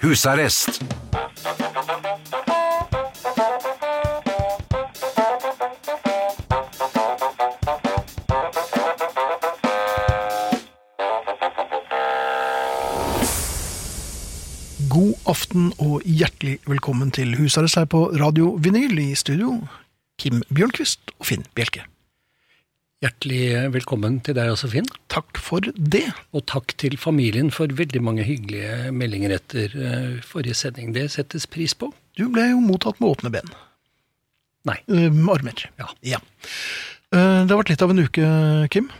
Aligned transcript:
Husarrest 0.00 0.80
God 14.88 15.14
aften 15.28 15.72
og 15.78 16.00
hjertelig 16.04 16.58
velkommen 16.66 17.10
til 17.12 17.36
Husarrest 17.36 17.76
her 17.76 17.84
på 17.84 18.06
Radio 18.16 18.56
Vinyl 18.56 18.98
i 18.98 19.14
studio. 19.14 19.58
Kim 20.18 20.40
Bjørnquist 20.48 21.12
og 21.18 21.28
Finn 21.28 21.44
Bjelke. 21.54 21.84
Hjertelig 23.04 23.72
velkommen 23.76 24.20
til 24.24 24.40
deg 24.40 24.48
også, 24.56 24.72
Finn. 24.72 24.88
Takk 25.10 25.40
for 25.42 25.66
det. 25.74 26.06
Og 26.36 26.44
takk 26.50 26.76
til 26.78 26.94
familien 27.00 27.50
for 27.54 27.72
veldig 27.80 28.02
mange 28.06 28.26
hyggelige 28.28 28.92
meldinger 28.94 29.34
etter 29.40 29.74
eh, 29.74 30.16
forrige 30.26 30.58
sending. 30.58 30.94
Det 30.94 31.08
settes 31.14 31.48
pris 31.50 31.74
på. 31.74 31.90
Du 32.18 32.28
ble 32.30 32.50
jo 32.52 32.62
mottatt 32.62 33.00
med 33.02 33.10
åpne 33.10 33.34
ben. 33.34 33.52
Nei. 34.70 34.78
Eh, 34.86 35.10
armer. 35.34 35.66
Ja. 35.80 35.90
ja. 36.14 36.20
det 37.10 37.50
har 37.50 37.58
vært 37.58 37.74
litt 37.74 37.82
av 37.86 37.94
en 37.94 38.04
uke, 38.06 38.26
Kim. 38.70 38.90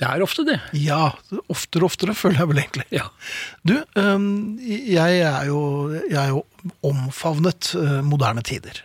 Det 0.00 0.08
er 0.08 0.22
ofte 0.24 0.46
det. 0.48 0.56
Ja, 0.80 1.10
oftere 1.52 1.84
og 1.84 1.90
oftere, 1.90 2.14
føler 2.16 2.40
jeg 2.40 2.50
vel 2.50 2.60
egentlig. 2.62 2.86
Ja. 2.94 3.08
Du, 3.68 3.74
eh, 3.76 4.22
jeg 4.88 5.18
er 5.28 5.42
jo, 5.50 5.60
jeg 6.08 6.16
er 6.22 6.30
jo 6.32 6.44
omfavnet 6.88 7.74
eh, 7.76 7.98
moderne 8.06 8.42
tider. 8.42 8.80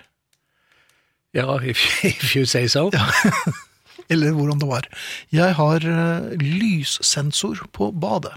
Ja, 1.36 1.56
if, 1.64 2.04
if 2.04 2.36
you 2.36 2.46
say 2.46 2.68
so. 2.68 2.90
Ja. 2.94 3.08
Eller 4.14 4.36
hvordan 4.36 4.60
det 4.62 4.70
var. 4.70 4.90
Jeg 5.34 5.56
har 5.58 5.86
eh, 5.90 6.34
lyssensor 6.42 7.64
på 7.76 7.90
badet. 7.92 8.36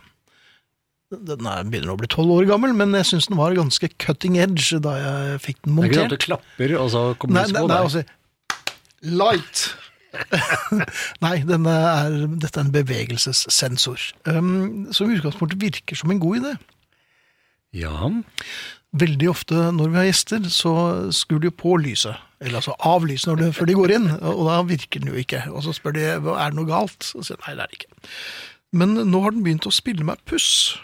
Den 1.08 1.46
er, 1.48 1.64
begynner 1.64 1.94
å 1.94 1.98
bli 2.00 2.08
tolv 2.12 2.34
år 2.34 2.46
gammel, 2.50 2.74
men 2.76 2.92
jeg 2.98 3.08
syns 3.08 3.30
den 3.30 3.38
var 3.40 3.56
ganske 3.56 3.88
cutting 3.96 4.36
edge 4.40 4.76
da 4.84 4.94
jeg 4.98 5.42
fikk 5.46 5.62
den 5.64 5.76
montert. 5.78 5.94
Det 5.94 6.00
er 6.00 6.04
ikke 6.04 6.04
sånn 6.04 6.12
at 6.12 6.16
du 6.16 6.24
klapper, 6.26 6.74
og 6.76 6.90
så 6.92 7.04
kommer 7.20 7.38
Nei, 7.38 7.44
nei, 7.56 7.66
nei 7.70 7.82
altså 7.86 8.04
Light! 9.08 9.62
nei, 11.24 11.34
er, 11.44 12.16
dette 12.40 12.58
er 12.58 12.64
en 12.64 12.74
bevegelsessensor. 12.74 14.08
Um, 14.28 14.88
som 14.92 15.08
i 15.08 15.16
utgangspunktet 15.16 15.60
virker 15.62 15.98
som 16.00 16.12
en 16.12 16.20
god 16.20 16.40
idé. 16.40 16.52
Ja, 17.76 18.08
Veldig 18.98 19.28
ofte 19.30 19.68
når 19.76 19.90
vi 19.92 19.98
har 20.00 20.06
gjester, 20.08 20.48
så 20.52 20.72
skrur 21.14 21.42
de 21.44 21.50
på 21.52 21.76
lyset. 21.82 22.16
Eller 22.40 22.60
altså 22.60 22.74
av 22.86 23.04
lyset 23.06 23.28
når 23.32 23.40
de, 23.42 23.48
før 23.56 23.68
de 23.68 23.74
går 23.78 23.92
inn, 23.96 24.10
og 24.22 24.44
da 24.48 24.58
virker 24.66 25.02
den 25.02 25.10
jo 25.12 25.18
ikke. 25.20 25.42
Og 25.52 25.64
så 25.66 25.74
spør 25.76 25.96
de 25.96 26.04
er 26.08 26.20
det 26.22 26.54
noe 26.56 26.68
galt, 26.68 27.10
og 27.18 27.26
sier 27.26 27.40
nei, 27.44 27.56
det 27.58 27.64
er 27.66 27.72
det 27.72 27.80
ikke. 27.80 28.12
Men 28.78 28.94
nå 29.10 29.22
har 29.24 29.34
den 29.34 29.42
begynt 29.46 29.66
å 29.68 29.72
spille 29.74 30.06
meg 30.06 30.20
puss. 30.28 30.76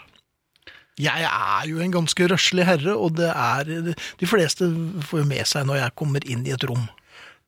Jeg 0.99 1.25
er 1.27 1.65
jo 1.67 1.81
en 1.83 1.91
ganske 1.91 2.27
røslig 2.31 2.63
herre, 2.67 2.93
og 2.95 3.17
det 3.17 3.27
er 3.31 3.67
De 3.95 4.27
fleste 4.29 4.67
får 5.09 5.21
jo 5.25 5.27
med 5.27 5.43
seg 5.49 5.65
når 5.67 5.81
jeg 5.81 5.95
kommer 5.99 6.23
inn 6.27 6.45
i 6.47 6.53
et 6.55 6.63
rom. 6.69 6.85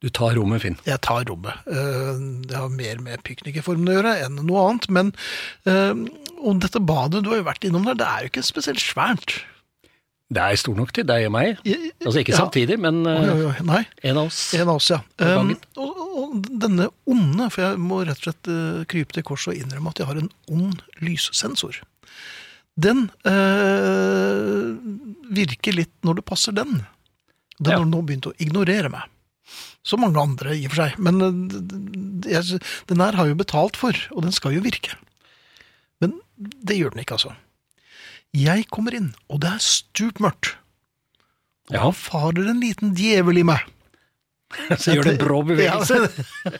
du 0.04 0.10
tar 0.14 0.36
rommet, 0.38 0.62
Finn. 0.62 0.76
Jeg 0.86 1.00
tar 1.02 1.24
rommet. 1.30 1.56
Eh, 1.66 2.20
Det 2.48 2.56
har 2.60 2.70
mer 2.70 3.00
med 3.02 3.24
piknikerformen 3.24 3.88
å 3.90 3.96
gjøre 3.98 4.16
enn 4.26 4.36
noe 4.46 4.66
annet. 4.68 4.90
Men 4.94 5.14
eh, 5.66 5.94
og 6.44 6.60
dette 6.62 6.80
badet 6.84 7.24
du 7.24 7.32
har 7.32 7.40
jo 7.40 7.48
vært 7.48 7.66
innom 7.66 7.88
der, 7.88 7.96
det 7.98 8.06
er 8.08 8.26
jo 8.26 8.30
ikke 8.34 8.44
spesielt 8.46 8.84
svært. 8.84 9.40
Det 10.28 10.42
er 10.44 10.58
stor 10.60 10.76
nok 10.76 10.90
til 10.92 11.06
deg 11.08 11.26
og 11.30 11.32
meg. 11.38 11.60
Altså 12.04 12.20
ikke 12.20 12.34
ja. 12.34 12.40
samtidig, 12.42 12.76
men 12.84 12.98
Oi, 13.08 13.14
eh, 13.16 13.30
oi, 13.48 13.52
oi, 13.78 13.84
en 14.12 14.18
av 14.20 14.26
oss. 14.28 14.40
En 14.58 14.66
av 14.68 14.74
oss, 14.76 14.90
ja. 14.92 14.98
Um, 15.24 15.54
og, 15.80 16.02
og 16.20 16.50
denne 16.64 16.90
onde, 17.08 17.48
for 17.54 17.64
jeg 17.64 17.80
må 17.80 18.02
rett 18.04 18.20
og 18.20 18.26
slett 18.28 18.50
uh, 18.52 18.82
krype 18.92 19.16
til 19.16 19.24
korset 19.30 19.54
og 19.54 19.62
innrømme 19.62 19.94
at 19.94 20.02
jeg 20.04 20.10
har 20.10 20.20
en 20.20 20.28
ond 20.52 20.82
lyssensor. 21.00 21.80
Den 22.78 23.06
uh, 23.24 24.76
virker 25.34 25.80
litt 25.80 25.94
når 26.06 26.20
det 26.20 26.28
passer 26.28 26.56
den. 26.60 26.82
Den 27.58 27.72
Ja. 27.74 27.80
har 27.80 27.88
nå 27.90 28.04
begynt 28.06 28.28
å 28.30 28.36
ignorere 28.44 28.92
meg. 28.94 29.08
Som 29.88 30.04
mange 30.04 30.20
andre, 30.20 30.52
i 30.60 30.66
og 30.68 30.74
for 30.76 30.84
seg. 30.84 31.00
Men 31.00 31.22
eh, 31.24 31.32
d- 31.64 32.30
jeg, 32.36 32.60
den 32.92 33.00
her 33.00 33.16
har 33.16 33.30
jo 33.32 33.38
betalt 33.40 33.78
for, 33.80 33.96
og 34.12 34.26
den 34.28 34.36
skal 34.36 34.52
jo 34.58 34.60
virke. 34.66 34.98
Men 36.04 36.20
det 36.38 36.76
gjør 36.78 36.92
den 36.94 37.06
ikke, 37.06 37.16
altså. 37.16 37.32
Jeg 38.36 38.68
kommer 38.74 38.94
inn, 38.98 39.14
og 39.32 39.42
det 39.44 39.50
er 39.56 39.64
stupmørkt. 39.64 40.56
Og 41.70 41.74
Ja. 41.76 41.84
da 41.84 41.92
farer 41.92 42.50
en 42.50 42.62
liten 42.62 42.94
djevel 42.96 43.38
i 43.40 43.44
meg. 43.48 43.60
Så 44.80 44.94
gjør 44.96 45.04
det 45.04 45.14
en 45.18 45.26
brå 45.26 45.42
bevegelse. 45.48 45.98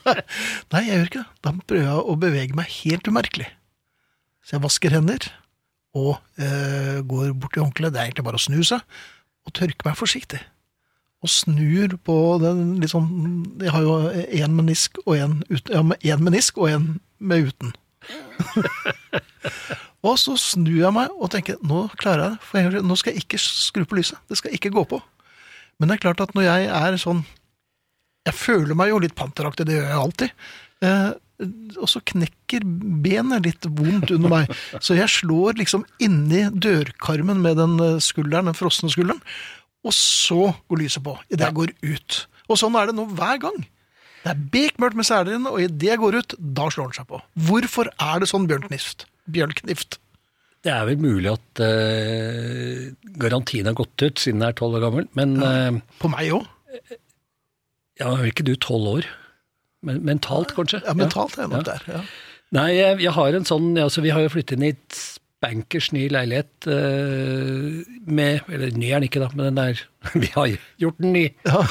Nei, 0.72 0.82
jeg 0.84 0.98
gjør 0.98 1.06
ikke 1.08 1.22
det. 1.22 1.28
Da 1.44 1.52
prøver 1.64 1.86
jeg 1.86 2.02
å 2.12 2.16
bevege 2.20 2.54
meg 2.58 2.66
helt 2.82 3.08
umerkelig. 3.08 3.48
Så 4.44 4.56
jeg 4.56 4.64
vasker 4.64 4.90
hender, 4.96 5.30
og 5.96 6.18
eh, 6.40 7.00
går 7.08 7.32
bort 7.36 7.52
til 7.56 7.64
håndkleet, 7.64 7.92
det 7.94 8.00
er 8.00 8.06
egentlig 8.10 8.24
bare 8.28 8.40
å 8.40 8.44
snu 8.44 8.60
seg, 8.64 8.80
og 9.48 9.54
tørke 9.56 9.84
meg 9.88 9.96
forsiktig. 9.96 10.40
Og 11.24 11.32
snur 11.32 11.96
på 12.06 12.14
den 12.38 12.76
litt 12.78 12.92
sånn 12.92 13.08
Jeg 13.58 13.72
har 13.74 13.82
jo 13.82 13.96
én 14.38 14.52
menisk 14.54 15.00
og 15.06 15.16
én 15.16 15.32
uten. 15.48 15.72
Ja, 15.74 15.80
med 15.82 16.04
én 16.06 16.20
menisk 16.22 16.60
og 16.62 16.68
én 16.70 16.84
med 17.18 17.48
uten. 17.48 17.72
og 20.06 20.18
så 20.20 20.36
snur 20.38 20.78
jeg 20.78 20.94
meg 20.94 21.14
og 21.16 21.30
tenker 21.32 21.58
nå 21.66 21.86
klarer 21.98 22.22
jeg 22.22 22.36
det, 22.36 22.48
for 22.50 22.82
nå 22.90 22.98
skal 22.98 23.14
jeg 23.14 23.24
ikke 23.24 23.40
skru 23.42 23.82
på 23.88 23.98
lyset. 23.98 24.20
Det 24.30 24.38
skal 24.38 24.54
ikke 24.54 24.72
gå 24.74 24.84
på. 24.92 25.00
Men 25.78 25.90
det 25.90 25.98
er 25.98 26.04
klart 26.06 26.22
at 26.22 26.34
når 26.36 26.46
jeg 26.46 26.70
er 26.70 26.98
sånn 27.02 27.24
jeg 28.28 28.36
føler 28.36 28.76
meg 28.76 28.90
jo 28.92 29.00
litt 29.00 29.16
panteraktig, 29.16 29.64
det 29.68 29.78
gjør 29.78 29.88
jeg 29.88 30.00
alltid. 30.02 30.46
Eh, 30.84 31.10
og 31.78 31.86
så 31.90 32.02
knekker 32.10 32.64
benet 33.04 33.46
litt 33.46 33.68
vondt 33.78 34.12
under 34.14 34.32
meg. 34.32 34.52
Så 34.84 34.98
jeg 34.98 35.10
slår 35.12 35.58
liksom 35.60 35.86
inni 36.02 36.44
dørkarmen 36.50 37.40
med 37.44 37.60
den 37.60 37.78
eh, 37.84 38.00
skulderen, 38.04 38.50
den 38.50 38.58
frosne 38.58 38.90
skulderen. 38.92 39.22
Og 39.86 39.94
så 39.94 40.52
går 40.68 40.82
lyset 40.82 41.04
på 41.06 41.14
idet 41.30 41.46
jeg 41.46 41.56
går 41.56 41.74
ut. 41.86 42.22
Og 42.50 42.60
sånn 42.60 42.76
er 42.76 42.90
det 42.90 42.98
nå 42.98 43.06
hver 43.14 43.38
gang. 43.46 43.60
Det 44.24 44.32
er 44.34 44.40
bekmørkt 44.52 44.98
med 44.98 45.06
selene, 45.06 45.48
og 45.48 45.62
idet 45.62 45.92
jeg 45.92 46.02
går 46.02 46.18
ut, 46.18 46.34
da 46.36 46.66
slår 46.74 46.90
den 46.90 46.98
seg 46.98 47.08
på. 47.08 47.22
Hvorfor 47.48 47.88
er 47.94 48.20
det 48.20 48.28
sånn, 48.28 48.48
Bjørn 48.50 48.66
Knift? 48.66 49.06
Bjørn 49.32 49.54
Knift? 49.58 49.98
Det 50.66 50.72
er 50.74 50.86
vel 50.88 50.98
mulig 51.00 51.30
at 51.30 51.60
uh, 51.62 52.88
garantien 53.22 53.68
har 53.68 53.76
gått 53.78 54.02
ut 54.02 54.22
siden 54.22 54.42
jeg 54.42 54.54
er 54.54 54.58
tolv 54.58 54.78
år 54.78 54.88
gammel, 54.88 55.06
men 55.18 55.36
eh, 55.44 55.76
På 56.02 56.10
meg 56.10 56.32
òg. 56.34 56.48
ja, 58.00 58.10
er 58.10 58.26
ikke 58.26 58.46
du 58.46 58.56
tolv 58.58 58.90
år? 58.96 59.06
Men, 59.86 60.02
mentalt, 60.06 60.56
kanskje? 60.56 60.80
Ja, 60.82 60.96
mentalt 60.98 61.38
er 61.38 61.46
jeg 61.46 61.52
nok 61.52 61.68
der. 61.68 61.86
Ja. 61.86 62.02
Nei, 62.58 62.66
jeg, 62.74 62.98
jeg 63.04 63.14
har 63.14 63.36
en 63.36 63.46
sånn 63.46 63.76
altså 63.78 64.02
Vi 64.02 64.10
har 64.10 64.24
jo 64.24 64.30
flyttet 64.32 64.56
inn 64.56 64.64
i 64.66 64.72
et 64.72 64.98
bankers 65.44 65.90
ny 65.94 66.06
leilighet 66.10 66.66
uh, 66.66 67.78
med 68.08 68.48
Eller 68.50 68.72
ny 68.74 68.88
er 68.88 68.98
den 68.98 69.06
ikke, 69.06 69.22
da, 69.22 69.28
men 69.36 69.52
den 69.52 69.62
er 69.62 69.84
Vi 70.24 70.32
har 70.34 70.56
gjort 70.82 70.98
den 70.98 71.14
ny. 71.14 71.28
Ja. 71.46 71.62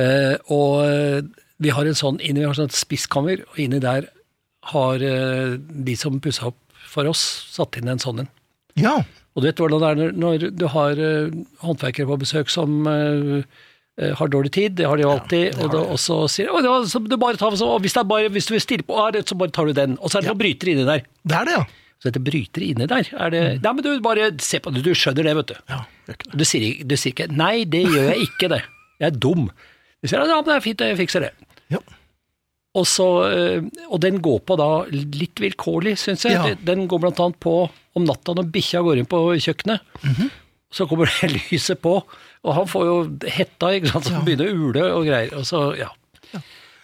uh, 0.00 0.36
og 0.50 1.30
vi 1.62 1.70
har 1.70 1.86
en 1.86 1.94
sånn 1.94 2.18
inni, 2.18 2.42
vi 2.42 2.48
har 2.48 2.58
sånn 2.58 2.72
spisskammer, 2.74 3.44
og 3.52 3.60
inni 3.62 3.78
der 3.82 4.08
har 4.70 5.02
eh, 5.02 5.56
de 5.58 5.96
som 5.98 6.20
pussa 6.22 6.52
opp 6.52 6.58
for 6.92 7.08
oss, 7.08 7.22
satt 7.50 7.78
inn 7.80 7.88
en 7.88 8.02
sånn 8.02 8.24
en. 8.24 8.32
ja. 8.80 9.00
Og 9.32 9.40
du 9.40 9.46
vet 9.48 9.60
hvordan 9.62 9.80
det 9.80 9.88
er 9.88 9.96
når, 9.96 10.10
når 10.20 10.42
du 10.60 10.66
har 10.74 10.98
eh, 11.00 11.30
håndverkere 11.64 12.04
på 12.10 12.18
besøk 12.20 12.50
som 12.52 12.82
eh, 12.84 13.46
har 14.18 14.28
dårlig 14.28 14.50
tid, 14.52 14.74
det 14.76 14.84
har 14.84 15.00
de 15.00 15.06
jo 15.06 15.12
alltid, 15.14 15.56
og, 15.56 15.70
da, 15.72 15.80
og 15.94 16.00
så 16.00 16.18
sier 16.28 16.50
de, 16.50 16.52
«Å, 16.52 16.60
det 16.60 16.90
så 16.92 17.00
du 17.00 17.16
bare 17.16 17.40
tar, 17.40 17.56
så, 17.56 17.70
hvis, 17.80 17.94
det 17.96 18.02
er 18.02 18.10
bare, 18.10 18.28
hvis 18.34 18.50
du 18.50 18.52
vil 18.52 18.60
stille 18.60 18.84
på, 18.84 18.98
så 19.24 19.38
bare 19.40 19.54
tar 19.56 19.70
du 19.70 19.72
den. 19.78 19.96
Og 20.00 20.12
så 20.12 20.20
er 20.20 20.26
det 20.26 20.34
noen 20.34 20.42
brytere 20.42 20.74
inni 20.74 20.84
der. 20.84 21.06
Det 21.24 21.38
er 21.38 21.48
det, 21.48 21.56
ja. 21.56 21.64
Så 22.02 22.10
dette 22.10 22.22
brytere 22.26 22.68
inni 22.74 22.88
der, 22.90 23.08
er 23.14 23.32
det 23.32 23.42
Nei, 23.62 23.72
men 23.72 23.84
du 23.86 23.90
bare 24.04 24.28
se 24.42 24.58
på 24.60 24.72
det, 24.74 24.84
du 24.84 24.92
skjønner 24.92 25.28
det, 25.28 25.34
vet 25.38 25.52
du. 25.54 25.58
ja 25.70 25.80
det 26.08 26.16
ikke 26.18 26.28
det. 26.32 26.38
Du 26.40 26.46
sier, 26.48 26.84
du 26.92 26.96
sier 26.98 27.14
ikke 27.14 27.28
'nei, 27.30 27.54
det 27.72 27.82
gjør 27.86 28.08
jeg 28.10 28.24
ikke', 28.26 28.48
det. 28.52 28.62
Jeg 29.00 29.06
er 29.12 29.18
dum. 29.22 29.48
Du 30.02 30.08
sier 30.10 30.18
'ja, 30.18 30.40
men 30.40 30.48
det 30.48 30.56
er 30.56 30.64
fint, 30.64 30.80
jeg 30.82 30.98
fikser 30.98 31.24
det'. 31.24 31.46
Ja. 31.70 31.80
Og, 32.72 32.86
så, 32.88 33.06
øh, 33.28 33.64
og 33.90 34.00
den 34.00 34.20
går 34.24 34.38
på 34.48 34.56
da 34.56 34.68
litt 34.92 35.40
vilkårlig, 35.42 35.98
syns 36.00 36.24
jeg. 36.24 36.38
Ja. 36.38 36.54
Den 36.64 36.86
går 36.88 37.04
annet 37.10 37.36
på 37.42 37.56
om 37.68 38.06
natta 38.08 38.32
når 38.38 38.48
bikkja 38.54 38.80
går 38.86 39.02
inn 39.02 39.08
på 39.10 39.20
kjøkkenet. 39.36 39.84
Mhm. 40.02 40.30
Så 40.72 40.86
kommer 40.88 41.10
det 41.20 41.34
lyset 41.50 41.82
på, 41.84 41.98
og 42.00 42.54
han 42.56 42.68
får 42.70 42.86
jo 42.88 42.96
hetta, 43.28 43.74
ikke 43.76 43.90
sant, 43.92 44.06
så 44.08 44.14
ja. 44.16 44.22
begynner 44.24 44.48
å 44.48 44.56
ule 44.70 44.86
og 44.96 45.04
greier. 45.04 45.34
Og 45.36 45.44
så, 45.44 45.66
ja. 45.76 45.90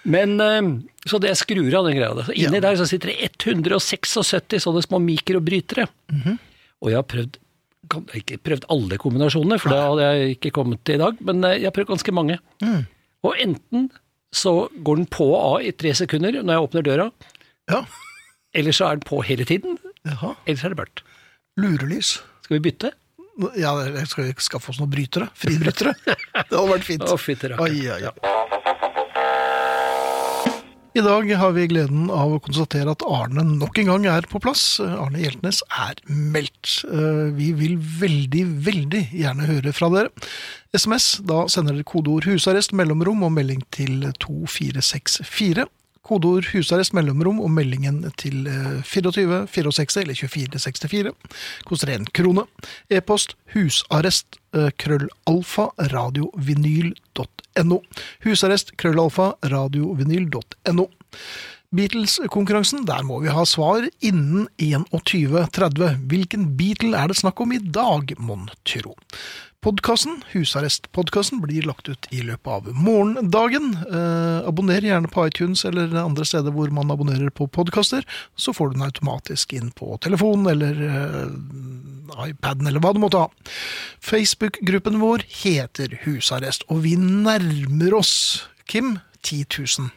Men, 0.05 0.37
øh, 0.41 0.69
Så 1.09 1.19
det 1.21 1.33
skrur 1.41 1.73
av 1.75 1.87
den 1.89 1.97
greia. 1.97 2.13
der. 2.15 2.29
Så 2.29 2.37
inni 2.37 2.61
Ja. 2.61 2.67
der 2.69 2.77
så 2.77 2.87
sitter 2.87 3.09
det 3.09 3.33
176 3.41 4.61
sånne 4.61 4.85
små 4.85 5.01
mikrobrytere. 5.01 5.89
Mhm. 6.13 6.39
Og 6.83 6.91
jeg 6.91 6.97
har 7.01 7.09
prøvd 7.09 7.39
ikke 8.19 8.37
prøvd 8.45 8.67
alle 8.69 8.99
kombinasjonene, 9.01 9.59
for 9.59 9.73
det 9.73 9.79
hadde 9.81 10.05
jeg 10.05 10.37
ikke 10.37 10.53
kommet 10.53 10.83
til 10.85 10.99
i 10.99 10.99
dag, 10.99 11.17
men 11.25 11.45
eh, 11.45 11.57
jeg 11.63 11.65
har 11.71 11.77
prøvd 11.77 11.93
ganske 11.95 12.13
mange. 12.13 12.39
Mm. 12.61 12.83
Og 13.25 13.35
enten 13.41 13.89
så 14.35 14.69
går 14.85 14.97
den 15.03 15.07
på 15.11 15.25
og 15.33 15.41
av 15.41 15.63
i 15.65 15.73
tre 15.73 15.95
sekunder 15.97 16.41
når 16.43 16.53
jeg 16.55 16.67
åpner 16.69 16.83
døra, 16.87 17.11
Ja. 17.71 17.83
eller 18.55 18.73
så 18.77 18.87
er 18.91 18.97
den 18.99 19.07
på 19.09 19.23
hele 19.25 19.45
tiden, 19.49 19.79
Jaha. 20.05 20.35
eller 20.47 20.57
så 20.61 20.67
er 20.67 20.75
det 20.75 20.79
mørkt. 20.83 21.03
Lurelys. 21.59 22.19
Skal 22.45 22.59
vi 22.61 22.71
bytte? 22.71 22.93
Ja, 23.57 23.73
jeg 23.87 24.07
skal 24.11 24.25
vi 24.25 24.33
skaffe 24.43 24.71
oss 24.73 24.81
noen 24.81 24.91
brytere? 24.91 25.29
Fribrytere? 25.39 25.95
Det 26.05 26.51
hadde 26.51 26.71
vært 26.73 26.87
fint. 26.87 27.03
Å, 27.07 27.15
rakkeren. 27.15 27.61
Oi, 27.63 27.87
oi, 27.87 28.03
oi. 28.11 28.68
I 30.99 31.03
dag 31.05 31.29
har 31.39 31.53
vi 31.55 31.69
gleden 31.71 32.09
av 32.11 32.33
å 32.35 32.39
konstatere 32.43 32.91
at 32.91 33.05
Arne 33.07 33.45
nok 33.47 33.77
en 33.79 33.87
gang 33.87 34.07
er 34.11 34.25
på 34.27 34.41
plass. 34.43 34.81
Arne 34.83 35.21
Hjeltnes 35.23 35.61
er 35.71 36.01
meldt. 36.11 36.81
Eh, 36.91 37.29
Vi 37.39 37.53
vil 37.55 37.77
veldig, 37.79 38.43
veldig 38.67 39.03
gjerne 39.15 39.47
høre 39.47 39.73
fra 39.77 39.93
dere. 39.95 40.11
SMS, 40.75 41.21
da 41.23 41.45
sender 41.47 41.77
dere 41.77 41.87
kodeord 41.87 42.27
'husarrest', 42.27 42.75
mellomrom 42.75 43.23
og 43.23 43.31
melding 43.37 43.63
til 43.71 44.11
2464. 44.19 45.69
Kodeord 46.03 46.51
'husarrest', 46.51 46.97
mellomrom 46.99 47.39
og 47.47 47.51
meldingen 47.51 48.03
til 48.19 48.49
eh, 48.49 48.83
24 48.83 49.47
64 49.47 50.03
eller 50.03 50.19
2464. 50.19 51.13
Koster 51.65 51.95
én 51.95 52.11
krone. 52.11 52.49
E-post 52.91 53.37
husarrest 53.55 54.41
eh, 54.53 54.71
krøllalfa 54.75 55.71
radiovinyl.no. 55.95 57.38
Husarrest 58.25 58.75
krøllalfa 58.81 59.33
radiovinyl.no. 59.43 60.89
Beatles-konkurransen, 61.69 62.87
der 62.89 63.03
må 63.05 63.19
vi 63.21 63.29
ha 63.29 63.43
svar 63.45 63.85
innen 64.01 64.47
21.30. 64.57 65.99
Hvilken 66.09 66.47
Beatle 66.57 66.97
er 66.97 67.11
det 67.11 67.19
snakk 67.21 67.43
om 67.45 67.53
i 67.53 67.61
dag, 67.61 68.15
mon 68.17 68.47
tro? 68.65 68.95
Podkasten, 69.59 70.21
Husarrest-podkasten, 70.31 71.41
blir 71.43 71.65
lagt 71.67 71.89
ut 71.91 72.07
i 72.15 72.21
løpet 72.23 72.47
av 72.47 72.69
morgendagen. 72.79 73.73
Eh, 73.91 74.47
abonner 74.47 74.85
gjerne 74.87 75.11
på 75.11 75.25
iTunes 75.27 75.65
eller 75.67 75.97
andre 75.99 76.23
steder 76.31 76.55
hvor 76.55 76.71
man 76.71 76.93
abonnerer 76.95 77.33
på 77.35 77.49
podkaster, 77.51 78.07
så 78.39 78.55
får 78.55 78.71
du 78.71 78.77
den 78.77 78.87
automatisk 78.87 79.57
inn 79.59 79.73
på 79.75 79.99
telefonen 80.05 80.47
eller 80.53 80.79
eh, 80.87 81.35
iPaden 82.29 82.71
eller 82.71 82.85
hva 82.85 82.95
du 82.95 83.03
måtte 83.03 83.25
ha. 83.25 83.51
Facebook-gruppen 83.99 85.03
vår 85.03 85.27
heter 85.43 85.99
Husarrest, 86.05 86.63
og 86.71 86.85
vi 86.87 86.95
nærmer 86.95 87.99
oss, 87.99 88.15
Kim, 88.71 89.01
10 89.27 89.43
000. 89.59 89.91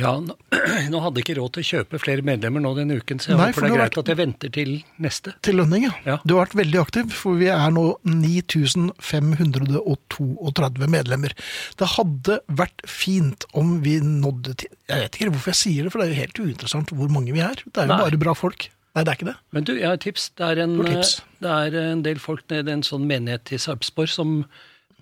Ja, 0.00 0.10
nå, 0.90 0.98
hadde 0.98 1.20
jeg 1.20 1.22
ikke 1.22 1.36
råd 1.38 1.52
til 1.54 1.62
å 1.62 1.68
kjøpe 1.68 1.94
flere 2.02 2.22
medlemmer 2.26 2.58
nå 2.64 2.70
denne 2.74 2.96
uken, 2.98 3.18
så 3.22 3.30
jeg 3.30 3.38
Nei, 3.38 3.46
håper 3.52 3.62
det 3.62 3.68
er 3.68 3.72
greit 3.76 3.84
vært, 3.84 3.98
at 4.00 4.08
jeg 4.10 4.18
venter 4.18 4.50
til 4.56 4.70
neste. 5.04 5.30
Til 5.46 5.54
lønning, 5.60 5.82
ja. 5.86 5.94
Ja. 6.08 6.16
Du 6.26 6.32
har 6.34 6.42
vært 6.48 6.58
veldig 6.58 6.78
aktiv, 6.82 7.04
for 7.14 7.32
vi 7.38 7.46
er 7.54 7.70
nå 7.74 7.84
9532 8.02 10.90
medlemmer. 10.90 11.30
Det 11.78 11.86
hadde 11.94 12.34
vært 12.62 12.78
fint 12.90 13.40
om 13.54 13.68
vi 13.86 13.94
nådde 14.02 14.52
til 14.64 14.70
Jeg 14.90 14.98
vet 15.04 15.14
ikke 15.14 15.30
hvorfor 15.36 15.50
jeg 15.54 15.62
sier 15.62 15.80
det, 15.86 15.90
for 15.94 15.98
det 16.02 16.06
er 16.08 16.12
jo 16.14 16.22
helt 16.24 16.38
uinteressant 16.42 16.88
hvor 16.98 17.08
mange 17.14 17.30
vi 17.36 17.42
er. 17.46 17.56
Det 17.62 17.78
er 17.78 17.86
jo 17.86 17.94
Nei. 17.94 18.04
bare 18.08 18.22
bra 18.26 18.34
folk. 18.38 18.60
Nei, 18.94 19.02
det 19.02 19.10
er 19.10 19.16
ikke 19.18 19.30
det. 19.30 19.38
Men 19.54 19.62
du, 19.66 19.72
jeg 19.78 19.88
har 19.88 19.96
et 19.98 20.04
tips. 20.06 20.22
Det 20.38 20.44
er 20.46 20.56
en, 20.66 20.74
tips? 20.86 21.10
det 21.42 21.50
er 21.50 21.70
en 21.80 22.02
del 22.06 22.18
folk 22.22 22.42
nede 22.50 22.70
i 22.70 22.74
en 22.80 22.86
sånn 22.86 23.06
menighet 23.10 23.46
i 23.54 23.58
Sarpsborg 23.62 24.10
som 24.10 24.28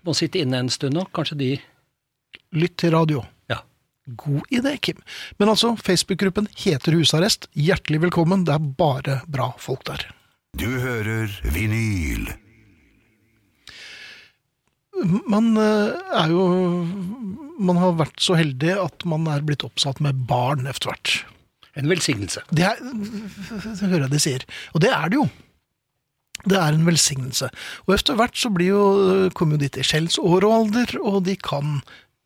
må 0.05 0.13
sitte 0.17 0.41
inne 0.41 0.57
en 0.65 0.73
stund 0.73 0.95
nå. 0.97 1.03
Kanskje 1.17 1.37
de 1.41 1.51
Lytt 2.57 2.77
til 2.81 2.91
radio. 2.93 3.21
Ja. 3.49 3.59
God 4.17 4.43
idé, 4.51 4.77
Kim. 4.77 5.01
Men 5.39 5.53
altså, 5.53 5.75
Facebook-gruppen 5.77 6.49
heter 6.57 6.97
Husarrest. 6.97 7.49
Hjertelig 7.53 8.03
velkommen. 8.07 8.45
Det 8.49 8.55
er 8.57 8.71
bare 8.79 9.21
bra 9.31 9.53
folk 9.61 9.85
der. 9.89 10.07
Du 10.59 10.69
hører 10.69 11.33
vinyl. 11.55 12.29
Man 15.33 15.57
eh, 15.59 15.95
er 16.15 16.31
jo 16.31 16.43
Man 17.63 17.79
har 17.81 17.95
vært 17.99 18.21
så 18.23 18.37
heldig 18.39 18.75
at 18.83 19.07
man 19.09 19.25
er 19.31 19.43
blitt 19.47 19.65
oppsatt 19.67 20.03
med 20.05 20.27
barn 20.29 20.69
etter 20.69 20.93
hvert. 20.93 21.15
En 21.79 21.89
velsignelse. 21.89 22.43
Det, 22.53 22.67
er, 22.69 22.81
det 22.83 23.89
hører 23.93 24.07
jeg 24.07 24.13
de 24.13 24.21
sier. 24.21 24.47
Og 24.75 24.85
det 24.85 24.93
er 24.93 25.13
det 25.13 25.21
jo. 25.21 25.27
Det 26.43 26.59
er 26.59 26.75
en 26.75 26.87
velsignelse. 26.87 27.49
Og 27.87 27.95
etter 27.95 28.19
hvert 28.19 28.39
så 28.39 28.51
blir 28.53 28.73
jo, 28.73 28.87
kommer 29.37 29.57
jo 29.57 29.65
de 29.65 29.71
til 29.77 29.87
skjellsår 29.87 30.47
og 30.49 30.57
alder, 30.57 30.97
og 31.01 31.23
de 31.29 31.37
kan 31.39 31.79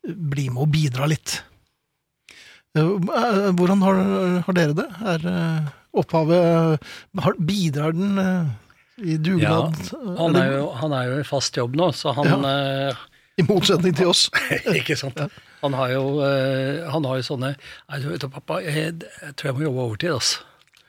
bli 0.06 0.48
med 0.48 0.64
og 0.64 0.72
bidra 0.72 1.08
litt. 1.10 1.40
Eh, 2.76 3.50
Hvordan 3.56 3.82
har, 3.86 4.04
har 4.46 4.56
dere 4.56 4.76
det? 4.76 4.86
Er 5.14 5.26
eh, 5.32 5.74
opphavet 5.96 6.86
har, 7.24 7.36
Bidrar 7.48 7.96
den 7.96 8.20
eh, 8.20 8.54
i 9.00 9.16
dugnad? 9.16 9.76
Han 10.20 10.36
er, 10.36 10.58
jo, 10.58 10.70
han 10.80 10.96
er 10.96 11.10
jo 11.10 11.20
i 11.20 11.28
fast 11.28 11.56
jobb 11.56 11.76
nå, 11.78 11.90
så 11.96 12.14
han 12.16 12.46
ja. 12.46 12.96
I 13.36 13.44
motsetning 13.44 13.92
til 13.96 14.08
oss. 14.08 14.26
Ikke 14.78 14.96
sant? 14.96 15.18
Han 15.60 15.76
har 15.76 15.92
jo, 15.92 16.04
eh, 16.24 16.84
han 16.88 17.04
har 17.08 17.20
jo 17.20 17.26
sånne 17.26 17.52
Nei, 17.56 17.98
du 18.00 18.08
vet 18.08 18.24
du, 18.24 18.30
pappa, 18.32 18.62
jeg, 18.64 18.94
jeg 19.02 19.36
tror 19.36 19.50
jeg 19.50 19.58
må 19.58 19.66
jobbe 19.66 19.88
overtid, 19.90 20.14
altså. 20.16 20.44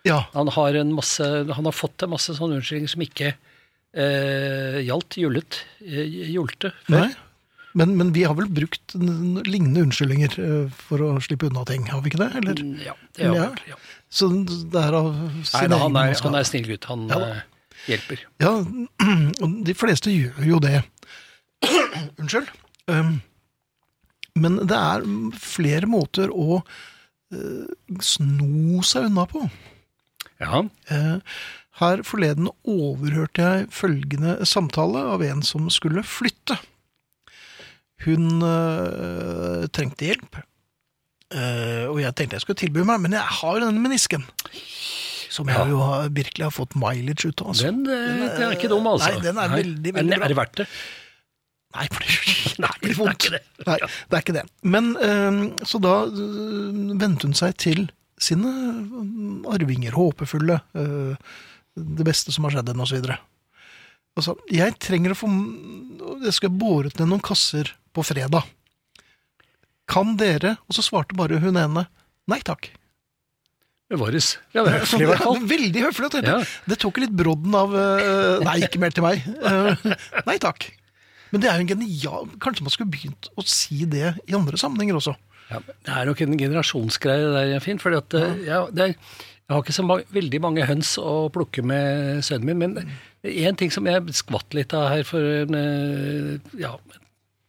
Ja. 0.07 0.21
Han 0.31 0.47
har, 0.55 0.77
en 0.79 0.93
masse, 0.95 1.25
han 1.25 1.67
har 1.67 1.75
fått 1.75 2.03
en 2.05 2.13
masse 2.13 2.35
sånne 2.37 2.61
unnskyldninger 2.61 2.93
som 2.93 3.03
ikke 3.03 3.33
eh, 3.33 4.77
gjaldt 4.87 5.17
jullet, 5.19 5.59
eh, 5.83 6.31
julte 6.31 6.71
før. 6.85 7.01
Nei. 7.01 7.09
Men, 7.77 7.93
men 7.97 8.09
vi 8.15 8.23
har 8.25 8.33
vel 8.37 8.47
brukt 8.49 8.95
lignende 8.97 9.83
unnskyldninger 9.85 10.37
eh, 10.41 10.77
for 10.87 11.03
å 11.05 11.11
slippe 11.21 11.49
unna 11.51 11.61
ting, 11.69 11.85
har 11.91 12.01
vi 12.01 12.09
ikke 12.11 12.23
det? 12.23 12.31
Eller? 12.39 12.61
Mm, 12.63 12.79
Ja, 12.85 12.95
det 13.17 13.29
har, 13.29 13.37
Ja. 13.37 13.75
ja. 13.75 13.77
Så 14.09 14.29
det 14.47 14.81
er 14.81 14.95
av 14.95 15.11
Nei, 15.13 15.67
da, 15.67 15.77
han, 15.83 15.97
er, 15.99 16.15
han 16.23 16.37
er 16.39 16.47
snill 16.47 16.67
gutt. 16.71 16.87
Han 16.89 17.05
Ja 17.11 17.19
eh, 17.27 17.41
hjelper. 17.91 18.23
Ja, 18.41 18.53
og 19.43 19.57
de 19.67 19.75
fleste 19.77 20.13
gjør 20.13 20.47
jo 20.47 20.61
det. 20.63 20.81
Unnskyld. 22.21 22.49
Um, 22.87 23.17
men 24.37 24.59
det 24.69 24.77
er 24.77 25.05
flere 25.41 25.89
måter 25.89 26.31
å 26.33 26.61
uh, 26.61 27.67
sno 27.99 28.83
seg 28.85 29.09
unna 29.11 29.27
på. 29.29 29.47
Ja, 30.41 30.65
Uh, 30.87 31.17
her 31.77 32.01
forleden 32.05 32.47
overhørte 32.65 33.43
jeg 33.43 33.65
følgende 33.75 34.39
samtale 34.49 35.03
av 35.13 35.21
en 35.25 35.43
som 35.45 35.67
skulle 35.73 36.01
flytte. 36.01 36.55
Hun 38.05 38.41
øh, 38.45 39.65
trengte 39.73 40.11
hjelp, 40.11 40.43
Uh, 41.27 41.89
og 41.91 41.97
jeg 41.99 42.15
tenkte 42.15 42.37
jeg 42.37 42.43
skulle 42.45 42.55
tilby 42.61 42.85
meg, 42.87 43.01
men 43.03 43.11
jeg 43.11 43.19
har 43.19 43.57
jo 43.57 43.65
denne 43.65 43.81
menisken. 43.83 44.21
Som 45.27 45.49
jeg 45.51 45.57
Ja. 45.59 45.65
jo 45.67 45.81
har, 45.83 46.05
virkelig 46.07 46.45
har 46.45 46.53
fått 46.55 46.75
mileage 46.79 47.27
ut 47.27 47.41
av. 47.41 47.49
Altså. 47.51 47.65
den, 47.67 47.81
eh, 47.83 48.29
den 48.37 48.45
er 48.45 48.53
ikke 48.55 48.69
dum, 48.71 48.87
altså. 48.87 49.09
Nei, 49.11 49.19
den 49.25 49.37
er 49.43 49.49
veldig, 49.51 49.93
veldig 49.97 50.15
bra. 50.15 50.23
Er 50.23 50.31
det 50.31 50.37
verdt 50.37 50.55
det? 50.61 50.67
Nei, 51.75 51.87
for 51.91 51.99
det, 51.99 52.59
Nei, 52.63 52.69
det 52.79 52.87
det 52.87 52.93
er 52.93 52.97
vondt. 53.01 53.17
ikke 53.19 53.33
det. 53.35 53.41
Nei, 53.67 53.77
det 53.83 54.15
er 54.15 54.23
ikke 54.23 54.35
det. 54.37 54.45
Men 54.63 54.87
uh, 54.95 55.65
så 55.67 55.81
da 55.83 55.95
uh, 56.07 56.95
vendte 57.03 57.27
hun 57.27 57.35
seg 57.35 57.57
til 57.59 57.83
sine 58.17 58.53
arvinger, 59.51 59.91
håpefulle, 59.99 60.61
det 61.75 62.05
beste 62.07 62.31
som 62.31 62.47
har 62.47 62.55
skjedd 62.55 62.71
henne, 62.71 62.87
osv. 62.87 63.11
Altså, 64.17 64.37
jeg 64.49 64.79
trenger 64.79 65.11
å 65.11 65.19
få 65.19 65.27
Jeg 66.23 66.33
skal 66.39 66.55
båret 66.55 66.97
ned 66.97 67.11
noen 67.11 67.21
kasser 67.21 67.75
på 67.97 68.05
fredag. 68.05 68.45
Kan 69.87 70.17
dere 70.19 70.57
Og 70.67 70.75
så 70.75 70.83
svarte 70.85 71.15
bare 71.17 71.39
hun 71.41 71.57
ene 71.57 71.87
nei 72.27 72.41
takk. 72.43 72.69
Det 73.87 73.95
er 73.95 74.01
høflig 74.81 75.05
i 75.05 75.07
hvert 75.07 75.23
fall. 75.23 75.37
Veldig 75.53 75.83
høflig. 75.85 76.09
jeg 76.17 76.25
Ja. 76.27 76.39
Det 76.67 76.77
tok 76.81 76.99
litt 76.99 77.13
brodden 77.15 77.53
av 77.55 77.75
eh, 77.79 78.41
Nei, 78.43 78.57
ikke 78.67 78.81
mer 78.83 78.91
til 78.91 79.05
meg. 79.05 79.23
Eh, 79.23 79.85
nei 80.27 80.35
takk. 80.43 80.67
Men 81.31 81.43
det 81.43 81.47
er 81.51 81.59
jo 81.59 81.65
en 81.65 81.71
genial 81.71 82.27
Kanskje 82.43 82.63
man 82.63 82.71
skulle 82.71 82.91
begynt 82.91 83.27
å 83.35 83.43
si 83.47 83.81
det 83.87 84.13
i 84.27 84.35
andre 84.35 84.59
sammenhenger 84.59 84.99
også. 84.99 85.15
Ja, 85.47 85.61
det 85.63 85.95
er 85.95 86.09
nok 86.09 86.19
en 86.25 86.35
generasjonsgreie 86.35 87.31
det 87.31 87.47
der, 87.53 87.63
Finn. 87.63 87.79
At, 87.79 88.19
eh, 88.19 88.43
ja, 88.49 88.65
det 88.67 88.89
er, 88.89 88.93
jeg 89.47 89.55
har 89.55 89.63
ikke 89.63 89.77
så 89.79 89.87
ma 89.87 90.01
veldig 90.11 90.43
mange 90.43 90.67
høns 90.67 90.97
å 90.99 91.29
plukke 91.31 91.63
med 91.63 92.19
sønnen 92.27 92.59
min, 92.59 92.75
men 92.75 92.91
én 93.23 93.55
ting 93.55 93.71
som 93.71 93.87
jeg 93.87 94.03
skvatt 94.19 94.51
litt 94.57 94.75
av 94.75 94.89
her 94.91 95.07
for 95.07 95.23
ja, 96.59 96.73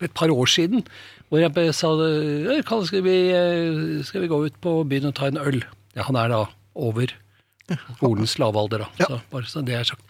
et 0.07 0.13
par 0.15 0.31
år 0.31 0.47
siden, 0.51 0.85
hvor 1.29 1.41
jeg 1.43 1.75
sa 1.75 1.91
«Eh, 2.05 2.61
skal 2.87 3.03
vi, 3.05 3.17
eh, 3.35 4.05
skal 4.07 4.23
vi 4.23 4.29
gå 4.31 4.39
ut 4.47 4.61
på 4.63 4.77
byen 4.89 5.11
og 5.11 5.15
ta 5.19 5.27
en 5.29 5.41
øl? 5.41 5.63
Ja, 5.97 6.05
han 6.07 6.17
er 6.17 6.29
da 6.33 6.45
over 6.79 7.11
skolens 7.99 8.39
lavalder, 8.39 8.85
da. 8.87 8.89
Ja. 9.01 9.07
Så, 9.11 9.21
bare 9.33 9.51
så 9.51 9.65
det 9.67 9.75
er 9.75 9.85
sagt. 9.85 10.05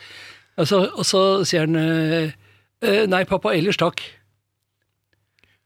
Og 0.59 0.67
så, 0.69 0.83
og 0.93 1.07
så 1.07 1.23
sier 1.49 1.65
han 1.67 1.77
eh, 1.81 2.31
eh, 2.83 3.07
Nei, 3.11 3.25
pappa, 3.25 3.55
ellers 3.57 3.79
takk. 3.81 4.03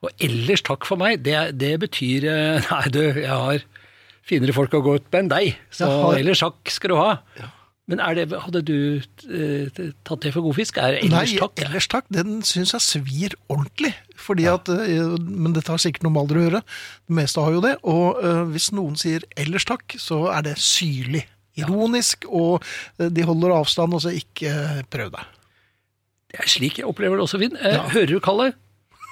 Og 0.03 0.11
ellers 0.23 0.63
takk 0.67 0.87
for 0.89 0.99
meg, 1.01 1.21
det, 1.27 1.37
det 1.61 1.75
betyr 1.83 2.27
Nei, 2.71 2.85
du, 2.95 3.03
jeg 3.23 3.29
har 3.31 3.63
finere 4.27 4.55
folk 4.55 4.73
å 4.79 4.83
gå 4.87 4.97
ut 5.01 5.07
med 5.13 5.25
enn 5.25 5.31
deg, 5.33 5.57
så 5.75 5.89
har- 5.91 6.19
ellers 6.21 6.41
takk 6.45 6.71
skal 6.71 6.93
du 6.95 6.97
ha. 7.01 7.11
Men 7.93 8.01
det, 8.17 8.25
hadde 8.41 8.63
du 8.65 8.77
eh, 9.29 9.81
tatt 10.09 10.23
det 10.25 10.33
for 10.33 10.47
god 10.47 10.57
fisk? 10.57 10.79
Er 10.81 10.95
det 10.95 11.03
ellers 11.05 11.35
Nei, 11.35 11.41
takk? 11.43 11.61
ellers 11.67 11.89
takk. 11.93 12.07
Den 12.15 12.39
syns 12.47 12.73
jeg 12.73 12.85
svir 12.87 13.37
ordentlig. 13.53 13.93
Fordi 14.23 14.47
at, 14.49 14.71
eh, 14.73 15.13
men 15.21 15.53
det 15.53 15.67
tar 15.69 15.83
sikkert 15.83 16.07
noe 16.07 16.15
med 16.15 16.23
alder 16.25 16.41
å 16.41 16.45
gjøre. 16.47 16.63
Det 17.11 17.19
meste 17.19 17.45
har 17.45 17.53
jo 17.53 17.61
det. 17.65 17.75
Og 17.85 18.23
eh, 18.25 18.41
hvis 18.55 18.71
noen 18.73 18.97
sier 18.97 19.27
ellers 19.37 19.69
takk, 19.69 19.99
så 20.01 20.25
er 20.33 20.47
det 20.49 20.57
syrlig. 20.63 21.27
Ironisk, 21.61 22.25
og 22.33 22.63
eh, 22.97 23.11
de 23.13 23.27
holder 23.29 23.53
avstand, 23.59 23.93
og 23.93 24.01
så 24.07 24.15
ikke 24.17 24.55
prøv 24.89 25.13
deg. 25.13 25.39
Det 26.33 26.41
er 26.41 26.49
slik 26.49 26.81
jeg 26.81 26.89
opplever 26.89 27.21
det 27.21 27.27
også, 27.27 27.43
Finn. 27.43 27.59
Ja. 27.61 27.85
Hører 27.93 28.15
du, 28.15 28.21
Kalle? 28.25 28.53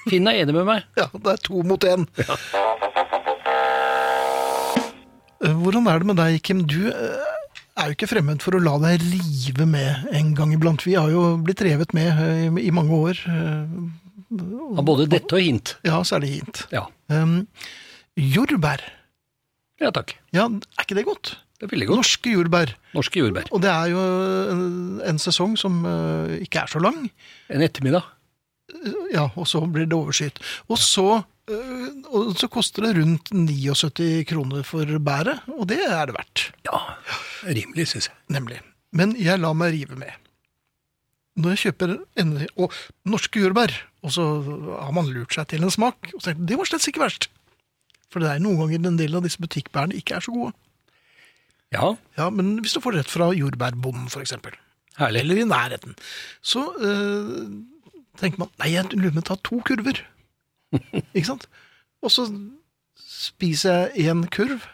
Finn 0.07 0.25
er 0.31 0.41
enig 0.41 0.57
med 0.57 0.65
meg. 0.71 0.89
Ja, 1.01 1.11
det 1.13 1.35
er 1.37 1.45
to 1.45 1.61
mot 1.69 1.85
én. 1.85 2.09
Ja. 2.17 2.39
Hvordan 5.61 5.87
er 5.89 6.01
det 6.01 6.09
med 6.09 6.19
deg, 6.21 6.41
Kim? 6.45 6.65
Du 6.69 6.81
er 7.79 7.91
jo 7.91 7.97
ikke 7.97 8.09
fremmed 8.11 8.43
for 8.43 8.57
å 8.57 8.63
la 8.63 8.75
deg 8.83 9.03
rive 9.03 9.67
med 9.69 10.09
en 10.17 10.33
gang 10.39 10.53
iblant. 10.57 10.83
Vi 10.87 10.95
har 10.99 11.11
jo 11.13 11.37
blitt 11.45 11.63
revet 11.65 11.93
med 11.97 12.09
eh, 12.13 12.47
i- 12.67 12.71
mange 12.75 12.93
år. 12.97 13.21
eh, 13.27 13.67
Av 14.79 14.85
både 14.87 15.09
dette 15.11 15.35
og 15.35 15.43
hint. 15.43 15.77
Ja, 15.83 16.03
det 16.23 16.29
hint. 16.31 16.67
Ja. 16.71 16.85
Um, 17.11 17.49
jordbær. 18.17 18.81
Ja 19.81 19.91
takk. 19.91 20.15
Ja, 20.37 20.45
er 20.47 20.85
ikke 20.85 20.95
det 21.01 21.07
godt? 21.09 21.33
Det 21.59 21.67
er 21.67 21.73
veldig 21.75 21.89
godt. 21.89 21.99
Norske 22.01 22.31
jordbær. 22.37 22.75
Norske 22.95 23.19
jordbær. 23.21 23.49
Og 23.51 23.61
det 23.65 23.71
er 23.73 23.91
jo 23.91 24.05
en, 24.55 24.63
en 25.05 25.19
sesong 25.19 25.57
som 25.59 25.81
eh, 25.85 26.39
ikke 26.47 26.63
er 26.63 26.71
så 26.71 26.81
lang. 26.81 27.09
En 27.51 27.61
ettermiddag. 27.67 28.07
Ja, 29.13 29.27
og 29.35 29.49
så 29.51 29.65
blir 29.67 29.89
det 29.91 29.97
overskyet. 29.99 30.39
Og 30.71 30.79
så, 30.79 31.09
og 32.15 32.37
så 32.39 32.47
koster 32.53 32.87
det 32.87 32.93
rundt 33.01 33.33
79 33.35 34.23
kroner 34.31 34.63
for 34.65 34.87
bæret, 35.03 35.43
og 35.51 35.67
det 35.73 35.81
er 35.89 36.07
det 36.07 36.15
verdt, 36.15 36.45
Ja, 36.71 36.79
rimelig, 37.45 37.89
syns 37.93 38.11
jeg. 38.11 38.17
nemlig. 38.29 38.61
Men 38.93 39.15
jeg 39.19 39.39
lar 39.39 39.55
meg 39.55 39.73
rive 39.75 39.97
med. 39.99 40.13
Når 41.41 41.55
jeg 41.55 41.63
kjøper 41.65 41.93
en, 42.21 42.33
og 42.59 42.73
norske 43.09 43.41
jordbær, 43.41 43.73
og 44.03 44.13
så 44.13 44.25
har 44.83 44.91
man 44.97 45.09
lurt 45.13 45.35
seg 45.37 45.47
til 45.53 45.63
en 45.65 45.71
smak, 45.73 46.11
og 46.15 46.25
tenkt, 46.25 46.43
det 46.49 46.59
var 46.59 46.69
slett 46.69 46.89
ikke 46.91 47.05
verst. 47.05 47.29
For 48.11 48.23
det 48.23 48.33
er 48.33 48.43
noen 48.43 48.59
ganger 48.59 48.91
en 48.91 48.99
del 48.99 49.15
av 49.15 49.23
disse 49.25 49.39
butikkbærene 49.41 49.95
ikke 49.97 50.19
er 50.19 50.27
så 50.27 50.35
gode. 50.35 50.53
Ja, 51.71 51.93
Ja, 52.19 52.27
men 52.35 52.57
hvis 52.59 52.75
du 52.75 52.81
får 52.83 52.97
rett 52.99 53.13
fra 53.13 53.31
jordbærbonden, 53.31 54.09
eksempel, 54.19 54.57
eller 54.99 55.39
i 55.39 55.47
nærheten, 55.47 55.95
så 56.43 56.65
øh, 56.83 57.47
tenker 58.19 58.43
man 58.43 58.51
nei, 58.59 58.73
jeg 58.75 58.91
lurer 58.99 59.23
å 59.23 59.29
ta 59.31 59.37
to 59.39 59.61
kurver. 59.65 60.03
Ikke 61.15 61.29
sant? 61.31 61.47
Og 62.03 62.11
så 62.11 62.27
spiser 62.99 63.87
jeg 63.95 64.11
én 64.11 64.27
kurv, 64.35 64.67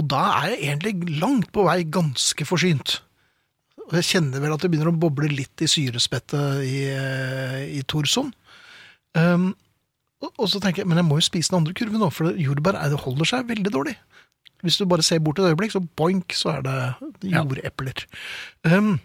og 0.00 0.06
da 0.10 0.22
er 0.40 0.54
jeg 0.54 0.62
egentlig 0.74 1.18
langt 1.22 1.50
på 1.54 1.64
vei 1.68 1.82
ganske 1.86 2.46
forsynt. 2.48 2.96
Og 3.84 3.92
jeg 3.98 4.08
kjenner 4.14 4.40
vel 4.42 4.54
at 4.54 4.62
det 4.64 4.70
begynner 4.72 4.90
å 4.90 4.96
boble 4.98 5.28
litt 5.30 5.60
i 5.62 5.68
syrespettet 5.70 6.64
i, 6.66 6.78
øh, 6.90 7.60
i 7.78 7.82
torsoen. 7.86 8.32
Um, 9.14 9.52
og, 10.24 10.30
og 10.32 10.48
så 10.50 10.58
tenker 10.62 10.82
jeg, 10.82 10.88
men 10.90 10.98
jeg 10.98 11.06
må 11.06 11.18
jo 11.20 11.26
spise 11.26 11.52
den 11.52 11.60
andre 11.60 11.76
kurven 11.76 12.00
nå, 12.02 12.08
for 12.14 12.32
jordbær 12.40 12.80
det 12.90 13.02
holder 13.04 13.28
seg 13.28 13.50
veldig 13.50 13.72
dårlig. 13.74 13.94
Hvis 14.64 14.80
du 14.80 14.86
bare 14.88 15.04
ser 15.04 15.20
bort 15.20 15.38
et 15.38 15.50
øyeblikk, 15.50 15.74
så 15.74 15.82
boink, 15.84 16.32
så 16.32 16.56
er 16.56 16.64
det 16.64 16.76
Ja. 17.28 17.42
jordepler. 17.44 18.06
Um, 18.64 18.96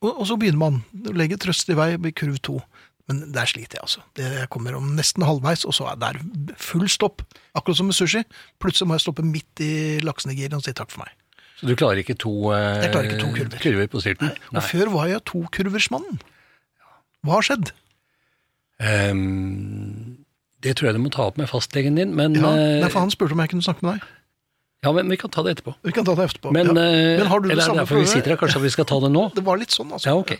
og, 0.00 0.20
og 0.20 0.26
så 0.30 0.38
begynner 0.38 0.60
man 0.62 0.80
å 1.10 1.16
legge 1.16 1.36
trøst 1.42 1.68
i 1.68 1.76
vei 1.76 1.96
ved 1.96 2.14
kurv 2.14 2.38
to. 2.46 2.60
Men 3.08 3.32
der 3.34 3.44
sliter 3.50 3.76
jeg, 3.76 3.82
altså. 3.84 4.00
Jeg 4.16 4.48
kommer 4.48 4.74
om 4.78 4.94
nesten 4.96 5.22
halvveis, 5.28 5.66
og 5.68 5.74
så 5.76 5.90
er 5.92 5.98
det 6.00 6.54
full 6.56 6.86
stopp. 6.88 7.20
Akkurat 7.54 7.76
som 7.76 7.86
med 7.90 7.94
sushi. 7.98 8.22
Plutselig 8.62 8.88
må 8.88 8.96
jeg 8.96 9.04
stoppe 9.04 9.24
midt 9.28 9.60
i 9.60 10.00
laksenegiren 10.00 10.56
og 10.56 10.64
si 10.64 10.72
takk 10.72 10.90
for 10.94 11.04
meg. 11.04 11.12
Så 11.60 11.68
du 11.68 11.74
klarer 11.78 12.00
ikke 12.00 12.16
to, 12.18 12.32
eh, 12.50 12.80
Jeg 12.82 12.92
klarer 12.94 13.10
ikke 13.12 13.20
to 13.20 13.28
kurver. 13.60 13.86
på 13.92 14.00
styrten? 14.02 14.32
Og 14.56 14.62
før 14.64 14.90
var 14.90 15.06
jeg 15.12 15.20
tokurversmannen. 15.28 16.18
Hva 17.24 17.36
har 17.38 17.42
skjedd? 17.46 17.72
Um, 18.80 20.24
det 20.64 20.74
tror 20.76 20.88
jeg 20.90 20.96
du 20.98 21.02
må 21.04 21.12
ta 21.14 21.28
opp 21.28 21.38
med 21.38 21.48
fastlegen 21.50 21.96
din, 22.00 22.14
men, 22.16 22.34
Ja, 22.34 22.50
eh, 22.56 22.80
nei, 22.82 22.88
for 22.90 23.00
Han 23.04 23.10
spurte 23.12 23.32
om 23.36 23.40
jeg 23.44 23.50
kunne 23.52 23.62
snakke 23.62 23.82
med 23.86 24.00
deg. 24.00 24.08
ja, 24.84 24.92
men 24.92 25.08
vi 25.08 25.16
kan 25.16 25.30
ta 25.30 25.42
det 25.42 25.56
etterpå. 25.58 25.74
Vi 25.84 25.92
kan 25.92 26.04
ta 26.04 26.14
det 26.14 26.24
etterpå. 26.30 26.52
Men, 26.52 26.66
ja. 26.74 26.82
eh, 26.82 27.18
Men 27.20 27.26
har 27.26 27.40
du 27.40 27.48
det 27.48 27.52
eller 27.52 27.62
er 27.62 27.66
samme 27.68 27.84
derfor 27.84 28.00
vi 28.00 28.06
sitter 28.06 28.30
her, 28.34 28.36
kanskje 28.40 28.62
vi 28.64 28.70
skal 28.74 28.84
ta 28.84 28.98
det 29.00 29.12
nå? 29.12 29.28
Det 29.36 29.44
var 29.44 29.56
litt 29.60 29.70
sånn, 29.70 29.92
altså. 29.92 30.06
Ja, 30.10 30.16
ok. 30.16 30.38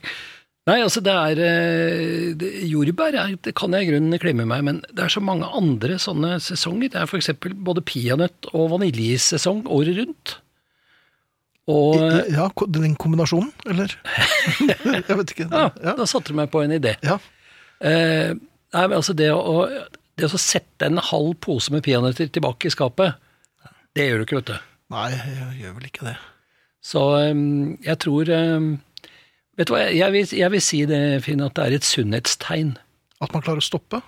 Nei, 0.65 0.79
altså 0.81 1.03
det 1.05 1.13
er 1.13 1.41
eh, 1.45 2.29
det, 2.41 2.49
Jordbær 2.71 3.13
er, 3.21 3.35
det 3.45 3.53
kan 3.59 3.75
jeg 3.77 3.85
i 3.85 3.89
grunnen 3.91 4.17
klemme 4.23 4.47
meg, 4.49 4.63
men 4.65 4.79
det 4.97 5.03
er 5.05 5.13
så 5.13 5.21
mange 5.21 5.45
andre 5.53 5.99
sånne 6.01 6.39
sesonger. 6.41 6.89
Det 6.95 7.03
er 7.03 7.11
f.eks. 7.11 7.29
både 7.67 7.83
peanøtt- 7.85 8.49
og 8.55 8.71
vaniljesesong 8.73 9.67
året 9.69 9.99
rundt. 10.01 10.39
Og 11.69 11.97
Ja, 12.33 12.47
den 12.77 12.95
kombinasjonen, 13.01 13.53
eller? 13.69 13.93
jeg 14.69 15.19
vet 15.21 15.35
ikke. 15.35 15.47
ja, 15.53 15.69
Ja. 15.85 15.95
da 16.01 16.07
satte 16.09 16.33
du 16.33 16.39
meg 16.41 16.51
på 16.53 16.65
en 16.65 16.73
idé. 16.79 16.95
ja. 17.05 17.19
Eh, 17.85 18.33
nei, 18.73 18.85
men 18.89 18.97
altså 18.97 19.13
det 19.19 19.29
å, 19.35 19.67
det 20.17 20.29
å 20.31 20.39
sette 20.41 20.87
en 20.89 20.97
halv 21.11 21.35
pose 21.45 21.73
med 21.75 21.83
peanøtter 21.85 22.31
tilbake 22.33 22.71
i 22.71 22.73
skapet, 22.73 23.19
det 23.95 24.07
gjør 24.09 24.23
du 24.23 24.25
ikke, 24.25 24.39
vet 24.41 24.53
du. 24.55 24.69
Nei, 24.95 25.09
jeg 25.13 25.59
gjør 25.61 25.75
vel 25.77 25.89
ikke 25.91 26.07
det. 26.09 26.15
Så 26.85 27.03
um, 27.35 27.75
jeg 27.85 27.99
tror 28.05 28.31
eh, 28.33 28.71
Vet 29.55 29.71
du 29.71 29.75
hva, 29.77 29.85
jeg, 29.87 30.11
vil, 30.15 30.35
jeg 30.35 30.51
vil 30.51 30.63
si 30.65 30.83
det, 30.91 31.01
Finn, 31.25 31.43
at 31.45 31.55
det 31.57 31.65
er 31.65 31.77
et 31.77 31.87
sunnhetstegn. 31.87 32.75
At 33.23 33.35
man 33.35 33.45
klarer 33.45 33.63
å 33.63 33.65
stoppe. 33.65 34.01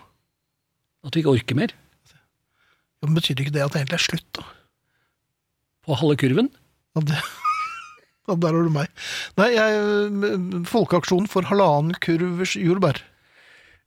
At 1.06 1.14
du 1.14 1.20
ikke 1.20 1.36
orker 1.36 1.58
mer 1.58 1.70
Ja, 1.70 3.06
men 3.06 3.18
betyr 3.18 3.38
ikke 3.38 3.54
det 3.54 3.62
at 3.62 3.74
det 3.74 3.84
egentlig 3.84 4.00
er 4.00 4.08
slutt, 4.08 4.30
da? 4.34 4.46
på 5.86 5.94
halve 6.00 6.16
kurven. 6.18 6.48
Ja, 6.96 7.02
det, 7.06 7.18
ja, 8.28 8.34
der 8.42 8.56
har 8.56 8.64
du 8.66 8.72
meg. 8.74 9.04
Nei, 9.38 9.50
jeg, 9.54 10.64
Folkeaksjonen 10.66 11.28
for 11.30 11.46
halvannen 11.46 11.94
kurvers 12.02 12.56
jordbær. 12.58 13.02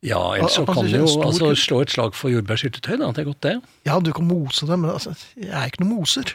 Ja, 0.05 0.19
ellers 0.37 0.55
så 0.55 0.63
kan 0.63 0.87
du 0.87 0.93
jo 0.93 1.07
altså, 1.25 1.49
slå 1.59 1.81
et 1.83 1.91
slag 1.91 2.13
for 2.15 2.31
jordbærsyltetøy. 2.31 3.01
Det 3.01 3.19
er 3.19 3.27
godt, 3.27 3.41
det. 3.43 3.57
Ja, 3.87 3.97
du 3.99 4.13
kan 4.15 4.29
mose 4.29 4.67
det, 4.69 4.77
men 4.79 4.93
altså, 4.93 5.11
jeg 5.35 5.51
er 5.51 5.67
ikke 5.67 5.83
noen 5.83 5.97
moser. 5.97 6.31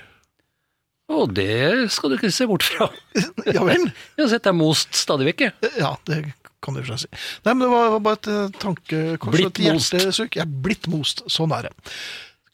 Og 1.12 1.34
det 1.37 1.90
skal 1.92 2.11
du 2.12 2.16
ikke 2.16 2.30
se 2.32 2.46
bort 2.49 2.64
fra. 2.64 2.88
Ja 3.56 3.64
vel? 3.66 3.90
Jeg 4.16 4.23
har 4.25 4.30
sett 4.32 4.46
deg 4.46 4.56
most 4.56 4.96
stadig 4.96 5.28
vekk, 5.28 5.44
jeg. 5.46 5.73
Ja, 5.76 5.94
det 6.08 6.23
kan 6.64 6.76
du 6.76 6.80
for 6.80 6.94
seg 6.94 7.04
si. 7.04 7.25
Nei, 7.44 7.52
men 7.52 7.66
det 7.66 7.70
var, 7.75 7.96
bare 8.04 8.20
et 8.23 8.28
eh, 8.32 8.54
tankekors. 8.62 9.34
Blitt 9.37 9.61
et 9.61 9.75
most. 9.75 9.96
Jeg 10.25 10.40
er 10.40 10.49
blitt 10.64 10.88
most. 10.88 11.20
Sånn 11.30 11.52
er 11.52 11.68
det. 11.68 11.75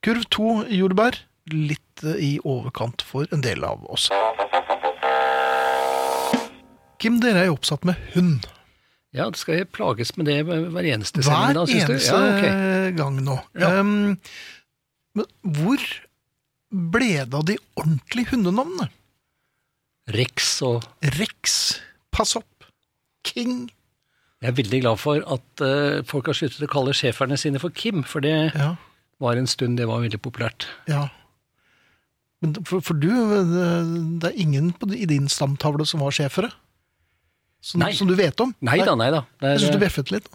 Kurv 0.03 0.25
to 0.35 0.55
jordbær. 0.67 1.21
Litt 1.55 2.03
eh, 2.03 2.19
i 2.19 2.33
overkant 2.43 3.05
for 3.07 3.31
en 3.31 3.45
del 3.47 3.63
av 3.67 3.87
oss. 3.87 4.09
Kim, 7.01 7.17
dere 7.23 7.45
er 7.45 7.49
jo 7.49 7.57
oppsatt 7.57 7.87
med 7.89 7.97
hund. 8.17 8.51
Ja, 9.17 9.27
det 9.33 9.41
skal 9.41 9.57
jeg 9.61 9.71
plages 9.75 10.13
med 10.19 10.29
det 10.31 10.43
hver 10.47 10.87
eneste 10.87 11.23
Hver 11.25 11.55
sending, 11.57 11.87
du? 11.87 11.95
eneste 11.95 12.13
Ja, 12.15 12.35
okay. 12.37 12.93
gang 12.99 13.17
nå. 13.27 13.39
Ja. 13.59 13.73
Um, 13.81 14.19
men 15.19 15.27
hvor 15.43 15.83
ble 16.71 17.25
det 17.27 17.35
av 17.37 17.45
de 17.49 17.57
ordentlige 17.79 18.33
hundenavnene? 18.35 18.89
Rex 20.15 20.57
og 20.67 20.87
Rex, 21.19 21.79
Pass 22.11 22.35
opp, 22.39 22.65
King 23.27 23.69
Jeg 24.41 24.51
er 24.51 24.57
veldig 24.57 24.81
glad 24.83 24.99
for 24.99 25.21
at 25.23 25.63
uh, 25.63 26.01
folk 26.09 26.31
har 26.31 26.39
sluttet 26.39 26.65
å 26.67 26.71
kalle 26.73 26.95
schæferne 26.97 27.37
sine 27.39 27.61
for 27.63 27.71
Kim, 27.77 28.03
for 28.03 28.25
det 28.25 28.53
Ja, 28.57 28.73
var 29.21 29.37
en 29.37 29.47
stund 29.51 29.77
det 29.79 29.87
var 29.91 30.01
veldig 30.03 30.21
populært. 30.23 30.69
ja. 30.89 31.09
Men 32.41 32.55
for, 32.65 32.81
for 32.81 32.97
du, 32.97 33.11
det, 33.13 34.31
er 34.31 34.37
ingen 34.41 34.71
på, 34.73 34.89
i 34.97 35.05
din 35.05 35.27
stamtavle 35.29 35.85
som 35.85 36.01
var 36.01 36.15
schæfere? 36.17 36.49
Som, 37.61 37.85
som 37.93 38.09
du 38.09 38.15
vet 38.17 38.41
om? 38.41 38.55
Nei 38.65 38.79
da, 38.81 38.95
nei 38.97 39.11
da. 39.13 39.27
Jeg 39.45 39.61
syns 39.61 39.75
du 39.77 39.83
bjeffet 39.83 40.13
litt. 40.15 40.31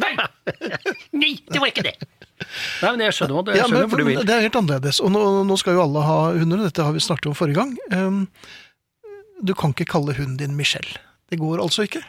Nei! 0.00 0.14
Nei, 1.16 1.34
det 1.50 1.60
var 1.60 1.70
ikke 1.72 1.84
det! 1.86 1.94
Nei, 2.80 2.90
men 2.94 3.02
jeg 3.04 3.16
skjønner 3.16 3.36
hva 3.36 3.44
du, 3.44 3.50
jeg 3.52 3.60
Ja, 3.60 3.66
skjønner 3.68 3.84
men, 3.84 3.90
hvor 3.92 4.00
du 4.00 4.08
vil. 4.08 4.22
Det 4.26 4.34
er 4.36 4.46
helt 4.46 4.58
annerledes. 4.60 5.00
Og 5.04 5.12
nå, 5.12 5.22
nå 5.46 5.58
skal 5.60 5.76
jo 5.76 5.84
alle 5.84 6.06
ha 6.06 6.18
hunder, 6.38 6.64
dette 6.64 6.86
har 6.86 6.96
vi 6.96 7.02
snakket 7.04 7.30
om 7.30 7.36
forrige 7.36 7.60
gang. 7.60 7.76
Um, 7.92 8.24
du 9.44 9.52
kan 9.56 9.74
ikke 9.76 9.88
kalle 9.92 10.16
hunden 10.16 10.38
din 10.40 10.56
Michelle. 10.58 11.00
Det 11.30 11.38
går 11.40 11.62
altså 11.62 11.86
ikke. 11.86 12.02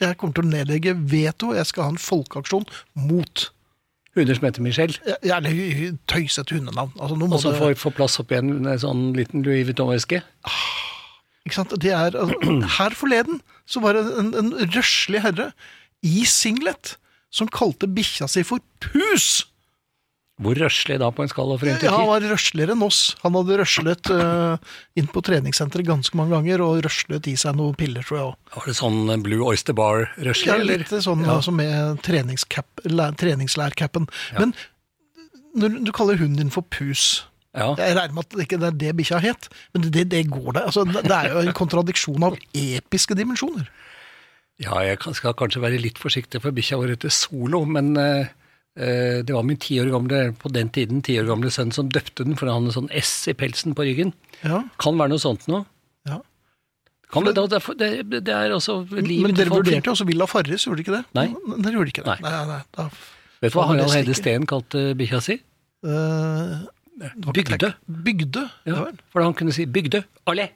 Jeg 0.00 0.18
kommer 0.20 0.36
til 0.36 0.44
å 0.44 0.52
nedlegge 0.52 0.92
veto, 1.08 1.54
jeg 1.56 1.68
skal 1.70 1.88
ha 1.88 1.94
en 1.94 2.00
folkeaksjon 2.00 2.66
mot 3.06 3.50
Hunder 4.16 4.32
som 4.38 4.46
heter 4.46 4.64
Michelle, 4.64 4.96
ja, 5.20 5.36
Eller 5.36 5.96
tøysete 6.08 6.56
hundenavn. 6.56 6.94
Altså, 6.96 7.18
og 7.20 7.40
så 7.42 7.50
får, 7.52 7.74
får 7.76 7.92
plass 7.98 8.14
oppi 8.22 8.38
en, 8.38 8.54
en 8.64 8.80
sånn 8.80 9.10
liten 9.16 9.42
Louis 9.44 9.66
Vuitton-veske. 9.68 10.22
ikke 11.44 11.56
sant? 11.58 11.74
Det 11.82 11.92
er, 11.92 12.16
altså, 12.16 12.54
her 12.78 12.96
forleden 12.96 13.42
så 13.68 13.82
var 13.84 13.98
det 13.98 14.06
en, 14.22 14.30
en 14.40 14.54
røslig 14.72 15.20
herre 15.20 15.50
i 16.06 16.22
singlet 16.30 16.94
som 17.34 17.50
kalte 17.52 17.90
bikkja 17.90 18.28
si 18.30 18.42
for 18.46 18.62
Pus! 18.80 19.42
Hvor 20.36 20.52
røslig 20.60 20.98
da 21.00 21.06
på 21.16 21.22
en 21.24 21.30
skala 21.32 21.54
fra 21.56 21.70
1 21.72 21.78
til 21.80 21.88
Ja, 21.88 21.94
han 21.96 22.10
var 22.10 22.20
røsligere 22.28 22.74
enn 22.74 22.82
oss. 22.84 23.14
Han 23.22 23.32
hadde 23.38 23.54
røslet 23.56 24.10
uh, 24.12 24.58
inn 25.00 25.06
på 25.08 25.22
treningssenteret 25.24 25.86
ganske 25.88 26.12
mange 26.18 26.34
ganger, 26.34 26.60
og 26.60 26.82
røslet 26.84 27.24
i 27.32 27.36
seg 27.40 27.56
noen 27.56 27.72
piller, 27.78 28.04
tror 28.04 28.18
jeg 28.18 28.26
òg. 28.26 28.34
Var 28.58 28.66
det 28.68 28.74
sånn 28.76 28.98
Blue 29.24 29.46
Oyster 29.48 29.72
Bar-røslig, 29.78 30.50
Ja, 30.50 30.58
litt 30.60 30.92
sånn 30.92 31.24
Ja. 31.24 31.38
altså 31.38 31.54
med 31.56 32.02
treningslærcapen. 32.04 34.04
Ja. 34.34 34.38
Men 34.44 34.52
når 35.56 35.80
du 35.88 35.92
kaller 35.96 36.20
hunden 36.20 36.36
din 36.36 36.52
for 36.52 36.60
Pus 36.68 37.24
Ja. 37.56 37.70
Jeg 37.80 37.96
regner 37.96 38.12
med 38.12 38.26
at 38.26 38.34
det 38.36 38.44
ikke 38.44 38.58
er 38.60 38.74
det 38.76 38.92
bikkja 38.98 39.16
het, 39.24 39.48
men 39.72 39.88
det, 39.88 40.04
det 40.12 40.20
går 40.28 40.52
det. 40.58 40.66
Altså, 40.68 40.84
det 40.84 41.00
det 41.08 41.16
er 41.16 41.32
jo 41.32 41.40
en 41.46 41.56
kontradiksjon 41.62 42.20
av 42.28 42.36
episke 42.52 43.16
dimensjoner. 43.16 43.64
Ja, 44.62 44.80
jeg 44.86 44.98
skal 45.18 45.36
kanskje 45.36 45.62
være 45.64 45.80
litt 45.82 46.00
forsiktig, 46.00 46.40
for 46.44 46.54
bikkja 46.56 46.78
vår 46.80 46.94
heter 46.94 47.12
Solo, 47.12 47.62
men 47.68 47.92
eh, 48.00 48.30
eh, 48.78 49.18
det 49.26 49.34
var 49.34 49.44
min 49.46 49.60
ti 49.60 49.78
år 49.82 49.90
gamle, 49.92 50.20
på 50.40 50.52
den 50.54 50.70
tiden 50.72 51.02
ti 51.04 51.18
år 51.20 51.28
gamle 51.28 51.52
sønn 51.52 51.74
som 51.76 51.90
døpte 51.92 52.24
den, 52.24 52.38
for 52.38 52.48
han 52.48 52.62
hadde 52.64 52.72
en 52.72 52.78
sånn 52.80 52.94
S 52.96 53.12
i 53.32 53.36
pelsen 53.36 53.76
på 53.76 53.84
ryggen. 53.88 54.14
Ja, 54.42 54.62
Kan 54.80 54.96
være 55.00 55.14
noe 55.14 55.22
sånt 55.22 55.48
nå. 55.52 55.64
ja. 56.08 56.22
Kan 57.12 57.22
det, 57.22 57.36
det, 57.38 57.60
det, 57.78 58.18
det 58.26 58.32
er 58.34 58.50
altså 58.50 58.80
livet 58.90 59.28
Men 59.28 59.36
dere 59.38 59.52
vurderte 59.52 59.86
jo 59.86 59.92
også 59.92 60.06
Villa 60.08 60.26
Farris, 60.26 60.64
gjorde 60.66 60.82
dere 60.82 60.86
ikke 60.88 60.96
det? 60.96 61.04
Nei. 61.14 61.60
Dere 61.62 61.76
gjorde 61.78 61.92
ikke 61.92 62.02
det? 62.02 62.16
Nei. 62.24 62.32
nei, 62.50 62.56
da, 62.74 62.88
Vet 63.44 63.52
du 63.52 63.58
hva 63.60 63.66
Harald 63.68 63.92
Heide. 63.94 64.16
Steen 64.18 64.48
kalte 64.50 64.82
bikkja 64.98 65.20
si? 65.22 65.36
ikke 66.96 67.36
Bygde. 67.36 67.70
Bygde? 67.86 68.42
Ja. 68.66 68.86
For 69.12 69.22
han 69.22 69.36
kunne 69.36 69.52
si 69.54 69.66
'bygde'. 69.66 70.02
Allé. 70.26 70.48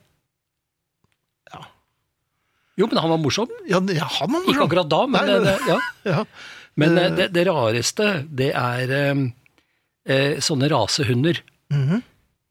Jo, 2.80 2.88
men 2.90 3.00
han 3.02 3.12
var 3.12 3.20
morsom. 3.20 3.50
Ja, 3.68 3.80
ja, 3.92 4.06
han 4.18 4.30
var 4.32 4.40
morsom. 4.40 4.54
Ikke 4.56 4.66
akkurat 4.70 4.88
da, 4.90 5.02
men, 5.06 5.26
Nei, 5.26 5.38
men- 5.38 5.44
det, 5.44 5.56
ja. 5.68 5.78
Ja. 6.14 6.24
men 6.80 6.96
Eh. 6.98 7.04
eh, 7.04 7.16
det, 7.18 7.26
det 7.36 7.44
rareste, 7.50 8.06
det 8.40 8.50
er 8.56 8.94
eh, 8.96 9.24
eh, 10.08 10.38
sånne 10.40 10.70
rasehunder 10.72 11.42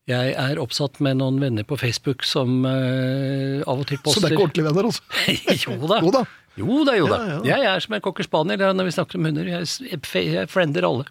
Jeg 0.10 0.34
er 0.42 0.58
oppsatt 0.62 0.98
med 1.06 1.20
noen 1.20 1.36
venner 1.42 1.66
på 1.70 1.78
Facebook 1.78 2.24
som 2.26 2.64
eh, 2.66 3.60
av 3.70 3.82
og 3.84 3.86
til 3.90 4.00
Så 4.00 4.04
poster 4.08 4.24
det 4.26 4.30
er 4.32 4.36
ikke 4.38 4.46
ordentlige 4.48 4.68
venner, 4.70 4.88
altså? 4.90 5.04
jo 5.68 5.90
da. 5.92 6.00
Jo 6.02 6.14
da. 6.16 6.24
Jo 6.60 6.78
da, 6.88 6.96
jo 6.98 7.08
da. 7.12 7.20
Jeg 7.46 7.68
er 7.70 7.84
som 7.86 7.94
en 7.96 8.02
cocker 8.04 8.26
spaniel 8.26 8.64
når 8.76 8.88
vi 8.90 8.96
snakker 8.96 9.20
om 9.20 9.28
hunder. 9.30 9.48
Jeg, 9.54 9.70
jeg 9.94 10.48
friender 10.52 10.88
alle. 10.90 11.06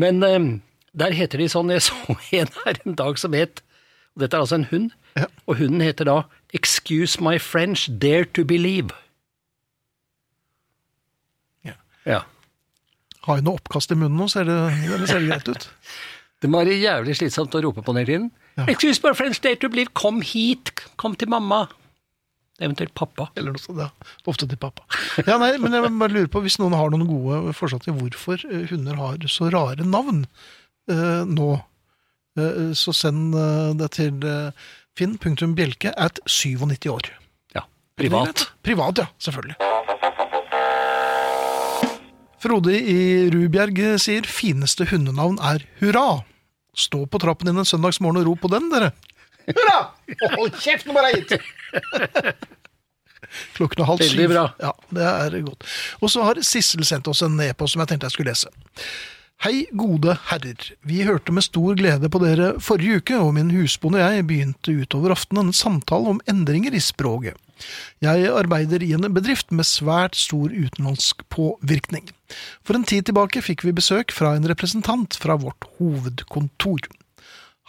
Men 0.00 0.22
eh, 0.22 0.46
der 0.94 1.14
heter 1.18 1.42
de 1.42 1.48
sånn 1.50 1.72
Jeg 1.74 1.82
så 1.88 1.98
en 2.40 2.52
her 2.64 2.78
en 2.86 2.94
dag 3.02 3.18
som 3.20 3.34
het 3.34 3.64
og 4.14 4.22
Dette 4.22 4.36
er 4.36 4.44
altså 4.44 4.58
en 4.60 4.68
hund. 4.70 4.90
Ja. 5.18 5.26
Og 5.46 5.58
hunden 5.58 5.82
heter 5.82 6.06
da 6.08 6.20
Excuse 6.54 7.22
my 7.22 7.38
French, 7.42 7.88
dare 8.02 8.28
to 8.34 8.44
believe. 8.46 8.94
Ja. 11.66 11.74
ja. 12.06 12.20
Har 13.26 13.40
jeg 13.40 13.46
noe 13.46 13.58
oppkast 13.58 13.90
i 13.90 13.98
munnen 13.98 14.20
nå, 14.20 14.28
ser 14.30 14.46
det, 14.46 14.58
eller 14.86 15.06
ser 15.10 15.24
det 15.24 15.32
greit 15.32 15.50
ut? 15.50 15.70
Det 16.42 16.50
må 16.52 16.60
være 16.60 16.74
jævlig 16.76 17.14
slitsomt 17.16 17.54
å 17.56 17.60
rope 17.64 17.80
på 17.80 17.92
den 17.94 18.02
hele 18.02 18.10
tiden. 18.10 18.24
Ja. 18.58 18.66
Excuse 18.68 19.00
my 19.00 19.14
French, 19.16 19.38
dare 19.40 19.56
to 19.56 19.70
believe. 19.72 19.94
Kom 19.96 20.18
hit. 20.20 20.74
Kom 21.00 21.14
til 21.16 21.30
mamma. 21.32 21.62
Eventuelt 22.60 22.92
pappa. 22.94 23.30
Eller 23.34 23.54
noe 23.54 23.62
sånt, 23.62 23.80
ja. 23.80 23.88
Ofte 24.28 24.44
til 24.50 24.60
pappa. 24.60 24.84
Ja, 25.24 25.38
nei, 25.40 25.54
men 25.62 25.72
jeg 25.72 25.88
bare 25.88 26.12
lurer 26.12 26.28
på, 26.28 26.42
hvis 26.44 26.58
noen 26.60 26.76
har 26.76 26.92
noen 26.92 27.06
gode 27.08 27.54
forslag 27.56 27.86
til 27.86 27.96
hvorfor 27.96 28.44
eh, 28.50 28.66
hunder 28.68 29.00
har 29.00 29.24
så 29.32 29.48
rare 29.54 29.86
navn 29.88 30.26
eh, 30.92 31.24
nå, 31.30 31.48
så 32.74 32.94
send 32.96 33.36
eh, 33.38 33.70
det 33.78 33.92
til 33.94 34.24
eh, 34.26 34.50
finn.bjelke 34.98 35.92
at 35.94 36.18
97 36.26 36.90
år. 36.90 37.12
Ja. 37.54 37.62
Privat. 37.98 38.48
Privat, 38.66 38.98
ja. 38.98 39.06
Selvfølgelig. 39.22 39.54
Frode 42.44 42.74
i 42.76 43.30
Rubjerg 43.32 43.78
sier 44.02 44.26
fineste 44.28 44.84
hundenavn 44.90 45.38
er 45.40 45.62
Hurra. 45.80 46.24
Stå 46.76 47.06
på 47.06 47.20
trappen 47.22 47.48
din 47.48 47.62
en 47.62 47.68
søndagsmorgen 47.68 48.20
og 48.20 48.26
rop 48.28 48.42
på 48.44 48.50
den, 48.52 48.66
dere. 48.72 48.90
Hurra! 49.46 49.78
Hold 50.34 50.58
kjeft, 50.60 50.86
nå 50.88 50.96
bare 50.96 51.14
hit! 51.14 51.36
Klokken 53.56 53.82
er 53.82 53.88
halv 53.88 54.02
syv. 54.02 54.12
Veldig 54.12 54.28
bra. 54.30 54.44
Ja, 54.60 54.72
det 54.94 55.06
er 55.08 55.36
godt. 55.46 55.66
Og 56.02 56.12
så 56.12 56.24
har 56.26 56.40
Sissel 56.44 56.84
sendt 56.86 57.08
oss 57.10 57.22
en 57.24 57.38
e-post 57.42 57.74
som 57.74 57.82
jeg 57.84 57.92
tenkte 57.92 58.10
jeg 58.10 58.16
skulle 58.16 58.34
lese. 58.34 58.52
Hei, 59.44 59.66
gode 59.76 60.14
herrer. 60.30 60.70
Vi 60.88 61.02
hørte 61.04 61.32
med 61.36 61.44
stor 61.44 61.74
glede 61.76 62.08
på 62.08 62.16
dere 62.22 62.54
forrige 62.64 63.02
uke, 63.02 63.18
og 63.20 63.34
min 63.36 63.50
husbonde 63.52 63.98
og 64.00 64.14
jeg 64.14 64.24
begynte 64.24 64.72
utover 64.72 65.12
aftenen 65.12 65.50
en 65.50 65.56
samtale 65.58 66.14
om 66.14 66.20
endringer 66.32 66.72
i 66.72 66.80
språket. 66.80 67.36
Jeg 68.00 68.30
arbeider 68.32 68.80
i 68.80 68.94
en 68.96 69.04
bedrift 69.12 69.52
med 69.52 69.68
svært 69.68 70.16
stor 70.16 70.48
utenlandsk 70.48 71.20
påvirkning. 71.28 72.08
For 72.64 72.78
en 72.78 72.88
tid 72.88 73.04
tilbake 73.10 73.42
fikk 73.44 73.66
vi 73.68 73.74
besøk 73.76 74.16
fra 74.16 74.32
en 74.32 74.48
representant 74.48 75.18
fra 75.20 75.36
vårt 75.36 75.68
hovedkontor. 75.76 76.88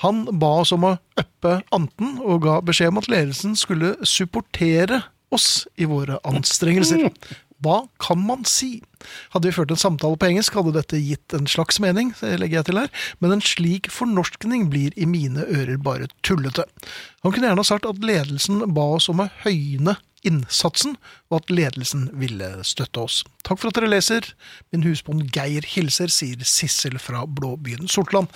Han 0.08 0.24
ba 0.32 0.54
oss 0.62 0.72
om 0.72 0.88
å 0.88 0.94
uppe 1.20 1.58
anten, 1.76 2.22
og 2.24 2.46
ga 2.48 2.62
beskjed 2.64 2.94
om 2.94 3.04
at 3.04 3.12
ledelsen 3.12 3.60
skulle 3.60 3.98
supportere 4.08 5.04
oss 5.36 5.66
i 5.76 5.92
våre 5.92 6.22
anstrengelser. 6.24 7.10
Hva 7.64 7.86
kan 8.04 8.20
man 8.20 8.44
si? 8.50 8.82
Hadde 9.34 9.50
vi 9.50 9.56
ført 9.56 9.72
en 9.72 9.80
samtale 9.80 10.18
på 10.20 10.28
engelsk, 10.28 10.58
hadde 10.58 10.76
dette 10.76 11.00
gitt 11.00 11.36
en 11.36 11.48
slags 11.50 11.80
mening, 11.84 12.12
legger 12.22 12.60
jeg 12.60 12.70
til 12.70 12.82
her, 12.82 12.92
men 13.24 13.36
en 13.36 13.44
slik 13.44 13.90
fornorskning 13.94 14.68
blir 14.74 14.96
i 15.00 15.08
mine 15.10 15.46
ører 15.46 15.80
bare 15.82 16.10
tullete. 16.26 16.68
Han 17.24 17.32
kunne 17.32 17.48
gjerne 17.50 17.64
ha 17.64 17.68
sagt 17.68 17.88
at 17.90 18.04
ledelsen 18.04 18.66
ba 18.76 18.90
oss 18.98 19.10
om 19.12 19.24
å 19.24 19.32
høyne 19.46 19.96
innsatsen, 20.26 20.96
og 21.32 21.42
at 21.42 21.52
ledelsen 21.54 22.08
ville 22.18 22.48
støtte 22.68 23.02
oss. 23.02 23.22
Takk 23.46 23.60
for 23.62 23.70
at 23.70 23.78
dere 23.78 23.90
leser. 23.90 24.28
Min 24.74 24.86
husbond 24.86 25.26
Geir 25.34 25.66
hilser, 25.70 26.12
sier 26.14 26.42
Sissel 26.46 26.98
fra 27.02 27.24
Blåbyen 27.26 27.90
Sortland. 27.92 28.32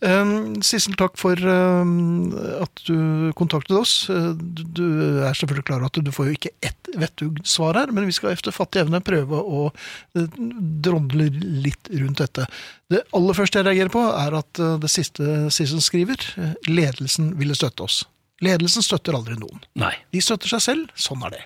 Um, 0.00 0.60
Sissel, 0.64 0.96
takk 0.98 1.18
for 1.20 1.38
um, 1.38 2.32
at 2.62 2.84
du 2.86 3.32
kontaktet 3.38 3.76
oss. 3.78 3.94
Uh, 4.10 4.32
du, 4.38 4.84
er 5.26 5.34
selvfølgelig 5.38 5.66
klar 5.70 5.82
over 5.82 5.90
at 5.90 6.02
du 6.02 6.12
får 6.14 6.30
jo 6.30 6.38
ikke 6.38 6.54
ett 6.66 6.92
vettug 6.98 7.42
svar 7.48 7.78
her, 7.78 7.94
men 7.94 8.06
vi 8.08 8.14
skal 8.16 8.34
efter 8.34 8.54
fattig 8.54 8.84
evne 8.84 9.02
prøve 9.04 9.38
å 9.38 9.68
dronle 10.12 11.30
litt 11.64 11.90
rundt 11.94 12.22
dette. 12.22 12.46
Det 12.92 13.04
aller 13.16 13.38
første 13.38 13.60
jeg 13.60 13.70
reagerer 13.70 13.94
på, 13.94 14.06
er 14.12 14.40
at 14.42 14.62
uh, 14.62 14.74
det 14.82 14.90
siste 14.92 15.46
Sissel 15.54 15.82
skriver, 15.84 16.26
ledelsen 16.68 17.34
ville 17.38 17.56
støtte 17.58 17.86
oss. 17.86 18.02
Ledelsen 18.42 18.84
støtter 18.84 19.16
aldri 19.16 19.36
noen. 19.38 19.62
Nei. 19.78 19.94
De 20.14 20.22
støtter 20.24 20.50
seg 20.50 20.64
selv, 20.64 20.96
sånn 20.98 21.22
er 21.28 21.36
det. 21.36 21.44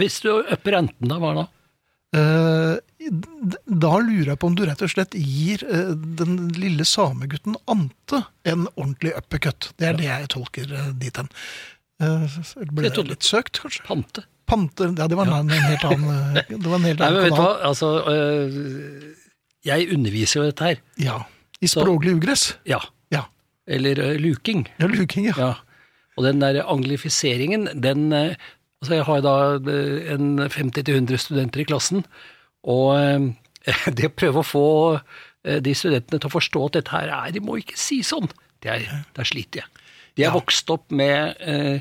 Hvis 0.00 0.22
du 0.24 0.32
upper 0.40 0.78
renten, 0.78 1.10
da, 1.10 1.20
hva 1.22 1.34
da? 1.36 1.46
Eh, 2.16 2.76
da 3.66 3.92
lurer 4.00 4.32
jeg 4.32 4.40
på 4.40 4.48
om 4.48 4.54
du 4.56 4.62
rett 4.66 4.82
og 4.82 4.90
slett 4.92 5.14
gir 5.18 5.62
eh, 5.66 5.90
den 6.18 6.48
lille 6.56 6.86
samegutten 6.86 7.58
Ante 7.68 8.22
en 8.46 8.66
ordentlig 8.76 9.12
uppercut. 9.18 9.70
Det 9.76 9.90
er 9.90 9.98
det 9.98 10.08
jeg 10.08 10.30
tolker 10.32 10.70
uh, 10.70 10.88
dit 10.96 11.18
hen. 11.18 11.28
Eh, 12.02 12.38
ble 12.70 12.90
det 12.92 13.04
litt 13.10 13.26
søkt, 13.26 13.60
kanskje? 13.62 13.84
Pante. 13.88 14.26
Pante, 14.46 14.90
Ja, 14.94 15.08
det 15.10 15.18
var 15.18 15.26
en, 15.26 15.50
en 15.50 15.68
helt 15.70 15.86
annen, 15.88 16.36
eh, 16.38 16.50
det 16.52 16.66
var 16.70 16.78
en 16.78 16.88
helt 16.88 17.00
Nei, 17.02 17.08
men 17.10 17.16
annen 17.16 17.24
vet 17.24 17.34
du 17.34 17.40
hva, 17.42 17.54
altså 17.66 17.88
Jeg 19.66 19.88
underviser 19.96 20.40
jo 20.40 20.50
dette 20.50 20.70
her. 20.70 20.82
Ja. 21.02 21.20
I 21.58 21.70
språklig 21.72 22.18
ugress. 22.18 22.50
Ja. 22.68 22.80
Ja. 23.12 23.26
Eller 23.66 23.98
øh, 23.98 24.18
luking. 24.22 24.66
Ja, 24.78 24.86
luking, 24.90 25.30
ja. 25.32 25.54
Og 26.16 26.24
den 26.24 26.40
der 26.40 26.62
anglifiseringen, 26.64 27.68
den 27.82 28.12
øh, 28.12 28.34
Altså, 28.82 28.94
jeg 28.94 29.04
har 29.08 29.20
da 29.24 29.34
øh, 29.72 30.12
en 30.14 30.38
50-100 30.38 31.16
studenter 31.16 31.60
i 31.60 31.64
klassen, 31.64 32.02
og 32.62 32.98
øh, 33.00 33.32
det 33.96 34.10
å 34.10 34.12
prøve 34.12 34.42
å 34.42 34.46
få 34.46 34.66
de 35.64 35.72
studentene 35.74 36.18
til 36.20 36.28
å 36.28 36.34
forstå 36.34 36.60
at 36.66 36.74
dette 36.76 36.90
her 36.92 37.08
er 37.14 37.30
De 37.32 37.40
må 37.40 37.56
ikke 37.60 37.76
si 37.78 38.00
sånn. 38.04 38.26
Det 38.62 38.68
er, 38.72 38.84
der 39.16 39.24
sliter 39.28 39.62
jeg. 39.62 39.82
De 40.16 40.22
er 40.24 40.28
Ja. 40.28 40.34
vokst 40.34 40.68
opp 40.74 40.90
med 40.90 41.36
eh, 41.40 41.80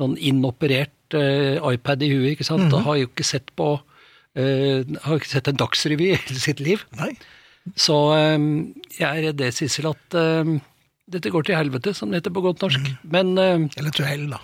noen 0.00 0.16
inoperert 0.18 1.14
eh, 1.14 1.58
iPad 1.74 2.02
i 2.02 2.08
huet, 2.10 2.32
ikke 2.34 2.46
sant, 2.48 2.64
Mhm. 2.66 2.74
og 2.74 2.82
har 2.88 2.96
jo 3.02 3.06
ikke 3.10 3.24
sett 3.28 3.52
på 3.56 3.68
eh, 4.34 4.82
Har 5.04 5.18
ikke 5.20 5.28
sett 5.28 5.48
en 5.52 5.60
dagsrevy 5.62 6.10
i 6.10 6.16
hele 6.16 6.40
sitt 6.40 6.60
liv. 6.60 6.84
Nei. 6.98 7.12
Så 7.76 7.94
jeg 8.98 9.06
er 9.08 9.22
redd 9.28 9.36
det, 9.38 9.52
Sissel, 9.54 9.92
at 9.92 10.16
dette 11.10 11.30
går 11.34 11.46
til 11.46 11.58
helvete, 11.58 11.94
som 11.96 12.10
det 12.10 12.20
heter 12.22 12.34
på 12.34 12.44
godt 12.44 12.62
norsk. 12.62 12.90
Men 13.02 13.34
uh, 13.38 13.64
Eller 13.78 13.94
til 13.94 14.06
hell, 14.06 14.28
da. 14.32 14.38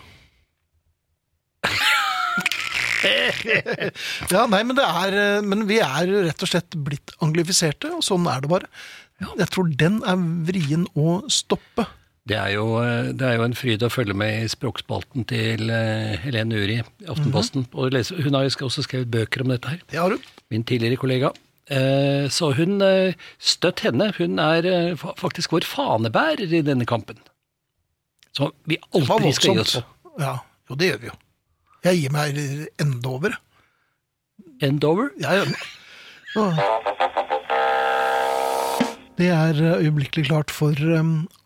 ja, 4.33 4.43
nei, 4.51 4.63
men, 4.67 4.75
det 4.79 4.85
er, 4.87 5.15
eh, 5.15 5.45
men 5.47 5.67
vi 5.69 5.79
er 5.85 6.11
rett 6.27 6.43
og 6.43 6.51
slett 6.51 6.75
blitt 6.83 7.13
anglifiserte, 7.25 7.93
og 7.95 8.03
sånn 8.03 8.27
er 8.31 8.43
det 8.43 8.51
bare. 8.51 8.67
Jeg 9.39 9.51
tror 9.55 9.71
den 9.79 10.01
er 10.07 10.19
vrien 10.49 10.85
å 10.99 11.21
stoppe. 11.31 11.87
det 12.29 12.37
er, 12.37 12.51
jo, 12.57 12.67
øh, 12.83 13.11
det 13.17 13.25
er 13.25 13.39
jo 13.39 13.47
en 13.47 13.57
fryd 13.57 13.83
å 13.87 13.91
følge 13.91 14.15
med 14.19 14.43
i 14.45 14.51
språkspalten 14.51 15.25
til 15.31 15.71
Helene 16.25 16.59
Uri 16.59 16.81
i 16.83 17.09
Aftenposten. 17.09 17.69
og 17.73 17.95
lese, 17.95 18.19
hun 18.19 18.35
har 18.37 18.47
jo 18.47 18.67
også 18.67 18.85
skrevet 18.87 19.11
bøker 19.11 19.47
om 19.47 19.55
dette 19.55 19.69
her, 19.73 19.81
Det 19.91 19.99
har 19.99 20.11
hun. 20.11 20.23
min 20.51 20.65
tidligere 20.67 20.99
kollega. 21.01 21.33
Eh, 21.69 22.29
så 22.33 22.53
hun 22.57 22.81
øh, 22.83 23.15
støtt 23.39 23.81
henne. 23.85 24.13
Hun 24.19 24.39
er 24.41 24.65
øh, 24.65 24.99
faktisk 25.17 25.53
vår 25.53 25.67
fanebærer 25.69 26.49
i 26.49 26.63
denne 26.65 26.87
kampen. 26.89 27.19
Så 28.33 28.51
vi 28.65 28.79
aldri 28.95 29.33
skal 29.37 29.59
gi 29.59 29.65
oss 29.65 29.77
på. 29.81 30.15
Ja, 30.23 30.39
jo, 30.71 30.79
det 30.79 30.93
gjør 30.93 31.03
vi 31.03 31.11
jo. 31.11 31.17
Jeg 31.85 32.01
gir 32.01 32.15
meg 32.15 32.39
endover. 32.81 33.37
Endover? 34.65 35.13
Jeg 35.21 35.39
gjør 35.39 35.53
det. 35.53 35.59
Det 39.19 39.29
er 39.35 39.61
eh, 39.61 39.85
øyeblikkelig 39.85 40.29
klart 40.31 40.51
for 40.55 40.73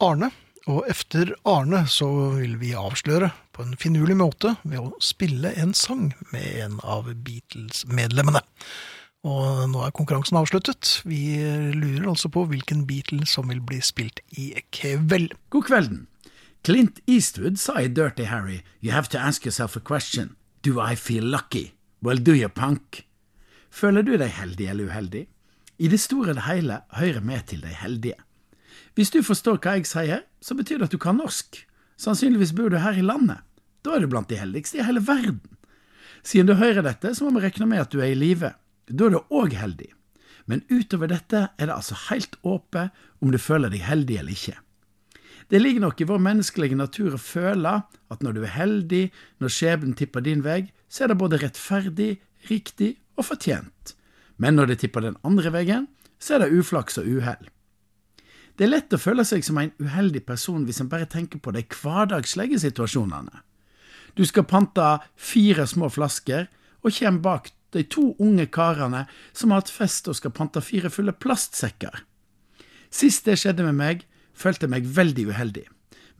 Arne, 0.00 0.30
og 0.70 0.84
efter 0.90 1.34
Arne 1.48 1.86
så 1.90 2.06
vil 2.38 2.60
vi 2.60 2.74
avsløre 2.78 3.32
på 3.52 3.64
en 3.66 3.74
finurlig 3.76 4.16
måte 4.20 4.54
ved 4.62 4.78
å 4.78 4.92
spille 5.02 5.50
en 5.58 5.74
sang 5.74 6.12
med 6.30 6.46
en 6.62 6.78
av 6.86 7.10
Beatles-medlemmene. 7.10 8.44
Og 9.22 9.68
nå 9.70 9.84
er 9.86 9.92
konkurransen 9.94 10.34
avsluttet. 10.40 10.96
Vi 11.06 11.38
lurer 11.76 12.08
altså 12.10 12.30
på 12.32 12.42
hvilken 12.50 12.82
Beatle 12.88 13.26
som 13.30 13.52
vil 13.52 13.60
bli 13.62 13.78
spilt 13.84 14.18
i 14.34 14.50
kveld. 14.74 15.36
God 15.54 15.68
kvelden. 15.68 16.00
Clint 16.66 16.98
Eastwood 17.06 17.58
sa 17.58 17.76
i 17.78 17.88
Dirty 17.90 18.26
Harry, 18.26 18.62
You 18.82 18.92
have 18.92 19.10
to 19.10 19.18
ask 19.18 19.46
yourself 19.46 19.76
a 19.76 19.80
question. 19.80 20.34
Do 20.62 20.80
I 20.80 20.94
feel 20.94 21.24
lucky? 21.24 21.72
Well, 22.02 22.18
do 22.18 22.34
you 22.34 22.48
punk? 22.48 23.04
Føler 23.70 24.02
du 24.02 24.16
deg 24.18 24.34
heldig 24.34 24.68
eller 24.70 24.90
uheldig? 24.90 25.26
I 25.78 25.88
det 25.90 26.00
store 26.02 26.34
og 26.34 26.42
hele 26.46 26.80
hører 26.98 27.22
med 27.22 27.46
til 27.50 27.62
de 27.62 27.70
heldige. 27.78 28.18
Hvis 28.94 29.10
du 29.10 29.22
forstår 29.22 29.58
hva 29.62 29.76
jeg 29.78 29.86
sier, 29.88 30.26
så 30.42 30.54
betyr 30.58 30.82
det 30.82 30.90
at 30.90 30.94
du 30.94 31.00
kan 31.02 31.18
norsk. 31.18 31.62
Sannsynligvis 31.98 32.52
bor 32.58 32.70
du 32.70 32.78
her 32.82 32.98
i 32.98 33.06
landet. 33.06 33.38
Da 33.86 33.94
er 33.94 34.02
du 34.02 34.10
blant 34.10 34.30
de 34.30 34.38
heldigste 34.38 34.78
i 34.78 34.86
hele 34.86 35.02
verden. 35.06 35.40
Siden 36.22 36.50
du 36.50 36.54
hører 36.58 36.82
dette, 36.82 37.14
så 37.14 37.24
må 37.24 37.38
vi 37.38 37.46
regne 37.46 37.70
med 37.70 37.82
at 37.82 37.94
du 37.94 38.02
er 38.02 38.12
i 38.12 38.18
live. 38.18 38.52
Da 38.92 39.08
er 39.08 39.14
du 39.16 39.20
òg 39.32 39.56
heldig. 39.56 39.90
Men 40.50 40.64
utover 40.68 41.08
dette 41.08 41.46
er 41.56 41.68
det 41.68 41.74
altså 41.74 41.96
helt 42.08 42.36
åpent 42.42 42.92
om 43.22 43.30
du 43.32 43.38
føler 43.40 43.72
deg 43.72 43.84
heldig 43.86 44.18
eller 44.20 44.34
ikke. 44.34 44.58
Det 45.48 45.60
ligger 45.60 45.84
nok 45.84 46.00
i 46.00 46.08
vår 46.08 46.20
menneskelige 46.22 46.78
natur 46.78 47.16
å 47.16 47.20
føle 47.20 47.72
at 48.12 48.22
når 48.24 48.36
du 48.36 48.42
er 48.42 48.54
heldig, 48.56 49.02
når 49.42 49.52
skjebnen 49.52 49.96
tipper 49.98 50.24
din 50.24 50.44
vei, 50.44 50.66
så 50.88 51.04
er 51.04 51.12
det 51.12 51.20
både 51.20 51.40
rettferdig, 51.42 52.12
riktig 52.50 52.94
og 53.18 53.26
fortjent. 53.28 53.94
Men 54.36 54.56
når 54.56 54.72
det 54.72 54.78
tipper 54.82 55.04
den 55.04 55.18
andre 55.26 55.52
veien, 55.54 55.88
så 56.22 56.36
er 56.36 56.44
det 56.44 56.54
uflaks 56.58 56.98
og 57.02 57.08
uhell. 57.08 57.50
Det 58.56 58.66
er 58.66 58.72
lett 58.74 58.94
å 58.94 59.00
føle 59.00 59.24
seg 59.26 59.44
som 59.46 59.58
en 59.58 59.72
uheldig 59.80 60.24
person 60.28 60.66
hvis 60.66 60.82
en 60.82 60.90
bare 60.92 61.08
tenker 61.10 61.40
på 61.42 61.54
de 61.54 61.64
hverdagslige 61.64 62.60
situasjonene. 62.62 63.42
Du 64.16 64.24
skal 64.28 64.44
pante 64.48 64.84
fire 65.16 65.64
små 65.66 65.88
flasker, 65.92 66.50
og 66.82 66.96
kommer 66.96 67.22
bak 67.24 67.52
de 67.72 67.84
to 67.88 68.12
unge 68.22 68.46
karene 68.52 69.06
som 69.32 69.52
har 69.52 69.62
hatt 69.62 69.72
fest 69.72 70.08
og 70.10 70.18
skal 70.18 70.34
pante 70.36 70.62
fire 70.64 70.90
fulle 70.92 71.14
plastsekker. 71.16 72.02
Sist 72.92 73.28
det 73.28 73.38
skjedde 73.40 73.64
med 73.68 73.78
meg, 73.78 74.04
følte 74.36 74.66
jeg 74.66 74.74
meg 74.74 74.90
veldig 74.96 75.28
uheldig. 75.32 75.66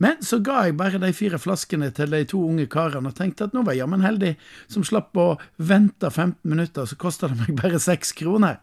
Men 0.01 0.19
så 0.25 0.39
ga 0.43 0.65
jeg 0.65 0.77
bare 0.79 0.99
de 0.99 1.13
fire 1.15 1.37
flaskene 1.39 1.91
til 1.95 2.11
de 2.11 2.23
to 2.27 2.41
unge 2.43 2.65
karene 2.71 3.11
og 3.11 3.17
tenkte 3.17 3.47
at 3.47 3.53
nå 3.55 3.61
var 3.63 3.75
jeg 3.75 3.83
jammen 3.83 4.03
heldig 4.03 4.33
som 4.71 4.85
slapp 4.85 5.15
å 5.19 5.35
vente 5.61 6.09
15 6.09 6.41
minutter, 6.49 6.87
så 6.89 6.97
kosta 6.99 7.29
det 7.29 7.39
meg 7.39 7.59
bare 7.61 7.81
seks 7.81 8.11
kroner. 8.17 8.59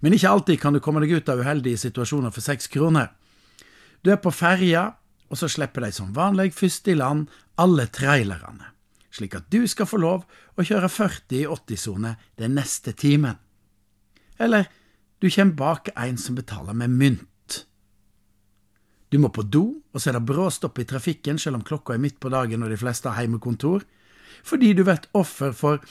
Men 0.00 0.14
ikke 0.16 0.30
alltid 0.30 0.60
kan 0.60 0.76
du 0.76 0.80
komme 0.84 1.02
deg 1.02 1.16
ut 1.18 1.32
av 1.32 1.40
uheldige 1.42 1.80
situasjoner 1.80 2.32
for 2.32 2.44
seks 2.44 2.70
kroner. 2.72 3.10
Du 4.04 4.12
er 4.12 4.20
på 4.20 4.32
ferja, 4.32 4.92
og 5.28 5.38
så 5.38 5.48
slipper 5.50 5.84
de 5.84 5.92
som 5.94 6.12
vanlig 6.16 6.52
først 6.56 6.88
i 6.88 6.96
land 6.96 7.28
alle 7.60 7.86
trailerne, 7.92 8.70
slik 9.10 9.34
at 9.34 9.48
du 9.50 9.64
skal 9.68 9.88
få 9.90 10.00
lov 10.00 10.26
å 10.56 10.66
kjøre 10.66 10.90
40 10.90 11.40
i 11.40 11.46
80-sone 11.46 12.14
den 12.38 12.54
neste 12.58 12.92
timen. 12.92 13.38
Eller 14.38 14.68
du 15.20 15.28
kommer 15.30 15.58
bak 15.58 15.90
en 15.96 16.18
som 16.18 16.38
betaler 16.38 16.76
med 16.76 16.90
mynt. 16.90 17.26
Du 19.10 19.18
må 19.18 19.28
på 19.34 19.42
do, 19.42 19.82
og 19.90 20.00
så 20.00 20.10
er 20.10 20.18
det 20.18 20.28
bråstopp 20.28 20.78
i 20.78 20.86
trafikken 20.86 21.38
selv 21.38 21.58
om 21.58 21.66
klokka 21.66 21.96
er 21.96 22.02
midt 22.02 22.20
på 22.22 22.30
dagen 22.30 22.62
og 22.62 22.70
de 22.70 22.78
fleste 22.78 23.10
har 23.10 23.18
heimekontor, 23.18 23.82
fordi 24.46 24.72
du 24.72 24.84
blir 24.86 25.02
offer 25.18 25.52
for 25.52 25.82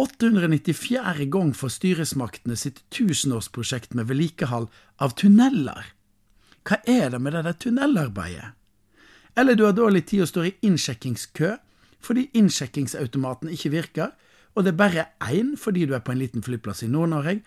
894. 0.00 1.26
gang 1.28 1.50
for 1.52 1.68
styresmaktene 1.68 2.56
sitt 2.56 2.80
tusenårsprosjekt 2.94 3.92
med 3.94 4.08
vedlikehold 4.08 4.70
av 4.96 5.16
tunneler. 5.18 5.90
Hva 6.64 6.78
er 6.86 7.10
det 7.10 7.20
med 7.20 7.34
det 7.34 7.42
der 7.48 7.58
tunnelarbeidet? 7.58 8.54
Eller 9.36 9.54
du 9.54 9.64
har 9.64 9.74
dårlig 9.76 10.06
tid 10.06 10.24
og 10.24 10.30
står 10.30 10.48
i 10.48 10.56
innsjekkingskø 10.66 11.56
fordi 12.04 12.28
innsjekkingsautomaten 12.36 13.52
ikke 13.52 13.72
virker, 13.74 14.14
og 14.54 14.64
det 14.64 14.72
er 14.72 14.80
bare 14.80 15.06
én 15.30 15.54
fordi 15.58 15.86
du 15.86 15.94
er 15.94 16.04
på 16.04 16.14
en 16.14 16.20
liten 16.20 16.42
flyplass 16.42 16.82
i 16.82 16.90
Nord-Norge, 16.90 17.40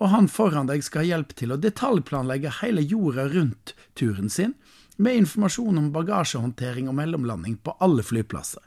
og 0.00 0.08
han 0.14 0.30
foran 0.32 0.68
deg 0.70 0.82
skal 0.84 1.04
ha 1.04 1.10
hjelp 1.12 1.34
til 1.36 1.52
å 1.52 1.60
detaljplanlegge 1.60 2.56
hele 2.62 2.82
jorda 2.82 3.28
rundt 3.30 3.74
turen 3.98 4.32
sin, 4.32 4.56
med 5.00 5.16
informasjon 5.16 5.78
om 5.80 5.92
bagasjehåndtering 5.92 6.88
og 6.90 6.96
mellomlanding 6.98 7.56
på 7.64 7.76
alle 7.80 8.04
flyplasser. 8.04 8.62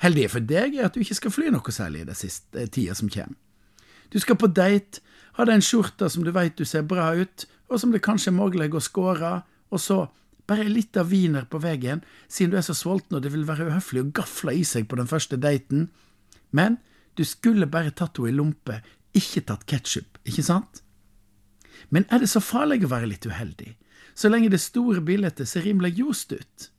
Heldige 0.00 0.32
for 0.32 0.44
deg 0.48 0.76
er 0.76 0.88
at 0.88 0.96
du 0.96 1.02
ikke 1.04 1.16
skal 1.16 1.32
fly 1.32 1.50
noe 1.52 1.72
særlig 1.72 2.04
i 2.04 2.08
det 2.08 2.16
siste 2.16 2.66
tida 2.72 2.96
som 2.96 3.08
kommer. 3.12 3.36
Du 4.10 4.18
skal 4.20 4.38
på 4.40 4.48
date, 4.50 5.04
ha 5.38 5.46
deg 5.46 5.60
en 5.60 5.64
skjorta 5.64 6.08
som 6.10 6.24
du 6.26 6.32
veit 6.34 6.56
du 6.58 6.64
ser 6.66 6.82
bra 6.88 7.12
ut, 7.14 7.46
og 7.70 7.80
som 7.80 7.92
det 7.92 8.02
kanskje 8.02 8.32
er 8.32 8.38
mulig 8.40 8.72
å 8.74 8.82
score, 8.82 9.34
og 9.70 9.80
så 9.80 10.00
bare 10.50 10.66
litt 10.66 10.98
av 10.98 11.10
wiener 11.12 11.46
på 11.50 11.60
veggen, 11.62 12.02
siden 12.28 12.52
du 12.52 12.58
er 12.58 12.66
så 12.66 12.74
sulten 12.74 13.18
og 13.18 13.24
det 13.24 13.32
vil 13.34 13.46
være 13.48 13.68
uhøflig 13.70 14.02
å 14.02 14.12
gafle 14.20 14.56
i 14.58 14.64
seg 14.66 14.88
på 14.90 14.98
den 14.98 15.10
første 15.10 15.38
daten. 15.40 15.88
Men 16.50 16.80
du 17.14 17.22
skulle 17.28 17.70
bare 17.70 17.94
tatt 17.94 18.18
henne 18.18 18.32
i 18.32 18.36
lompe, 18.36 18.80
ikke 19.16 19.44
tatt 19.46 19.66
ketsjup, 19.70 20.18
ikke 20.26 20.46
sant? 20.46 20.82
Men 21.90 22.06
er 22.10 22.22
det 22.22 22.30
så 22.30 22.42
farlig 22.42 22.84
å 22.84 22.92
være 22.92 23.10
litt 23.10 23.26
uheldig, 23.26 23.74
så 24.14 24.30
lenge 24.30 24.50
det 24.52 24.60
store 24.62 25.02
bildet 25.04 25.40
ser 25.48 25.64
rimelig 25.66 25.96
ljust 25.98 26.34
ut? 26.34 26.70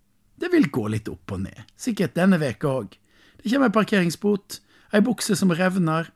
Det 0.42 0.50
vil 0.54 0.70
gå 0.74 0.88
litt 0.90 1.10
opp 1.12 1.36
og 1.36 1.44
ned, 1.44 1.66
sikkert 1.80 2.16
denne 2.18 2.40
veka 2.42 2.70
òg. 2.70 2.96
Det 3.42 3.50
kommer 3.50 3.70
en 3.70 3.76
parkeringsbot, 3.76 4.60
ei 4.94 5.04
bukse 5.06 5.36
som 5.38 5.54
revner, 5.54 6.12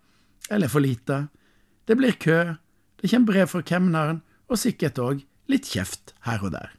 eller 0.50 0.72
for 0.72 0.84
lite. 0.84 1.26
Det 1.86 1.98
blir 1.98 2.18
kø, 2.22 2.56
det 3.02 3.12
kommer 3.12 3.32
brev 3.32 3.52
fra 3.52 3.62
kemneren, 3.66 4.24
og 4.50 4.62
sikkert 4.62 5.02
òg 5.02 5.24
litt 5.52 5.70
kjeft 5.70 6.16
her 6.26 6.44
og 6.46 6.56
der. 6.56 6.74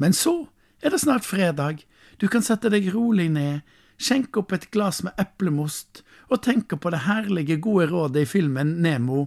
Men 0.00 0.16
så 0.16 0.48
er 0.80 0.94
det 0.94 1.02
snart 1.02 1.26
fredag, 1.28 1.84
du 2.20 2.26
kan 2.32 2.44
sette 2.44 2.72
deg 2.72 2.88
rolig 2.94 3.28
ned, 3.32 3.60
skjenke 4.00 4.40
opp 4.40 4.54
et 4.56 4.70
glass 4.72 5.02
med 5.04 5.16
eplemost 5.20 6.00
og 6.30 6.40
tenke 6.46 6.78
på 6.80 6.92
det 6.92 7.04
herlige, 7.04 7.60
gode 7.60 7.90
rådet 7.90 8.24
i 8.24 8.28
filmen 8.28 8.78
Nemo 8.80 9.26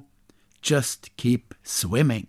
Just 0.64 1.12
keep 1.20 1.54
swimming. 1.64 2.26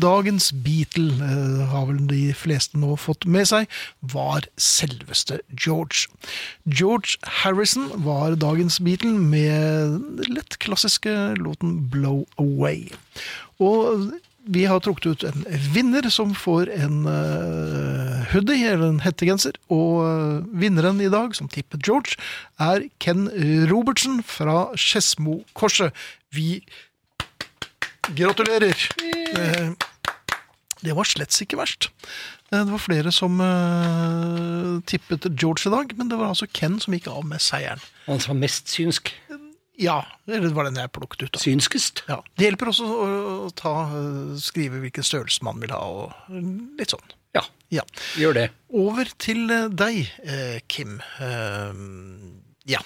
Dagens 0.00 0.52
Beatle, 0.64 1.12
eh, 1.24 1.64
har 1.68 1.86
vel 1.86 2.06
de 2.08 2.32
fleste 2.36 2.78
nå 2.80 2.94
fått 2.96 3.26
med 3.28 3.48
seg, 3.50 3.66
var 4.00 4.46
selveste 4.56 5.40
George. 5.52 6.08
George 6.64 7.18
Harrison 7.42 7.90
var 8.04 8.36
dagens 8.40 8.78
Beatle 8.80 9.12
med 9.18 9.98
den 10.20 10.38
lett 10.38 10.58
klassiske 10.64 11.34
låten 11.40 11.90
Blow 11.92 12.24
Away. 12.40 12.88
Og 13.60 14.14
vi 14.44 14.64
har 14.68 14.80
trukket 14.84 15.06
ut 15.06 15.24
en 15.24 15.44
vinner 15.72 16.08
som 16.12 16.34
får 16.36 16.68
en 16.74 17.06
uh, 17.08 18.24
hoodie, 18.32 18.68
eller 18.68 18.90
en 18.92 19.00
hettegenser. 19.04 19.56
Og 19.72 20.02
uh, 20.04 20.44
vinneren 20.60 21.00
i 21.00 21.08
dag, 21.12 21.32
som 21.36 21.48
tippet 21.48 21.84
George, 21.86 22.18
er 22.60 22.84
Ken 23.00 23.26
Robertsen 23.70 24.20
fra 24.26 24.66
Skedsmokorset. 24.76 25.96
Vi 26.34 26.60
gratulerer! 28.12 28.76
Uh, 29.32 29.72
Det 30.84 30.92
var 30.92 31.08
slett 31.08 31.32
ikke 31.40 31.56
verst. 31.56 31.88
Det 32.52 32.60
var 32.68 32.82
flere 32.82 33.08
som 33.08 33.38
tippet 34.84 35.24
George 35.32 35.64
i 35.64 35.72
dag, 35.72 35.94
men 35.96 36.10
det 36.10 36.18
var 36.20 36.34
altså 36.34 36.44
Ken 36.52 36.76
som 36.82 36.92
gikk 36.92 37.08
av 37.08 37.24
med 37.24 37.40
seieren. 37.40 37.80
Han 38.04 38.20
som 38.20 38.34
var 38.34 38.42
mest 38.42 38.68
synsk. 38.68 39.08
Ja, 39.80 40.04
eller 40.28 40.48
det 40.48 40.54
var 40.54 40.68
den 40.68 40.76
jeg 40.78 40.92
plukket 40.94 41.24
ut. 41.24 41.32
da. 41.34 41.40
Synskest. 41.42 42.04
Ja, 42.08 42.20
Det 42.38 42.46
hjelper 42.46 42.70
også 42.70 42.86
å, 42.86 43.50
ta, 43.58 43.72
eh, 43.90 44.36
skrive 44.38 44.78
hvilken 44.82 45.02
størrelse 45.06 45.42
man 45.42 45.58
vil 45.60 45.72
ha, 45.74 45.80
og 45.82 46.12
litt 46.78 46.94
sånn. 46.94 47.02
Ja, 47.34 47.42
Ja. 47.74 47.82
gjør 48.14 48.34
det. 48.34 48.50
Over 48.70 49.04
til 49.18 49.50
eh, 49.50 49.68
deg, 49.68 50.12
eh, 50.22 50.60
Kim. 50.68 51.00
Eh, 51.18 51.72
ja. 52.70 52.78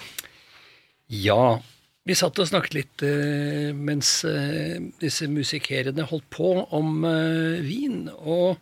Ja, 1.09 1.59
vi 2.05 2.15
satt 2.17 2.39
og 2.41 2.47
snakket 2.49 2.73
litt 2.73 3.01
mens 3.77 4.21
disse 5.01 5.27
musikerene 5.29 6.05
holdt 6.09 6.27
på 6.33 6.49
om 6.73 7.01
vin. 7.65 8.09
Og 8.17 8.57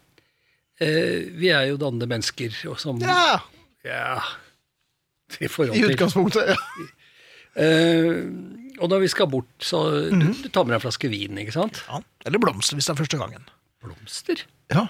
vi 0.79 1.49
er 1.51 1.67
jo 1.69 1.77
dannede 1.79 2.07
mennesker 2.07 2.55
og 2.71 2.79
som 2.79 2.99
ja! 3.03 3.39
Ja, 3.83 4.19
i 5.39 5.45
I 5.47 5.83
utgangspunktet. 5.87 6.53
Ja. 6.55 6.55
Eh, 7.57 8.21
Og 8.79 8.89
når 8.91 8.99
vi 9.01 9.07
skal 9.09 9.25
bort, 9.27 9.47
så 9.59 9.79
Mhm. 10.11 10.19
du, 10.21 10.41
du 10.43 10.49
tar 10.53 10.63
med 10.63 10.73
deg 10.75 10.77
en 10.77 10.83
flaske 10.85 11.09
vin, 11.09 11.37
ikke 11.41 11.53
sant? 11.55 11.79
ja. 11.89 11.97
Eller 12.27 12.37
blomster, 12.39 12.75
hvis 12.77 12.85
det 12.85 12.93
er 12.93 12.99
første 13.03 13.17
gangen. 13.17 13.43
Blomster? 13.81 14.43
Ja. 14.69 14.83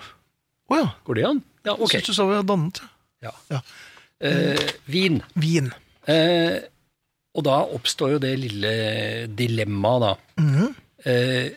Å 0.69 0.75
ja. 0.75 0.87
Går 1.05 1.15
det 1.15 1.23
an? 1.25 1.43
Ja, 1.63 1.71
ok. 1.77 1.91
Syns 1.93 2.05
du 2.09 2.13
så 2.17 2.25
vi 2.27 2.35
hadde 2.35 2.47
dannet? 2.49 2.81
Ja. 3.23 3.31
Ja. 3.49 3.61
Eh, 4.19 4.71
vin. 4.91 5.21
Vin. 5.39 5.71
Eh, 6.05 6.59
og 7.37 7.43
da 7.47 7.61
oppstår 7.77 8.11
jo 8.17 8.19
det 8.19 8.33
lille 8.39 8.73
dilemmaet, 9.31 10.01
da. 10.01 10.43
Mhm. 10.43 10.75
eh, 11.05 11.49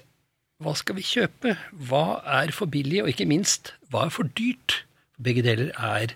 hva 0.62 0.76
skal 0.76 0.94
vi 0.94 1.02
kjøpe? 1.02 1.56
Hva 1.88 2.22
er 2.24 2.52
for 2.52 2.66
billig, 2.66 3.02
og 3.02 3.08
ikke 3.08 3.26
minst, 3.26 3.72
hva 3.90 4.04
er 4.06 4.10
for 4.10 4.22
dyrt? 4.38 4.84
Begge 5.20 5.42
deler 5.42 5.72
er 5.76 6.14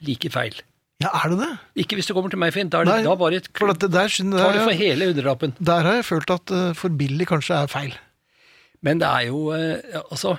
like 0.00 0.28
feil. 0.30 0.54
Ja, 1.02 1.10
er 1.18 1.32
det 1.32 1.38
det? 1.42 1.50
Ikke 1.84 1.98
hvis 1.98 2.08
du 2.08 2.14
kommer 2.16 2.30
til 2.32 2.40
meg, 2.42 2.52
Finn. 2.54 2.70
Da, 2.72 2.80
er 2.82 2.88
det, 2.88 2.94
Nei, 3.00 3.04
da 3.06 3.14
bare 3.18 3.40
et, 3.42 3.48
For 3.58 3.70
dette 3.72 3.88
det 3.90 3.94
der, 3.96 4.08
tar 4.38 4.52
der, 4.56 4.62
for 4.64 4.78
hele 4.78 5.08
underlappen. 5.12 5.54
der 5.58 5.88
har 5.88 5.98
jeg 6.00 6.06
følt 6.08 6.30
at 6.34 6.52
uh, 6.54 6.72
for 6.78 6.88
billig 7.02 7.26
kanskje 7.30 7.58
er 7.62 7.70
feil. 7.72 7.96
Men 8.82 8.98
det 9.02 9.08
er 9.08 9.26
jo 9.30 9.42
uh, 9.54 10.02
Altså, 10.10 10.36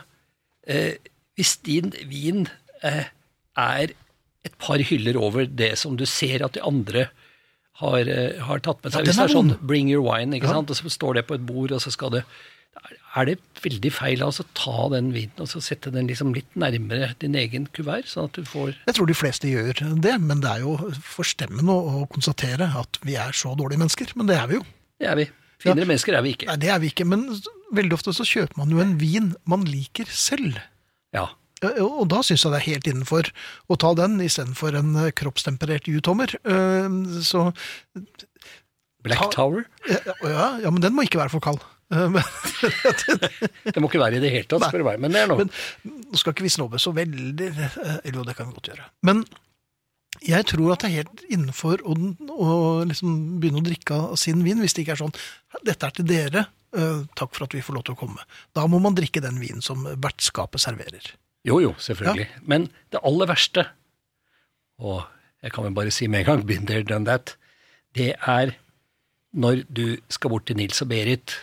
uh, 0.69 0.93
hvis 1.39 1.55
din 1.65 1.93
vin 2.09 2.47
er 2.83 3.93
et 4.43 4.55
par 4.59 4.81
hyller 4.83 5.15
over 5.17 5.45
det 5.47 5.77
som 5.79 5.95
du 5.97 6.03
ser 6.09 6.43
at 6.43 6.53
de 6.57 6.61
andre 6.67 7.05
har, 7.79 8.09
har 8.47 8.59
tatt 8.59 8.81
med 8.83 8.91
Ja, 8.91 8.99
seg 8.99 9.07
Hvis 9.07 9.15
det 9.17 9.23
er 9.23 9.29
er 9.29 9.35
sånn 9.37 9.53
'bring 9.63 9.87
your 9.89 10.03
wine', 10.03 10.35
ikke 10.35 10.49
Ja. 10.49 10.53
sant? 10.59 10.69
og 10.69 10.75
så 10.75 10.89
står 10.91 11.13
det 11.15 11.27
på 11.27 11.35
et 11.35 11.45
bord, 11.45 11.71
og 11.71 11.79
så 11.81 11.91
skal 11.91 12.09
det 12.11 12.23
Er 13.13 13.27
det 13.29 13.35
veldig 13.61 13.91
feil 13.93 14.23
altså, 14.25 14.43
ta 14.57 14.87
den 14.89 15.11
vinen 15.13 15.43
og 15.43 15.47
så 15.51 15.61
sette 15.61 15.91
den 15.93 16.07
liksom 16.09 16.31
litt 16.33 16.55
nærmere 16.57 17.11
din 17.21 17.35
egen 17.37 17.67
kuvert, 17.75 18.07
sånn 18.09 18.25
at 18.31 18.39
du 18.39 18.47
får 18.49 18.73
Jeg 18.87 18.97
tror 18.97 19.09
de 19.09 19.15
fleste 19.17 19.51
gjør 19.51 19.83
det, 20.01 20.15
men 20.23 20.41
det 20.41 20.49
er 20.49 20.63
jo 20.65 20.73
forstemmende 21.05 21.75
å, 21.75 22.07
konstatere 22.09 22.71
at 22.79 22.97
vi 23.05 23.15
er 23.21 23.35
så 23.37 23.53
dårlige 23.59 23.83
mennesker. 23.83 24.15
Men 24.17 24.31
det 24.31 24.39
er 24.39 24.49
vi 24.49 24.57
jo. 24.57 24.65
Det 24.99 25.11
er 25.11 25.19
vi. 25.21 25.27
Finere 25.63 25.87
mennesker 25.87 26.17
er 26.17 26.25
vi 26.25 26.33
ikke. 26.35 26.49
Nei, 26.49 26.57
det 26.59 26.71
er 26.73 26.81
vi 26.81 26.89
ikke. 26.91 27.05
Men 27.07 27.27
veldig 27.77 27.95
ofte 27.95 28.15
så 28.17 28.25
kjøper 28.27 28.59
man 28.59 28.73
jo 28.73 28.81
en 28.83 28.97
vin 28.99 29.31
man 29.49 29.63
liker 29.69 30.09
selv. 30.09 30.57
Ja. 31.15 31.29
Ja, 31.63 31.71
Og 31.85 32.09
da 32.11 32.19
syns 32.25 32.43
jeg 32.43 32.51
det 32.51 32.59
er 32.59 32.67
helt 32.73 32.89
innenfor 32.91 33.29
å 33.71 33.77
ta 33.79 33.93
den 33.95 34.17
istedenfor 34.25 34.75
en 34.81 34.97
eh, 34.99 35.13
kroppstemperert 35.15 35.87
U-tommer. 35.87 36.33
Eh, 36.43 36.97
Så 37.23 37.51
Black 39.03 39.29
Tower? 39.31 39.63
ja, 39.87 39.99
ja, 40.23 40.49
ja, 40.63 40.71
men 40.71 40.81
den 40.83 40.95
må 40.95 41.05
ikke 41.07 41.21
være 41.21 41.31
for 41.31 41.43
kald. 41.43 41.63
Eh, 41.93 42.17
Det 43.73 43.79
må 43.81 43.87
ikke 43.89 44.01
være 44.01 44.17
i 44.17 44.23
det 44.23 44.31
hele 44.33 44.47
tatt, 44.49 44.65
spør 44.67 44.81
du 44.83 44.87
meg. 44.87 44.99
Men 45.03 45.13
det 45.15 45.21
er 45.23 45.29
noe. 45.31 45.45
Men 45.45 45.97
nå 46.09 46.19
skal 46.19 46.33
ikke 46.35 46.45
vi 46.47 46.51
snobbe 46.53 46.79
så 46.81 46.93
veldig 46.95 47.49
eh, 47.53 47.77
Eller 48.03 48.19
jo, 48.19 48.25
det 48.27 48.35
kan 48.37 48.49
vi 48.49 48.55
godt 48.57 48.71
gjøre. 48.73 48.87
Men 49.07 49.23
jeg 50.23 50.45
tror 50.49 50.75
at 50.75 50.83
det 50.85 50.89
er 50.91 50.97
helt 51.01 51.23
innenfor 51.33 51.81
å, 51.89 51.95
å 52.37 52.49
liksom 52.87 53.15
begynne 53.41 53.63
å 53.63 53.65
drikke 53.65 53.97
av 54.11 54.19
sin 54.21 54.43
vin, 54.45 54.61
hvis 54.61 54.75
det 54.77 54.83
ikke 54.85 54.93
er 54.93 55.01
sånn 55.01 55.15
Dette 55.65 55.89
er 55.89 55.95
til 55.97 56.07
dere, 56.09 56.45
eh, 56.77 56.99
takk 57.19 57.33
for 57.35 57.47
at 57.47 57.55
vi 57.57 57.63
får 57.65 57.77
lov 57.79 57.85
til 57.87 57.95
å 57.97 57.99
komme. 58.03 58.25
Da 58.55 58.65
må 58.69 58.79
man 58.83 58.95
drikke 58.97 59.23
den 59.25 59.39
vinen 59.41 59.63
som 59.65 59.83
vertskapet 59.85 60.61
serverer. 60.63 61.13
Jo, 61.43 61.57
jo, 61.59 61.73
selvfølgelig. 61.81 62.29
Men 62.47 62.69
det 62.93 63.01
aller 63.03 63.27
verste, 63.27 63.65
og 64.79 65.01
jeg 65.43 65.51
kan 65.51 65.65
vel 65.67 65.75
bare 65.75 65.91
si 65.91 66.07
med 66.07 66.23
en 66.23 66.29
gang, 66.29 66.45
been 66.47 66.69
there, 66.69 66.85
done 66.87 67.03
that, 67.09 67.33
det 67.97 68.13
er 68.15 68.53
når 69.33 69.63
du 69.73 69.97
skal 70.13 70.29
bort 70.29 70.45
til 70.45 70.57
Nils 70.59 70.81
og 70.85 70.91
Berit, 70.91 71.33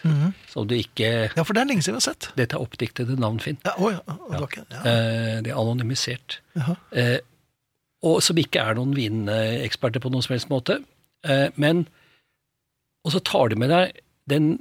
som 0.52 0.68
du 0.70 0.76
ikke 0.76 1.08
Ja, 1.34 1.42
for 1.42 1.56
det 1.56 1.64
er 1.64 1.70
lenge 1.72 1.82
siden 1.82 1.96
vi 1.96 2.02
har 2.04 2.06
sett. 2.12 2.28
Dette 2.38 2.54
er 2.56 2.62
oppdiktede 2.62 3.16
navn, 3.18 3.40
Finn. 3.42 3.58
Ja, 3.66 3.74
oh, 3.82 3.90
ja, 3.90 4.42
ikke, 4.44 4.62
ja. 4.70 4.82
Eh, 4.86 5.40
det 5.42 5.50
er 5.50 5.58
anonymisert. 5.58 6.38
Eh, 6.94 7.18
og 8.06 8.22
som 8.24 8.38
ikke 8.40 8.62
er 8.62 8.78
noen 8.78 8.94
vineksperter 8.96 10.00
på 10.02 10.12
noen 10.12 10.24
som 10.24 10.36
helst 10.36 10.50
måte. 10.52 10.80
Eh, 11.26 11.48
men 11.60 11.88
Og 13.04 13.14
så 13.14 13.20
tar 13.24 13.48
du 13.48 13.56
med 13.56 13.70
deg 13.72 13.94
den 14.28 14.58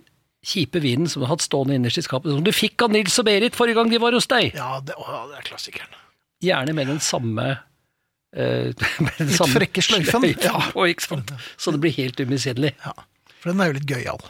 kjipe 0.47 0.79
vinen 0.79 1.09
som 1.11 1.19
du 1.19 1.25
har 1.27 1.35
hatt 1.35 1.43
stående 1.43 1.75
innerst 1.75 1.99
i 1.99 2.05
skapet, 2.05 2.31
som 2.31 2.43
du 2.43 2.53
fikk 2.55 2.85
av 2.85 2.93
Nils 2.93 3.17
og 3.19 3.25
Berit 3.27 3.57
forrige 3.57 3.75
gang 3.75 3.89
de 3.91 3.99
var 3.99 4.15
hos 4.15 4.29
deg. 4.31 4.53
Ja, 4.55 4.79
det, 4.79 4.95
å, 4.95 5.25
det 5.27 5.41
er 5.41 5.47
klassikeren. 5.49 5.97
Gjerne 6.39 6.75
med 6.77 6.87
den 6.87 7.01
samme 7.03 7.49
eh, 8.31 8.71
Litt 9.19 9.35
frekke 9.51 9.83
sløyfen, 9.83 10.29
ja. 10.39 10.61
på? 10.71 11.19
Så 11.59 11.75
det 11.75 11.81
blir 11.83 11.95
helt 11.99 12.23
umiskjennelig. 12.23 12.71
Ja, 12.85 12.95
for 13.39 13.51
den 13.51 13.63
er 13.63 13.71
jo 13.71 13.79
litt 13.79 13.89
gøyal. 13.89 14.21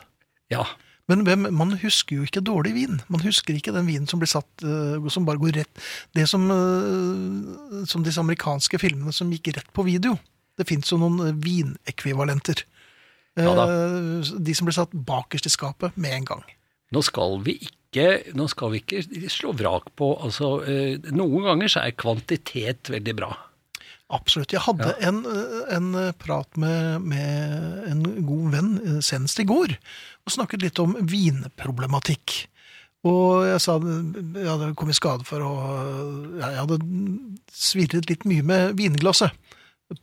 Ja. 0.53 0.63
Men 1.09 1.23
hvem, 1.25 1.47
man 1.57 1.73
husker 1.81 2.19
jo 2.19 2.25
ikke 2.27 2.43
dårlig 2.45 2.75
vin. 2.75 2.99
Man 3.09 3.23
husker 3.25 3.55
ikke 3.57 3.73
den 3.73 3.87
vinen 3.89 4.09
som 4.09 4.21
blir 4.21 4.29
satt, 4.29 4.49
øh, 4.61 5.07
som 5.09 5.25
bare 5.25 5.41
går 5.41 5.55
rett 5.57 5.81
Det 6.13 6.27
som, 6.29 6.45
øh, 6.53 7.85
som 7.89 8.05
disse 8.05 8.21
amerikanske 8.21 8.77
filmene 8.77 9.13
som 9.15 9.31
gikk 9.33 9.55
rett 9.55 9.73
på 9.73 9.87
video. 9.87 10.19
Det 10.59 10.67
fins 10.69 10.91
jo 10.91 10.99
noen 11.01 11.19
øh, 11.25 11.39
vinekvivalenter. 11.41 12.61
Ja. 13.39 13.53
Eh, 13.65 14.31
De 14.37 14.55
som 14.55 14.69
blir 14.69 14.77
satt 14.77 14.93
bakerst 14.93 15.49
i 15.49 15.53
skapet 15.53 15.97
med 15.97 16.13
en 16.13 16.29
gang. 16.29 16.45
Nå 16.93 17.03
skal 17.05 17.39
vi 17.45 17.57
ikke, 17.61 18.07
skal 18.49 18.73
vi 18.73 18.81
ikke 18.83 19.29
slå 19.33 19.53
vrak 19.57 19.89
på 19.97 20.13
altså, 20.21 20.59
eh, 20.65 20.97
Noen 21.13 21.45
ganger 21.47 21.71
så 21.73 21.85
er 21.85 21.97
kvantitet 21.97 22.89
veldig 22.93 23.15
bra. 23.17 23.31
Absolutt. 24.09 24.53
Jeg 24.55 24.63
hadde 24.65 24.93
en, 25.05 25.19
øh, 25.29 25.65
en 25.75 25.89
prat 26.17 26.57
med, 26.57 27.03
med 27.05 27.83
en 27.91 28.05
god 28.25 28.47
venn 28.55 28.71
øh, 28.81 29.01
senest 29.05 29.39
i 29.39 29.45
går, 29.45 29.75
og 30.25 30.33
snakket 30.33 30.65
litt 30.65 30.81
om 30.81 30.95
vinproblematikk. 31.11 32.39
Og 33.07 33.45
jeg 33.47 33.61
sa 33.63 33.77
jeg 33.79 34.49
hadde 34.49 34.73
kommet 34.75 34.97
i 34.97 34.99
skade 34.99 35.23
for 35.23 35.39
å 35.45 35.51
Jeg 36.41 36.57
hadde 36.57 36.79
svirret 37.55 38.09
litt 38.09 38.25
mye 38.27 38.43
med 38.43 38.73
vinglasset 38.75 39.31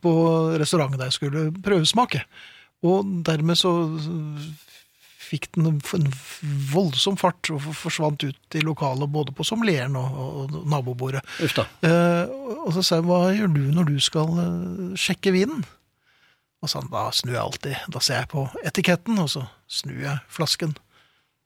på 0.01 0.13
restauranten 0.57 0.97
der 0.97 1.11
jeg 1.11 1.19
skulle 1.19 1.43
prøvesmake. 1.63 2.23
Og 2.87 3.05
dermed 3.27 3.59
så 3.59 3.71
fikk 5.27 5.49
den 5.57 5.67
en 5.77 6.07
voldsom 6.71 7.17
fart 7.19 7.49
og 7.53 7.65
forsvant 7.75 8.23
ut 8.23 8.57
i 8.57 8.63
lokalet 8.63 9.11
både 9.11 9.33
på 9.35 9.45
sommelieren 9.47 9.97
og, 9.99 10.17
og 10.23 10.57
nabobordet. 10.71 11.23
Uff 11.43 11.57
da. 11.57 11.67
Eh, 11.87 12.35
og 12.63 12.71
så 12.75 12.83
sa 12.83 12.99
jeg, 12.99 13.07
hva 13.09 13.21
gjør 13.35 13.53
du 13.55 13.63
når 13.75 13.91
du 13.91 13.97
skal 14.03 14.33
eh, 14.43 14.97
sjekke 14.99 15.35
vinen? 15.35 15.65
Og 16.63 16.71
sa 16.71 16.81
han, 16.81 16.89
da 16.91 17.07
snur 17.13 17.35
jeg 17.35 17.43
alltid. 17.43 17.87
Da 17.93 18.01
ser 18.01 18.21
jeg 18.23 18.31
på 18.33 18.47
etiketten, 18.65 19.19
og 19.21 19.29
så 19.29 19.45
snur 19.69 19.99
jeg 20.01 20.17
flasken. 20.33 20.73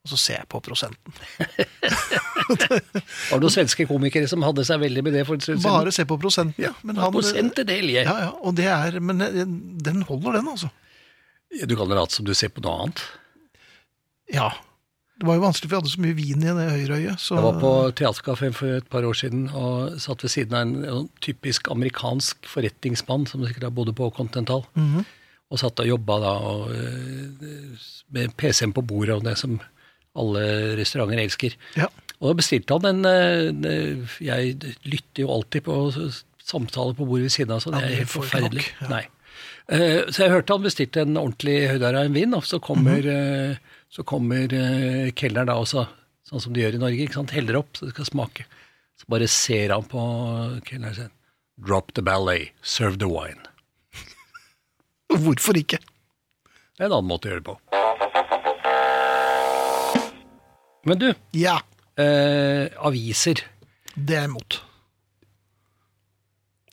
Og 0.01 0.09
så 0.13 0.17
ser 0.17 0.39
jeg 0.39 0.47
på 0.49 0.61
prosenten. 0.65 1.13
Var 2.51 2.69
det 2.71 3.41
noen 3.43 3.53
svenske 3.53 3.85
komikere 3.89 4.29
som 4.31 4.41
hadde 4.45 4.63
seg 4.65 4.79
veldig 4.81 5.03
med 5.05 5.13
det 5.13 5.25
for 5.27 5.37
en 5.37 5.43
stund 5.43 5.59
siden? 5.59 5.67
Bare 5.67 5.93
se 5.93 6.07
på 6.09 6.17
prosenten. 6.21 6.57
Ja, 6.63 6.71
men 6.81 6.97
han, 6.97 7.13
Prosentedel, 7.13 7.91
jeg. 7.93 8.07
ja, 8.07 8.15
ja, 8.25 8.31
og 8.41 8.55
det 8.57 8.65
er, 8.71 8.97
men 9.03 9.21
eh, 9.25 9.43
den 9.85 10.01
holder 10.07 10.39
den, 10.39 10.49
altså. 10.55 10.71
Du 11.67 11.75
kan 11.75 11.91
late 11.91 12.15
som 12.15 12.25
du 12.25 12.33
ser 12.37 12.49
på 12.55 12.63
noe 12.63 12.87
annet. 12.87 13.03
Ja. 14.33 14.49
Det 15.21 15.27
var 15.27 15.37
jo 15.37 15.43
vanskelig, 15.43 15.69
for 15.69 15.75
jeg 15.77 15.83
hadde 15.83 15.93
så 15.93 16.01
mye 16.01 16.17
vin 16.17 16.41
i 16.41 16.53
det 16.57 16.67
høyre 16.71 16.95
øyet. 16.97 17.19
Så, 17.21 17.35
Jeg 17.37 17.43
var 17.45 17.57
på 17.61 17.71
teaterkafeen 17.99 18.55
for 18.57 18.77
et 18.79 18.87
par 18.89 19.05
år 19.05 19.13
siden 19.19 19.43
og 19.53 19.99
satt 20.01 20.23
ved 20.25 20.31
siden 20.33 20.55
av 20.57 20.61
en, 20.65 20.71
en 20.89 21.09
typisk 21.21 21.69
amerikansk 21.69 22.47
forretningsmann 22.49 23.27
som 23.29 23.43
sikkert 23.45 23.67
har 23.69 23.75
bodd 23.75 23.93
på 23.95 24.09
Continental. 24.17 24.63
Mhm. 24.73 25.05
Og 25.51 25.59
satt 25.59 25.79
og 25.83 25.87
jobba 25.87 26.15
da 26.23 26.31
og, 26.47 26.71
øh, 26.71 27.77
med 28.15 28.33
PC-en 28.39 28.71
på 28.73 28.81
bordet 28.87 29.17
og 29.19 29.23
det 29.27 29.37
som 29.37 29.59
alle 30.15 30.75
restauranter 30.79 31.19
elsker. 31.19 31.57
Ja. 31.75 31.89
Og 32.21 32.29
da 32.31 32.37
bestilte 32.39 32.77
han 32.79 33.03
en 33.05 33.65
øh, 33.65 34.17
Jeg 34.21 34.55
lytter 34.85 35.25
jo 35.25 35.31
alltid 35.35 35.61
på 35.67 35.75
samtaler 36.43 36.95
på 36.95 37.05
bordet 37.05 37.27
ved 37.27 37.35
siden 37.35 37.51
av, 37.51 37.59
så 37.59 37.71
det 37.75 37.83
er 37.83 37.99
helt 38.01 38.09
forferdelig. 38.15 38.65
ja. 38.81 38.87
Nei. 38.89 39.03
Eh, 39.69 40.07
Så 40.09 40.23
jeg 40.23 40.31
hørte 40.31 40.53
han 40.55 40.63
bestilte 40.65 41.01
en 41.05 41.17
ordentlig 41.19 41.69
høydare 41.69 42.05
en 42.05 42.13
vin, 42.15 42.33
og 42.33 42.43
så 42.47 42.59
kommer, 42.59 43.01
mm 43.03 43.51
eh, 43.51 43.55
så 43.91 44.03
kommer 44.07 44.53
eh, 44.55 45.11
kelneren 45.17 45.49
da 45.51 45.57
også, 45.59 45.83
sånn 46.27 46.41
som 46.43 46.53
de 46.55 46.61
gjør 46.63 46.77
i 46.77 46.81
Norge, 46.85 47.03
ikke 47.05 47.17
sant? 47.19 47.33
heller 47.35 47.57
opp 47.59 47.75
så 47.75 47.87
det 47.89 47.93
skal 47.95 48.07
smake. 48.07 48.45
Så 49.01 49.09
bare 49.11 49.27
ser 49.31 49.73
han 49.73 49.83
på 49.89 50.01
kelneren 50.67 50.95
sin. 50.95 51.11
Drop 51.61 51.91
the 51.97 52.01
ballet, 52.05 52.53
serve 52.63 52.97
the 53.01 53.09
wine. 53.11 53.41
Hvorfor 55.11 55.57
ikke? 55.59 55.81
Det 55.81 56.85
er 56.85 56.87
en 56.87 56.95
annen 57.01 57.09
måte 57.11 57.27
å 57.27 57.33
gjøre 57.33 57.43
det 57.43 57.49
på. 57.51 57.57
Men 60.87 60.97
du, 60.97 61.07
Ja, 61.37 61.59
eh, 61.99 62.71
aviser. 62.81 63.43
det 63.95 64.15
er 64.15 64.21
jeg 64.23 64.29
imot. 64.31 64.61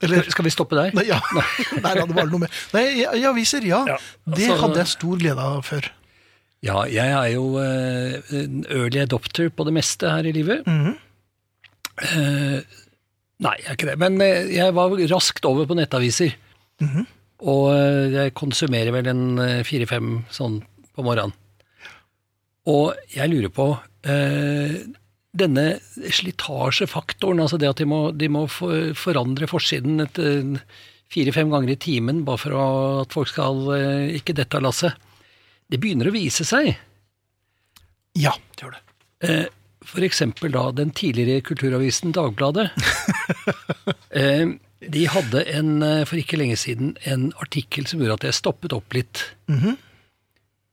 Eller 0.00 0.22
Skal 0.30 0.46
vi 0.46 0.52
stoppe 0.54 0.76
der? 0.78 0.92
Nei, 0.94 1.08
ja. 1.10 1.18
Nei, 1.34 1.44
Nei, 1.84 1.92
det 1.98 2.14
var 2.16 2.28
noe 2.30 2.44
med. 2.46 2.54
Nei, 2.72 2.84
i- 3.02 3.24
aviser, 3.26 3.64
ja. 3.66 3.82
Ja, 3.90 3.96
Det 4.24 4.46
altså- 4.46 4.60
hadde 4.62 4.78
jeg 4.84 4.92
stor 4.94 5.18
glede 5.18 5.42
av 5.42 5.64
før. 5.66 5.90
Ja, 6.66 6.82
jeg 6.90 7.06
er 7.06 7.28
jo 7.36 7.52
eh, 7.62 8.18
en 8.34 8.64
early 8.66 9.04
adopter 9.04 9.50
på 9.54 9.66
det 9.68 9.74
meste 9.76 10.10
her 10.10 10.26
i 10.26 10.34
livet. 10.34 10.66
Mhm. 10.66 10.96
Eh, 11.98 12.58
nei, 13.42 13.54
jeg 13.58 13.70
er 13.70 13.76
ikke 13.76 13.90
det. 13.90 13.98
Men 14.02 14.20
eh, 14.22 14.50
jeg 14.54 14.74
var 14.74 14.94
raskt 15.12 15.46
over 15.46 15.68
på 15.68 15.78
nettaviser. 15.78 16.34
Mhm. 16.82 17.06
Og 17.46 17.64
eh, 17.76 18.08
jeg 18.16 18.34
konsumerer 18.38 18.90
vel 18.94 19.10
en 19.12 19.24
fire-fem 19.66 20.24
sånn 20.34 20.60
på 20.94 21.06
morgenen. 21.06 21.36
Og 22.68 22.98
jeg 23.14 23.30
lurer 23.32 23.52
på 23.54 23.70
denne 25.38 25.64
slitasjefaktoren, 25.96 27.40
altså 27.42 27.58
det 27.60 27.70
at 27.70 27.80
de 27.80 27.86
må, 27.88 27.98
de 28.12 28.28
må 28.32 28.44
forandre 28.48 29.48
forsiden 29.50 30.04
et, 30.04 30.20
fire-fem 31.12 31.50
ganger 31.52 31.72
i 31.72 31.78
timen 31.80 32.20
bare 32.24 32.40
for 32.40 32.56
at 32.60 33.16
folk 33.16 33.30
skal 33.32 33.62
ikke 34.16 34.36
dette 34.36 34.60
av 34.60 34.66
lasset, 34.68 35.07
det 35.68 35.80
begynner 35.82 36.08
å 36.10 36.14
vise 36.14 36.44
seg. 36.48 36.72
Ja, 38.18 38.32
det 38.56 38.64
gjør 38.64 38.76
det. 38.76 38.82
Eh, 39.28 39.46
For 39.88 40.04
eksempel 40.04 40.52
da 40.52 40.66
den 40.76 40.90
tidligere 40.96 41.40
kulturavisen 41.46 42.12
Dagbladet. 42.12 42.70
eh, 44.20 44.46
de 44.84 45.04
hadde 45.10 45.42
en, 45.52 45.70
eh, 45.82 46.02
for 46.08 46.20
ikke 46.20 46.36
lenge 46.40 46.56
siden 46.60 46.96
en 47.08 47.28
artikkel 47.40 47.86
som 47.88 48.00
gjorde 48.02 48.18
at 48.20 48.26
jeg 48.28 48.36
stoppet 48.40 48.74
opp 48.76 48.92
litt. 48.96 49.24
Mhm. 49.50 49.76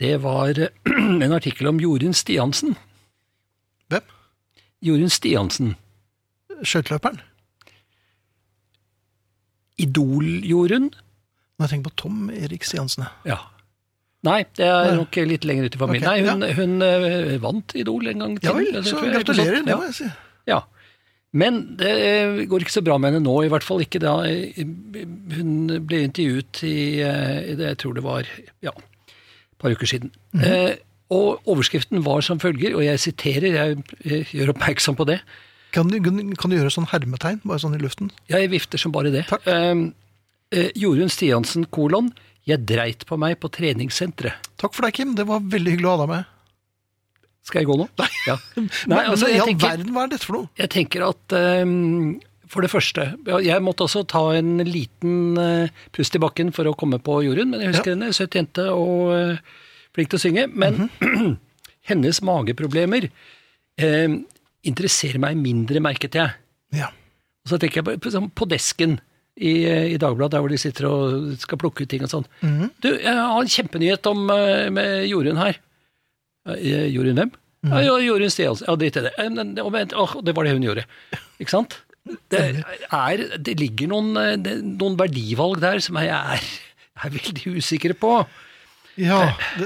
Det 0.04 0.18
var 0.24 0.58
en 1.24 1.32
artikkel 1.38 1.70
om 1.72 1.80
Jorunn 1.80 2.14
Stiansen. 2.18 2.76
Hvem? 3.88 4.04
Jorunn 4.84 5.14
Stiansen. 5.14 5.76
Skøyteløperen? 6.64 7.22
Idol-Jorunn? 9.80 10.90
Når 11.56 11.66
jeg 11.66 11.72
tenker 11.72 11.90
på 11.90 11.96
Tom 12.04 12.30
Erik 12.32 12.64
Stiansen. 12.68 13.08
ja. 13.28 13.40
Ja. 14.26 14.32
Nei, 14.32 14.40
det 14.58 14.66
er 14.68 14.96
nok 14.98 15.18
litt 15.30 15.46
lenger 15.46 15.68
ut 15.68 15.76
i 15.78 15.82
familien. 15.82 16.08
Okay, 16.10 16.24
Nei, 16.42 16.54
hun, 16.58 16.80
hun 16.80 16.86
eh, 16.86 17.36
vant 17.44 17.76
Idol 17.78 18.10
en 18.10 18.24
gang 18.24 18.40
til. 18.40 18.50
Ja 18.50 18.56
vel, 18.58 18.80
så 18.88 19.04
jeg, 19.04 19.14
gratulerer, 19.20 19.62
det 19.68 19.78
må 19.78 19.86
jeg 19.92 19.98
si. 20.00 20.08
Ja. 20.50 20.64
Men 21.36 21.62
det 21.80 21.92
eh, 21.92 22.42
går 22.48 22.64
ikke 22.64 22.74
så 22.78 22.84
bra 22.86 22.96
med 23.02 23.12
henne 23.12 23.26
nå, 23.26 23.36
i 23.44 23.52
hvert 23.52 23.66
fall 23.66 23.84
ikke 23.84 24.00
da. 24.04 24.16
Hun 24.26 25.74
ble 25.88 26.02
intervjuet 26.08 26.62
i, 26.68 26.76
eh, 27.04 27.40
i 27.52 27.58
det 27.60 27.74
jeg 27.74 27.80
tror 27.84 27.98
det 27.98 28.06
var 28.06 28.30
ja, 28.66 28.72
et 28.72 29.58
par 29.62 29.76
uker 29.76 29.92
siden. 29.94 30.14
eh, 30.40 30.78
og 31.14 31.44
overskriften 31.52 32.02
var 32.02 32.24
som 32.26 32.40
følger, 32.42 32.74
og 32.74 32.82
jeg 32.82 32.98
siterer, 33.04 33.52
jeg, 33.54 33.84
jeg 34.08 34.24
gjør 34.32 34.56
oppmerksom 34.56 34.96
på 34.98 35.06
det. 35.12 35.20
Kan 35.76 35.92
du, 35.92 36.00
kan 36.02 36.50
du 36.50 36.56
gjøre 36.56 36.72
sånn 36.74 36.88
hermetegn, 36.90 37.44
bare 37.44 37.62
sånn 37.62 37.76
i 37.78 37.82
luften? 37.84 38.10
Jeg 38.32 38.50
vifter 38.50 38.82
som 38.82 38.96
bare 38.96 39.12
det. 39.14 39.28
Takk. 39.30 39.46
Eh, 40.56 40.72
Jorunn 40.80 41.12
Stiansen, 41.12 41.68
kolon. 41.74 42.14
Jeg 42.46 42.62
dreit 42.70 43.04
på 43.10 43.18
meg 43.18 43.40
på 43.42 43.50
treningssenteret. 43.50 44.50
Takk 44.62 44.76
for 44.78 44.86
deg, 44.86 44.94
Kim. 44.98 45.16
Det 45.18 45.26
var 45.26 45.42
veldig 45.42 45.74
hyggelig 45.74 45.90
å 45.90 45.96
ha 45.96 46.02
deg 46.04 46.12
med. 46.12 46.32
Skal 47.46 47.62
jeg 47.62 47.70
gå 47.70 47.78
nå? 47.78 47.88
Nei. 48.02 48.08
Ja. 48.26 48.36
Nei, 48.92 49.02
altså, 49.02 49.30
jeg 49.30 49.46
tenker- 49.50 49.72
verden, 49.72 49.92
hva 49.94 50.06
er 50.06 50.14
dette 50.14 50.28
for 50.28 50.40
noe? 50.40 50.50
Jeg 50.62 50.72
tenker 50.74 51.06
at 51.08 51.36
um, 51.66 52.16
for 52.50 52.62
det 52.66 52.70
første 52.72 53.06
Jeg 53.42 53.64
måtte 53.66 53.86
også 53.88 54.04
ta 54.08 54.22
en 54.38 54.60
liten 54.66 55.38
eh, 55.42 55.74
pust 55.96 56.16
i 56.16 56.22
bakken 56.22 56.52
for 56.56 56.70
å 56.70 56.76
komme 56.78 57.00
på 57.04 57.20
jorden, 57.26 57.50
men 57.52 57.64
jeg 57.64 57.74
husker 57.74 57.96
henne. 57.96 58.12
Søt 58.16 58.38
jente 58.38 58.68
og 58.74 59.12
eh, 59.16 59.42
flink 59.98 60.14
til 60.14 60.20
å 60.20 60.24
synge. 60.26 60.46
Men 60.54 60.88
hennes 61.90 62.22
mageproblemer 62.26 63.10
eh, 63.10 64.16
interesserer 64.66 65.22
meg 65.22 65.42
mindre, 65.42 65.82
merket 65.84 66.18
jeg. 66.18 66.38
Ja. 66.78 66.92
Og 67.46 67.54
så 67.54 67.60
tenker 67.62 67.82
jeg 67.82 67.90
på, 67.90 67.98
på, 68.06 68.24
på 68.42 68.50
desken 68.54 69.00
i, 69.36 69.66
eh, 69.68 69.88
i 69.94 69.98
Dagbladet, 70.00 70.32
der 70.36 70.44
hvor 70.44 70.52
de 70.52 70.60
sitter 70.60 70.88
og 70.88 71.34
skal 71.42 71.60
plukke 71.60 71.84
ut 71.84 71.92
ting 71.92 72.04
og 72.06 72.12
sånn. 72.12 72.28
Mm. 72.40 72.70
Du, 72.84 72.90
jeg 72.94 73.16
har 73.16 73.40
en 73.42 73.56
kjempenyhet 73.56 74.08
om, 74.12 74.30
eh, 74.32 74.70
med 74.72 75.10
Jorunn 75.10 75.42
her. 75.42 75.60
Eh, 76.56 76.88
Jorunn 76.94 77.20
hvem? 77.20 77.34
Ja, 77.66 77.98
Jorunn 77.98 78.30
Stiansen. 78.30 78.68
Ja, 78.70 78.76
drit 78.78 78.96
i 79.00 79.02
det. 79.08 79.14
Åh, 79.18 80.16
det 80.22 80.36
var 80.38 80.46
det 80.46 80.54
hun 80.54 80.68
gjorde. 80.68 80.86
Ikke 81.42 81.56
sant? 81.56 81.80
Det, 82.30 82.42
er, 82.94 83.24
det 83.42 83.56
ligger 83.58 83.90
noen, 83.90 84.14
det, 84.46 84.60
noen 84.62 84.98
verdivalg 85.00 85.58
der 85.64 85.82
som 85.82 85.98
jeg 85.98 86.14
er, 86.14 86.44
er 87.04 87.16
veldig 87.18 87.56
usikker 87.58 87.96
på. 87.98 88.20
Ja, 88.96 89.34
det, 89.60 89.66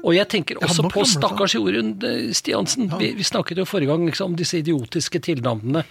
Og 0.00 0.14
jeg 0.14 0.24
tenker 0.32 0.62
også 0.62 0.86
på 0.88 1.02
stakkars 1.04 1.52
Jorunn 1.58 1.98
Stiansen. 1.98 2.32
Stiansen. 2.38 2.88
Vi, 2.96 3.10
vi 3.18 3.26
snakket 3.26 3.60
jo 3.60 3.66
forrige 3.68 3.90
gang 3.92 4.06
liksom, 4.08 4.32
om 4.32 4.38
disse 4.38 4.62
idiotiske 4.62 5.20
tilnavnene, 5.26 5.82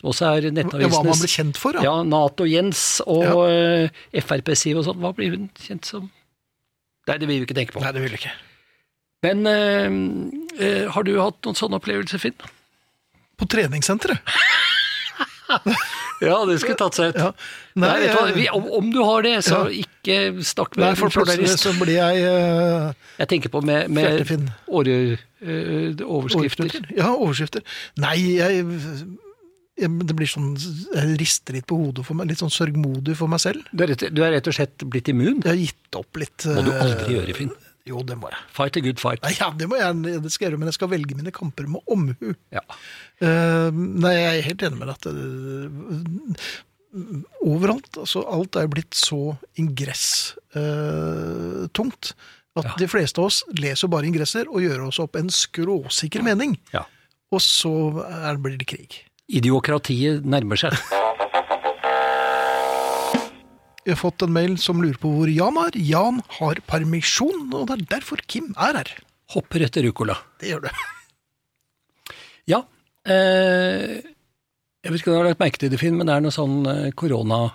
som 0.00 0.08
også 0.12 0.30
er 0.30 0.48
ja, 0.48 0.52
hva 0.64 0.88
man 0.88 1.10
blir 1.10 1.20
ble 1.20 1.30
kjent 1.30 1.60
for, 1.60 1.76
ja. 1.76 1.84
Ja, 1.84 1.94
Nato-Jens 2.06 3.02
og 3.04 3.26
ja. 3.26 4.22
Frp-Siv 4.24 4.80
og 4.80 4.86
sånn. 4.88 5.02
Hva 5.02 5.12
blir 5.16 5.36
hun 5.36 5.50
kjent 5.60 5.88
som? 5.88 6.08
Nei, 7.10 7.18
det 7.18 7.28
vil 7.28 7.42
vi 7.42 7.46
ikke 7.48 7.58
tenke 7.58 7.74
på. 7.74 7.82
Nei, 7.82 7.92
det 7.94 8.02
vil 8.04 8.14
vi 8.14 8.20
ikke. 8.22 8.34
Men 9.22 9.46
øh, 9.46 9.96
øh, 10.58 10.84
har 10.94 11.06
du 11.06 11.12
hatt 11.20 11.38
noen 11.46 11.58
sånne 11.58 11.78
opplevelser, 11.78 12.22
Finn? 12.22 12.38
På 13.38 13.48
treningssenteret. 13.50 14.22
Ja, 16.22 16.36
det 16.46 16.54
skulle 16.62 16.78
tatt 16.78 16.96
seg 16.96 17.10
ut. 17.12 17.16
Ja. 17.18 17.26
Nei, 17.74 17.88
Nei, 17.88 17.96
vet 17.98 18.12
du 18.12 18.16
hva, 18.16 18.26
jeg- 18.28 18.36
vi, 18.36 18.44
om, 18.54 18.68
om 18.78 18.90
du 18.94 19.00
har 19.04 19.24
det, 19.26 19.32
så 19.44 19.58
Ja. 19.66 19.82
ikke 19.82 20.44
snakk 20.46 20.76
med 20.76 20.84
Nei, 20.86 20.94
for 20.96 21.10
plutselig 21.10 21.50
så 21.58 21.72
blir 21.76 21.98
jeg 21.98 22.22
uh, 22.24 22.92
Jeg 23.18 23.28
tenker 23.28 23.52
på 23.52 23.60
med, 23.60 23.90
med 23.90 24.22
åre, 24.68 25.18
eh, 25.42 26.04
overskrifter. 26.06 26.70
Ja, 26.96 27.10
overskrifter. 27.12 27.66
Nei, 28.00 28.16
jeg 28.38 28.64
Det 29.76 30.14
blir 30.14 30.26
sånn 30.28 30.56
Jeg 30.60 31.16
rister 31.18 31.52
litt 31.56 31.66
på 31.70 31.76
hodet 31.80 32.04
for 32.04 32.14
meg. 32.18 32.28
Litt 32.28 32.38
sånn 32.42 32.50
sørgmodig 32.52 33.14
for 33.18 33.28
meg 33.32 33.40
selv. 33.42 33.60
Du 33.72 33.82
er, 33.84 33.88
rett, 33.94 34.02
du 34.12 34.20
er 34.24 34.30
rett 34.36 34.48
og 34.50 34.54
slett 34.58 34.76
blitt 34.84 35.08
immun? 35.08 35.38
Jeg 35.40 35.48
har 35.48 35.56
gitt 35.60 35.92
opp 35.98 36.16
litt. 36.20 36.40
Må 36.46 36.62
du 36.66 36.70
eh, 36.74 36.82
aldri 36.84 37.12
gjøre, 37.16 37.34
Finn. 37.38 37.52
Jo, 37.88 37.96
det 38.06 38.16
må 38.20 38.26
jeg. 38.30 38.38
Fight 38.54 38.76
a 38.78 38.80
good 38.84 39.00
fight. 39.02 39.20
Ja, 39.40 39.48
det 39.58 39.66
må 39.66 39.74
jeg, 39.80 39.90
det 40.22 40.30
skal 40.30 40.44
jeg 40.44 40.50
gjøre, 40.52 40.60
men 40.62 40.68
jeg 40.70 40.76
skal 40.76 40.92
velge 40.92 41.16
mine 41.18 41.32
kamper 41.34 41.66
med 41.72 41.80
omhu. 41.90 42.30
Ja. 42.54 42.62
Uh, 43.18 43.68
nei, 43.74 44.12
jeg 44.14 44.36
er 44.36 44.46
helt 44.52 44.62
enig 44.68 44.78
med 44.78 44.86
deg 44.92 44.96
at 45.00 45.06
uh, 45.10 45.16
overalt, 47.48 47.90
altså 48.04 48.18
alt 48.28 48.54
er 48.60 48.68
blitt 48.70 48.94
så 48.94 49.34
ingress-tungt 49.58 52.04
at 52.52 52.66
Ja. 52.68 52.74
de 52.76 52.84
fleste 52.92 53.16
av 53.18 53.24
oss 53.30 53.38
leser 53.56 53.88
bare 53.88 54.04
ingresser 54.06 54.44
og 54.46 54.60
gjør 54.60 54.82
oss 54.90 54.98
opp 55.00 55.16
en 55.16 55.30
skråsikker 55.32 56.20
mening. 56.22 56.58
ja. 56.74 56.84
Og 57.32 57.40
så 57.40 57.70
er, 58.04 58.36
blir 58.36 58.58
det 58.60 58.66
krig. 58.68 58.98
Idiokratiet 59.30 60.24
nærmer 60.26 60.56
seg. 60.60 60.72
Jeg 63.82 63.96
har 63.96 63.98
fått 63.98 64.22
en 64.22 64.30
mail 64.34 64.52
som 64.62 64.78
lurer 64.82 64.98
på 65.02 65.08
hvor 65.10 65.28
Jan 65.30 65.56
er. 65.64 65.70
Jan 65.82 66.20
har 66.38 66.56
permisjon, 66.70 67.48
og 67.54 67.66
det 67.70 67.74
er 67.80 67.86
derfor 67.96 68.18
Kim 68.30 68.52
er 68.54 68.74
her. 68.78 68.90
Hopper 69.34 69.60
etter 69.66 69.82
ruccola. 69.86 70.16
Det 70.38 70.48
gjør 70.52 70.62
du. 70.66 70.70
Ja. 72.50 72.60
Eh, 73.08 73.98
jeg 74.82 74.90
vet 74.90 74.98
ikke 75.00 75.10
om 75.10 75.14
du 75.16 75.20
har 75.22 75.28
lagt 75.32 75.42
merke 75.42 75.58
til 75.62 75.70
det, 75.72 75.80
Finn, 75.82 75.96
men 75.98 76.06
det 76.10 76.14
er 76.14 76.22
noe 76.22 76.34
sånn 76.34 76.56
eh, 76.70 76.90
korona-ting 76.98 77.50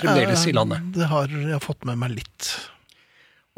fremdeles 0.00 0.42
i 0.48 0.52
landet. 0.56 0.78
Eh, 0.84 0.84
Det 0.98 1.06
har 1.12 1.26
jeg 1.32 1.60
fått 1.64 1.82
med 1.88 1.96
meg 2.02 2.10
litt. 2.18 2.40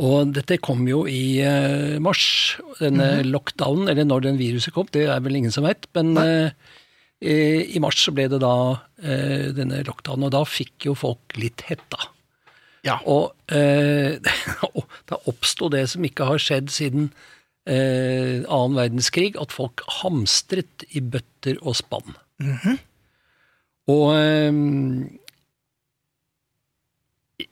Og 0.01 0.33
dette 0.33 0.57
kom 0.65 0.87
jo 0.89 1.03
i 1.07 1.41
eh, 1.45 1.99
mars, 2.01 2.57
denne 2.81 3.21
Mhm. 3.23 3.29
lockdownen, 3.33 3.89
eller 3.93 4.05
når 4.09 4.23
den 4.23 4.39
viruset 4.41 4.73
kom, 4.75 4.87
det 4.91 5.07
er 5.09 5.21
vel 5.21 5.37
ingen 5.37 5.53
som 5.53 5.65
vet, 5.65 5.85
men 5.95 6.17
eh, 6.17 6.51
i 7.21 7.79
mars 7.79 8.01
så 8.03 8.11
ble 8.15 8.25
det 8.33 8.41
da 8.41 8.81
eh, 9.03 9.53
denne 9.53 9.83
lockdownen, 9.85 10.25
og 10.27 10.33
da 10.33 10.41
fikk 10.49 10.87
jo 10.89 10.95
folk 10.99 11.37
litt 11.37 11.61
hetta. 11.69 12.09
Ja. 12.83 12.97
Og 13.07 13.31
da 15.07 15.19
oppsto 15.31 15.69
det 15.71 15.85
som 15.93 16.03
ikke 16.03 16.25
har 16.27 16.41
skjedd 16.43 16.73
siden 16.73 17.13
eh, 17.69 18.43
annen 18.49 18.75
verdenskrig, 18.75 19.37
at 19.39 19.53
folk 19.55 19.85
hamstret 20.03 20.83
i 20.91 21.01
bøtter 21.05 21.61
og 21.63 21.77
spann. 21.79 22.17
Og 23.93 24.09
eh, 24.17 24.51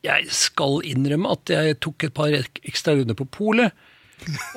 jeg 0.06 0.30
skal 0.32 0.80
innrømme 0.88 1.30
at 1.34 1.50
jeg 1.52 1.78
tok 1.84 2.04
et 2.08 2.14
par 2.16 2.32
ekstra 2.32 2.94
runder 2.96 3.16
på 3.18 3.26
polet. 3.30 3.72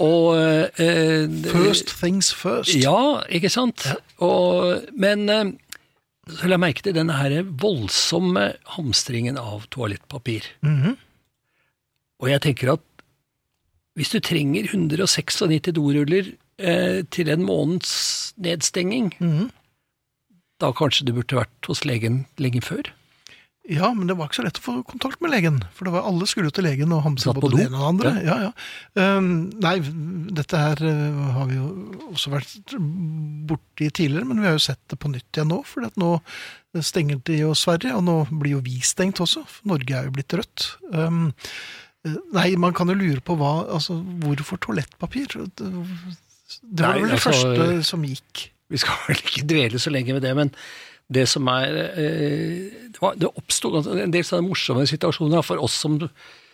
Og 0.03 0.36
eh, 0.79 1.27
First 1.51 1.93
things 1.99 2.34
first. 2.36 2.73
Ja, 2.75 3.21
ikke 3.32 3.49
sant? 3.51 3.86
Og, 4.23 4.84
men 4.95 5.29
eh, 5.32 5.51
så 6.27 6.47
la 6.47 6.56
jeg 6.58 6.63
merke 6.63 6.84
til 6.86 6.95
denne 6.95 7.15
her 7.19 7.41
voldsomme 7.60 8.53
hamstringen 8.77 9.39
av 9.39 9.65
toalettpapir. 9.73 10.47
Mhm. 10.63 10.97
Og 12.23 12.29
jeg 12.32 12.39
tenker 12.45 12.73
at 12.77 12.84
hvis 13.99 14.10
du 14.13 14.19
trenger 14.23 14.69
196 14.71 15.43
doruller 15.75 16.32
eh, 16.58 17.01
til 17.12 17.29
en 17.29 17.43
måneds 17.45 18.34
nedstenging, 18.39 19.12
Mhm. 19.19 19.49
da 20.63 20.71
kanskje 20.71 21.06
du 21.06 21.12
burde 21.17 21.36
vært 21.41 21.67
hos 21.67 21.84
legen 21.86 22.25
lenge 22.39 22.62
før? 22.63 22.88
Ja, 23.71 23.93
men 23.95 24.10
det 24.10 24.17
var 24.19 24.28
ikke 24.28 24.41
så 24.41 24.43
lett 24.43 24.58
å 24.60 24.63
få 24.63 24.73
kontakt 24.84 25.21
med 25.23 25.32
legen. 25.32 25.62
For 25.71 25.88
det 25.88 25.93
var, 25.93 26.04
alle 26.10 26.26
skulle 26.28 26.49
jo 26.49 26.56
til 26.58 26.65
legen 26.67 26.91
og 26.91 27.06
hamse 27.06 27.32
både 27.32 27.54
det 27.54 27.67
ene 27.69 27.80
og 27.80 27.84
det 27.84 27.91
andre. 27.93 28.12
Ja, 28.26 28.36
ja. 28.49 28.49
Um, 28.99 29.30
nei, 29.63 29.78
dette 30.36 30.60
her 30.60 30.84
uh, 30.84 31.30
har 31.38 31.47
vi 31.47 31.62
jo 31.62 31.69
også 32.10 32.34
vært 32.34 32.76
borti 33.47 33.88
tidligere, 33.88 34.28
men 34.28 34.43
vi 34.43 34.49
har 34.49 34.58
jo 34.58 34.65
sett 34.65 34.82
det 34.91 34.99
på 34.99 35.13
nytt 35.13 35.32
igjen 35.32 35.52
nå. 35.54 35.62
For 35.69 35.88
nå 35.95 36.12
stenger 36.84 37.23
de 37.23 37.39
jo 37.39 37.56
Sverige, 37.56 37.95
og 37.95 38.04
nå 38.04 38.17
blir 38.34 38.58
jo 38.58 38.65
vi 38.67 38.82
stengt 38.84 39.23
også. 39.23 39.45
for 39.47 39.76
Norge 39.76 39.95
er 39.95 40.10
jo 40.10 40.15
blitt 40.19 40.36
rødt. 40.41 40.67
Um, 40.91 41.30
nei, 42.36 42.49
man 42.60 42.76
kan 42.76 42.91
jo 42.91 42.99
lure 42.99 43.23
på 43.23 43.39
hva, 43.39 43.62
altså, 43.78 43.95
hvorfor 44.26 44.60
toalettpapir? 44.60 45.39
Det, 45.56 45.71
det 45.71 46.84
var 46.84 46.97
Nei, 46.97 47.06
vel 47.06 47.13
det 47.13 47.21
altså, 47.21 47.32
første 47.32 47.84
som 47.93 48.04
gikk. 48.12 48.49
Vi 48.73 48.82
skal 48.82 49.06
vel 49.08 49.23
ikke 49.23 49.47
dvele 49.47 49.80
så 49.80 49.93
lenge 49.93 50.17
ved 50.17 50.28
det, 50.28 50.36
men 50.36 50.52
det 51.12 51.26
som 51.30 51.48
er 51.52 51.76
eh, 52.00 52.88
Det, 53.20 53.28
oppsto 53.28 53.74
en 53.82 54.13
del 54.13 54.24
sånne 54.24 54.48
morsomme 54.48 54.86
situasjoner 54.88 55.44
for 55.44 55.60
oss 55.60 55.76
som, 55.84 55.98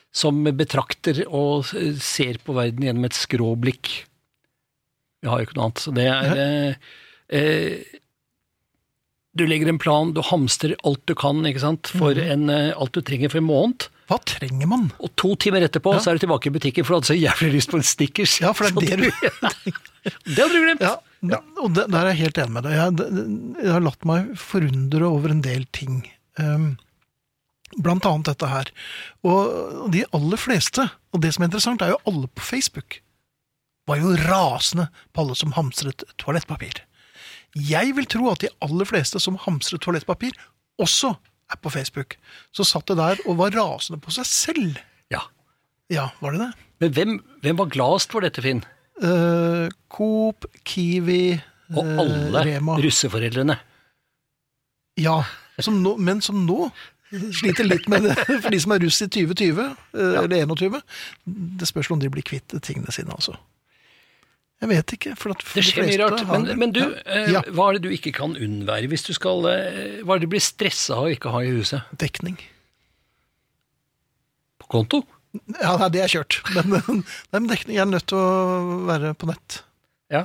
som 0.09 0.39
betrakter 0.57 1.21
og 1.27 1.69
ser 2.01 2.39
på 2.41 2.55
verden 2.57 2.87
gjennom 2.87 3.05
et 3.05 3.17
skråblikk. 3.17 3.91
Vi 5.21 5.29
har 5.29 5.39
jo 5.39 5.47
ikke 5.47 5.57
noe 5.59 5.69
annet. 5.69 5.83
Så 5.83 5.93
det 5.95 6.07
er 6.09 6.41
eh, 6.41 6.91
eh, 7.37 7.97
Du 9.37 9.45
legger 9.45 9.69
en 9.71 9.81
plan, 9.81 10.13
du 10.15 10.23
hamstrer 10.25 10.75
alt 10.87 11.03
du 11.09 11.15
kan 11.19 11.43
ikke 11.47 11.63
sant? 11.63 11.91
for 11.93 12.17
en, 12.17 12.49
eh, 12.49 12.71
alt 12.73 12.95
du 12.95 13.03
trenger 13.05 13.31
for 13.31 13.43
en 13.43 13.49
måned. 13.49 13.89
Hva 14.09 14.17
trenger 14.25 14.65
man? 14.71 14.87
Og 15.05 15.11
to 15.19 15.35
timer 15.37 15.67
etterpå 15.67 15.93
så 16.01 16.09
er 16.09 16.17
du 16.17 16.25
tilbake 16.25 16.49
i 16.49 16.55
butikken, 16.55 16.85
for 16.85 16.95
du 16.95 16.97
hadde 16.97 17.11
så 17.11 17.19
jævlig 17.19 17.59
lyst 17.59 17.69
på 17.69 17.77
en 17.77 17.85
Snickers. 17.85 18.39
Ja, 18.41 18.55
for 18.57 18.65
det 18.65 18.89
er 18.89 19.03
det 19.03 19.11
du 19.11 19.69
Det 20.33 20.39
hadde 20.39 20.55
du 20.55 20.63
glemt! 20.63 20.81
Ja, 20.81 20.95
og 21.59 21.73
det, 21.75 21.87
der 21.91 21.99
er 21.99 22.13
jeg 22.13 22.21
helt 22.23 22.39
enig 22.43 22.55
med 22.55 22.67
deg. 22.67 22.77
Jeg, 22.77 23.17
jeg 23.59 23.73
har 23.75 23.83
latt 23.83 24.05
meg 24.07 24.31
forundre 24.39 25.09
over 25.09 25.33
en 25.33 25.43
del 25.43 25.65
ting. 25.75 26.01
Um, 26.39 26.71
blant 27.83 28.07
annet 28.07 28.31
dette 28.31 28.49
her. 28.49 28.71
Og 29.27 29.89
de 29.93 30.05
aller 30.15 30.41
fleste, 30.41 30.87
og 31.13 31.23
det 31.23 31.33
som 31.35 31.43
er 31.43 31.51
interessant, 31.51 31.83
er 31.83 31.93
jo 31.93 32.03
alle 32.09 32.29
på 32.31 32.45
Facebook, 32.45 33.01
var 33.89 33.99
jo 34.01 34.13
rasende 34.29 34.87
på 35.13 35.25
alle 35.25 35.35
som 35.37 35.55
hamstret 35.57 36.05
toalettpapir. 36.21 36.83
Jeg 37.57 37.95
vil 37.97 38.07
tro 38.09 38.29
at 38.29 38.43
de 38.43 38.51
aller 38.63 38.87
fleste 38.87 39.19
som 39.21 39.39
hamstret 39.45 39.81
toalettpapir, 39.83 40.35
også 40.79 41.15
er 41.49 41.59
på 41.59 41.71
Facebook. 41.73 42.15
Så 42.55 42.63
satt 42.67 42.87
det 42.91 42.99
der 42.99 43.21
og 43.25 43.39
var 43.41 43.55
rasende 43.57 43.99
på 44.01 44.13
seg 44.13 44.27
selv. 44.29 44.81
Ja. 45.11 45.25
Ja, 45.89 46.11
var 46.21 46.35
det 46.35 46.45
det? 46.45 46.51
Men 46.79 46.93
hvem, 46.95 47.15
hvem 47.43 47.57
var 47.59 47.71
gladest 47.73 48.13
for 48.13 48.23
dette, 48.23 48.43
Finn? 48.45 48.61
Uh, 48.99 49.69
Coop, 49.93 50.45
Kiwi, 50.67 51.39
Og 51.71 51.83
eh, 51.85 51.99
alle 52.01 52.45
Rema. 52.47 52.77
russeforeldrene. 52.83 53.55
Ja, 54.99 55.21
som 55.63 55.77
nå, 55.83 55.95
men 56.01 56.19
som 56.25 56.41
nå 56.47 56.69
sliter 57.33 57.65
litt 57.65 57.87
med 57.89 58.03
det, 58.09 58.15
for 58.43 58.49
de 58.53 58.59
som 58.61 58.73
er 58.75 58.83
russ 58.83 58.99
i 59.05 59.07
2020, 59.07 59.61
ja. 59.93 60.23
eller 60.23 60.43
21. 60.49 60.81
Det 61.61 61.69
spørs 61.69 61.89
om 61.95 62.01
de 62.01 62.11
blir 62.11 62.25
kvitt 62.27 62.53
tingene 62.65 62.91
sine, 62.93 63.15
altså. 63.15 63.37
Jeg 64.59 64.69
vet 64.73 64.93
ikke. 64.97 65.13
for 65.15 65.31
at 65.31 65.43
for 65.45 65.55
Det 65.55 65.63
de 65.63 65.71
skjer 65.71 65.85
mye 65.87 65.99
rart. 66.01 66.25
Men, 66.27 66.49
men 66.59 66.73
du, 66.75 66.81
ja. 67.07 67.39
eh, 67.39 67.51
hva 67.55 67.69
er 67.69 67.77
det 67.77 67.85
du 67.87 67.93
ikke 67.95 68.11
kan 68.17 68.33
unnvære 68.35 68.89
hvis 68.91 69.05
du 69.07 69.13
skal 69.15 69.45
eh, 69.47 70.01
Hva 70.03 70.17
er 70.17 70.19
det 70.19 70.27
du 70.27 70.33
blir 70.33 70.43
stressa 70.43 70.97
av 70.97 71.07
å 71.07 71.13
ikke 71.13 71.31
ha 71.31 71.39
i 71.47 71.53
huset? 71.55 71.87
dekning. 72.01 72.35
På 74.59 74.67
konto? 74.75 74.99
Ja, 75.61 75.75
nei, 75.77 75.89
det 75.93 76.01
er 76.01 76.09
kjørt. 76.09 76.39
Men, 76.55 76.71
nei, 76.73 77.01
men 77.35 77.49
dekning 77.51 77.77
er 77.77 77.85
nødt 77.89 78.07
til 78.09 78.17
å 78.17 78.85
være 78.89 79.11
på 79.19 79.29
nett. 79.29 79.59
Ja. 80.09 80.23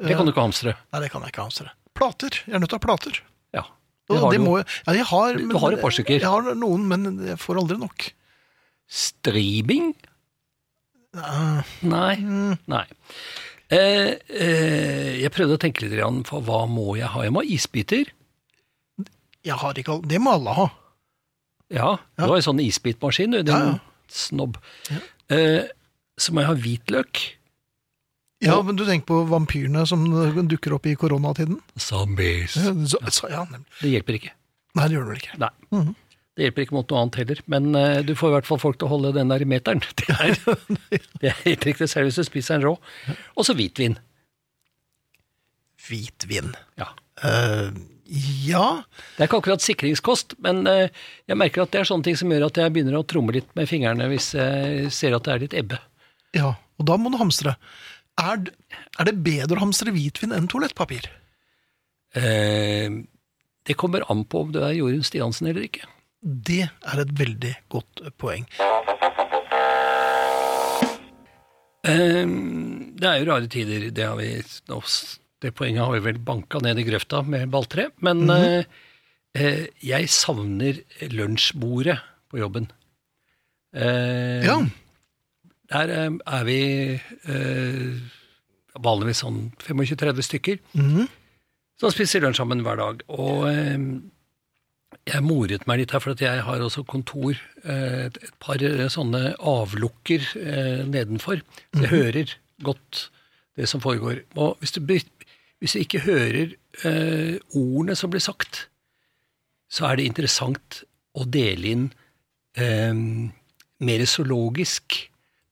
Det 0.00 0.16
kan 0.18 0.26
du 0.26 0.32
ikke 0.34 0.44
hamstre. 0.44 0.74
Nei, 0.92 1.00
det 1.04 1.10
kan 1.12 1.22
jeg 1.24 1.32
ikke 1.32 1.46
hamstre. 1.46 1.70
Plater. 1.96 2.40
Jeg 2.44 2.56
er 2.58 2.60
nødt 2.60 2.72
til 2.72 2.76
å 2.76 2.80
ha 2.82 2.86
plater. 2.88 3.20
Ja. 3.54 3.62
Det 4.10 4.18
har 4.20 4.34
du. 4.34 4.42
må, 4.44 4.58
ja, 4.60 4.92
jeg 4.98 5.06
har, 5.08 5.38
Du 5.38 5.54
har 5.62 5.72
et 5.76 5.80
par 5.80 5.94
stykker. 5.94 6.18
Jeg 6.20 6.28
har 6.28 6.54
noen, 6.60 6.84
men 6.90 7.06
jeg 7.30 7.38
får 7.40 7.60
aldri 7.62 7.78
nok. 7.80 8.08
Streaming? 8.90 9.94
Ja, 11.14 11.62
Nei. 11.86 12.16
mm, 12.20 12.58
Nei. 12.68 12.84
Eh, 13.72 14.10
eh, 14.28 15.22
jeg 15.22 15.32
prøvde 15.32 15.56
å 15.56 15.62
tenke 15.62 15.86
litt 15.86 15.94
grann 15.96 16.20
på 16.26 16.42
hva 16.44 16.64
må 16.68 16.98
jeg 16.98 17.08
ha. 17.14 17.22
Jeg 17.24 17.32
må 17.32 17.40
ha 17.40 17.48
isbiter. 17.48 18.10
jeg 19.44 19.56
har 19.62 19.78
ikke 19.80 19.94
all... 19.96 20.02
Det 20.10 20.20
må 20.20 20.34
alle 20.36 20.52
ha. 20.58 20.66
Ja, 21.72 21.94
du 21.96 22.22
Ja. 22.22 22.28
har 22.28 22.36
jo 22.36 22.44
sånn 22.50 22.60
isbitmaskin, 22.60 23.32
du, 23.38 23.42
Den, 23.42 23.54
Ja, 23.54 23.72
ja. 23.72 23.78
Snobb. 24.12 24.58
Eh, 25.32 25.64
så 26.20 26.34
må 26.34 26.42
jeg 26.42 26.50
ha 26.50 26.58
hvitløk. 26.58 27.24
Ja, 28.44 28.56
men 28.62 28.76
du 28.76 28.84
tenker 28.84 29.08
på 29.08 29.20
vampyrene 29.30 29.84
som 29.88 30.04
dukker 30.52 30.76
opp 30.76 30.88
i 30.90 30.96
koronatiden? 30.98 31.60
Zombies. 31.80 32.58
Ja, 32.60 32.74
så, 32.90 33.00
så, 33.08 33.30
ja. 33.32 33.44
Det 33.80 33.92
hjelper 33.92 34.18
ikke. 34.20 34.34
Nei, 34.74 34.88
det 34.88 34.98
gjør 34.98 35.06
det 35.06 35.14
vel 35.14 35.22
ikke. 35.22 35.38
Nei. 35.44 35.52
Mhm. 35.74 35.92
Det 36.34 36.48
hjelper 36.48 36.64
ikke 36.64 36.74
mot 36.74 36.90
noe 36.90 36.98
annet 36.98 37.16
heller, 37.20 37.40
men 37.46 37.66
uh, 37.78 38.00
du 38.02 38.10
får 38.18 38.32
i 38.32 38.34
hvert 38.34 38.48
fall 38.48 38.58
folk 38.58 38.78
til 38.80 38.88
å 38.88 38.90
holde 38.90 39.12
den 39.14 39.30
der 39.30 39.44
i 39.44 39.46
meteren. 39.46 39.84
Det 40.00 40.08
er, 40.10 40.32
det 41.22 41.28
er 41.30 41.36
helt 41.44 41.66
riktig, 41.68 41.86
selv 41.92 42.08
hvis 42.10 42.18
du 42.18 42.26
spiser 42.26 42.56
en 42.56 42.64
rå. 42.66 42.72
Og 43.38 43.46
så 43.46 43.54
hvitvin. 43.54 43.94
Hvitvin. 45.86 46.50
Ja. 46.80 46.88
Eh, 47.22 47.70
ja, 48.06 48.82
Det 49.16 49.22
er 49.22 49.28
ikke 49.28 49.40
akkurat 49.40 49.64
sikringskost, 49.64 50.34
men 50.44 50.66
eh, 50.68 50.92
jeg 51.30 51.38
merker 51.40 51.64
at 51.64 51.72
det 51.72 51.80
er 51.80 51.88
sånne 51.88 52.04
ting 52.04 52.18
som 52.20 52.32
gjør 52.32 52.46
at 52.50 52.60
jeg 52.60 52.74
begynner 52.74 52.98
å 52.98 53.06
tromme 53.08 53.32
litt 53.32 53.48
med 53.56 53.68
fingrene 53.70 54.10
hvis 54.12 54.34
jeg 54.36 54.92
ser 54.92 55.16
at 55.16 55.24
det 55.24 55.32
er 55.34 55.42
litt 55.46 55.56
ebbe. 55.56 55.80
ja, 56.36 56.52
og 56.74 56.88
da 56.90 56.96
må 56.98 57.10
du 57.12 57.16
hamstre. 57.20 57.54
Er, 58.20 58.44
er 58.98 59.08
det 59.08 59.16
bedre 59.24 59.56
å 59.56 59.62
hamstre 59.62 59.94
hvitvin 59.94 60.34
enn 60.34 60.48
toalettpapir? 60.50 61.06
Eh, 62.18 62.90
det 63.64 63.76
kommer 63.80 64.04
an 64.12 64.24
på 64.28 64.44
om 64.44 64.52
du 64.52 64.60
er 64.62 64.74
Jorunn 64.76 65.06
Stiansen 65.06 65.48
eller 65.50 65.64
ikke. 65.66 65.86
Det 66.20 66.64
er 66.66 67.00
et 67.02 67.12
veldig 67.18 67.54
godt 67.72 68.04
poeng. 68.20 68.44
Eh, 71.84 72.24
det 73.00 73.08
er 73.10 73.18
jo 73.20 73.28
rare 73.28 73.50
tider, 73.50 73.90
det 73.94 74.06
har 74.08 74.16
vi 74.20 74.30
nå 74.70 74.80
Det 75.44 75.52
poenget 75.52 75.84
har 75.84 75.92
vi 75.92 76.04
vel 76.06 76.20
banka 76.24 76.60
ned 76.64 76.78
i 76.80 76.86
grøfta 76.86 77.20
med 77.28 77.50
balltre, 77.52 77.90
men 78.04 78.24
eh, 78.32 78.64
eh, 79.36 79.66
jeg 79.84 80.08
savner 80.08 80.78
lunsjbordet 81.12 81.98
på 82.32 82.40
jobben. 82.40 82.70
Eh, 83.76 84.40
Ja, 84.46 84.62
Der 85.74 85.90
eh, 85.90 86.16
er 86.38 86.44
vi 86.48 86.60
eh, 86.96 88.00
vanligvis 88.80 89.20
sånn 89.24 89.52
25-30 89.60 90.26
stykker 90.28 90.58
mhm. 90.72 91.08
som 91.80 91.92
spiser 91.92 92.24
lunsj 92.24 92.40
sammen 92.40 92.64
hver 92.64 92.80
dag. 92.80 93.04
Og 93.12 93.44
eh, 93.50 93.86
jeg 95.10 95.26
moret 95.26 95.66
meg 95.68 95.82
litt 95.82 95.92
her, 95.92 96.00
for 96.00 96.14
at 96.14 96.22
jeg 96.24 96.44
har 96.46 96.62
også 96.64 96.86
kontor, 96.88 97.36
et 97.66 98.16
par 98.40 98.62
sånne 98.88 99.34
avlukker 99.36 100.22
nedenfor. 100.88 101.42
Så 101.74 101.82
jeg 101.82 101.90
hører 101.90 102.32
godt 102.64 103.08
det 103.58 103.68
som 103.68 103.82
foregår. 103.84 104.22
Og 104.40 104.56
hvis 104.62 104.72
du, 104.72 104.80
hvis 105.64 105.72
du 105.72 105.80
ikke 105.80 106.02
hører 106.04 106.50
eh, 106.84 107.38
ordene 107.56 107.96
som 107.96 108.12
blir 108.12 108.20
sagt, 108.20 108.66
så 109.72 109.88
er 109.88 109.96
det 109.96 110.04
interessant 110.10 110.82
å 111.16 111.24
dele 111.24 111.70
inn 111.72 111.84
eh, 112.60 112.92
mer 113.84 114.04
zoologisk 114.10 114.98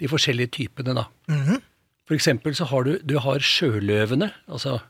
de 0.03 0.11
forskjellige 0.11 0.53
typene, 0.59 0.93
da. 1.01 1.07
Mhm. 1.33 1.63
For 2.05 2.19
eksempel 2.19 2.53
så 2.59 2.67
har 2.69 2.85
du, 2.85 2.97
du 3.09 3.15
har 3.25 3.41
sjøløvene, 3.41 4.29
altså 4.51 4.81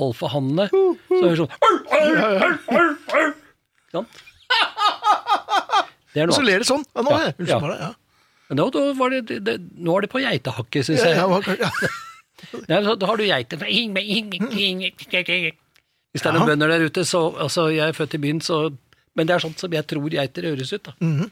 alfahannene, 0.00 0.68
som 0.70 1.26
er 1.28 1.36
sånn 1.42 1.50
sånn. 3.92 4.08
Det 6.14 6.22
er 6.22 6.24
Og 6.24 6.30
noe 6.30 6.38
så 6.38 6.46
ler 6.46 6.62
de 6.62 6.68
sånn. 6.68 6.86
Ja, 6.94 7.04
nå, 7.04 7.12
Ja, 7.18 7.34
ja. 7.50 7.58
Meg. 7.60 7.76
Ja. 7.82 7.92
Da 8.54 8.86
var 8.96 9.12
det, 9.12 9.40
det, 9.44 9.58
nå 9.82 9.98
er 9.98 10.06
det 10.06 10.10
på 10.14 10.22
geitehakket, 10.22 10.86
syns 10.88 11.04
jeg. 11.04 11.18
ja, 11.18 11.26
ja. 11.58 11.92
Ja, 12.68 12.82
så, 12.84 12.94
da 13.00 13.06
har 13.10 13.16
du 13.20 13.24
geiter 13.26 13.56
Hvis 16.14 16.22
det 16.22 16.28
er 16.30 16.32
noen 16.36 16.46
bønder 16.52 16.68
der 16.70 16.84
ute, 16.86 17.04
så 17.04 17.24
altså, 17.42 17.68
Jeg 17.74 17.88
er 17.88 17.96
født 17.96 18.14
i 18.14 18.22
byen, 18.22 18.40
så 18.44 18.58
Men 19.16 19.26
det 19.26 19.34
er 19.36 19.42
sånn 19.44 19.56
som 19.58 19.72
jeg 19.72 19.86
tror 19.90 20.08
geiter 20.10 20.42
høres 20.50 20.72
ut, 20.72 20.82
da. 20.90 20.92
Mhm. 21.00 21.30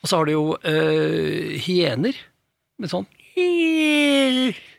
Og 0.00 0.08
så 0.08 0.16
har 0.16 0.24
du 0.24 0.32
jo 0.32 0.44
øh, 0.56 1.58
hyener 1.60 2.16
med 2.80 2.88
sånn 2.88 3.06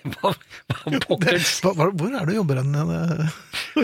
Hva, 0.00 0.30
hva 0.32 0.98
pokkers 1.04 1.58
hvor 1.60 2.08
er 2.08 2.24
det 2.24 2.32
du 2.32 2.36
jobber 2.38 2.60
hen? 2.62 2.72
eh? 2.74 3.34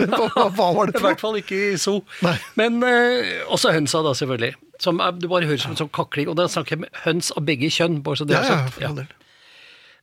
Hva, 0.09 0.47
var 0.57 0.89
det 0.89 0.97
I 0.97 1.03
hvert 1.05 1.21
fall 1.21 1.37
ikke 1.39 1.59
i 1.73 1.77
zoo. 1.77 1.99
Nei. 2.25 2.33
Men 2.57 2.79
øh, 2.83 3.27
også 3.53 3.69
hønsa, 3.75 4.01
da, 4.05 4.15
selvfølgelig. 4.17 4.55
Som 4.81 4.99
er, 5.03 5.13
du 5.13 5.27
bare 5.29 5.45
hører 5.49 5.61
som 5.61 5.75
en 5.75 5.79
sånn 5.83 5.91
kakling. 5.93 6.31
Og 6.31 6.37
da 6.39 6.47
snakker 6.49 6.73
jeg 6.75 6.83
med 6.87 6.99
høns 7.05 7.29
av 7.37 7.45
begge 7.47 7.69
kjønn. 7.73 7.99
bare 8.05 8.17
så 8.19 8.25
det 8.29 8.33
Ja, 8.37 8.41
er 8.41 8.49
ja, 8.49 8.57
sagt. 8.65 8.73
for 8.79 8.97
del. 8.97 9.13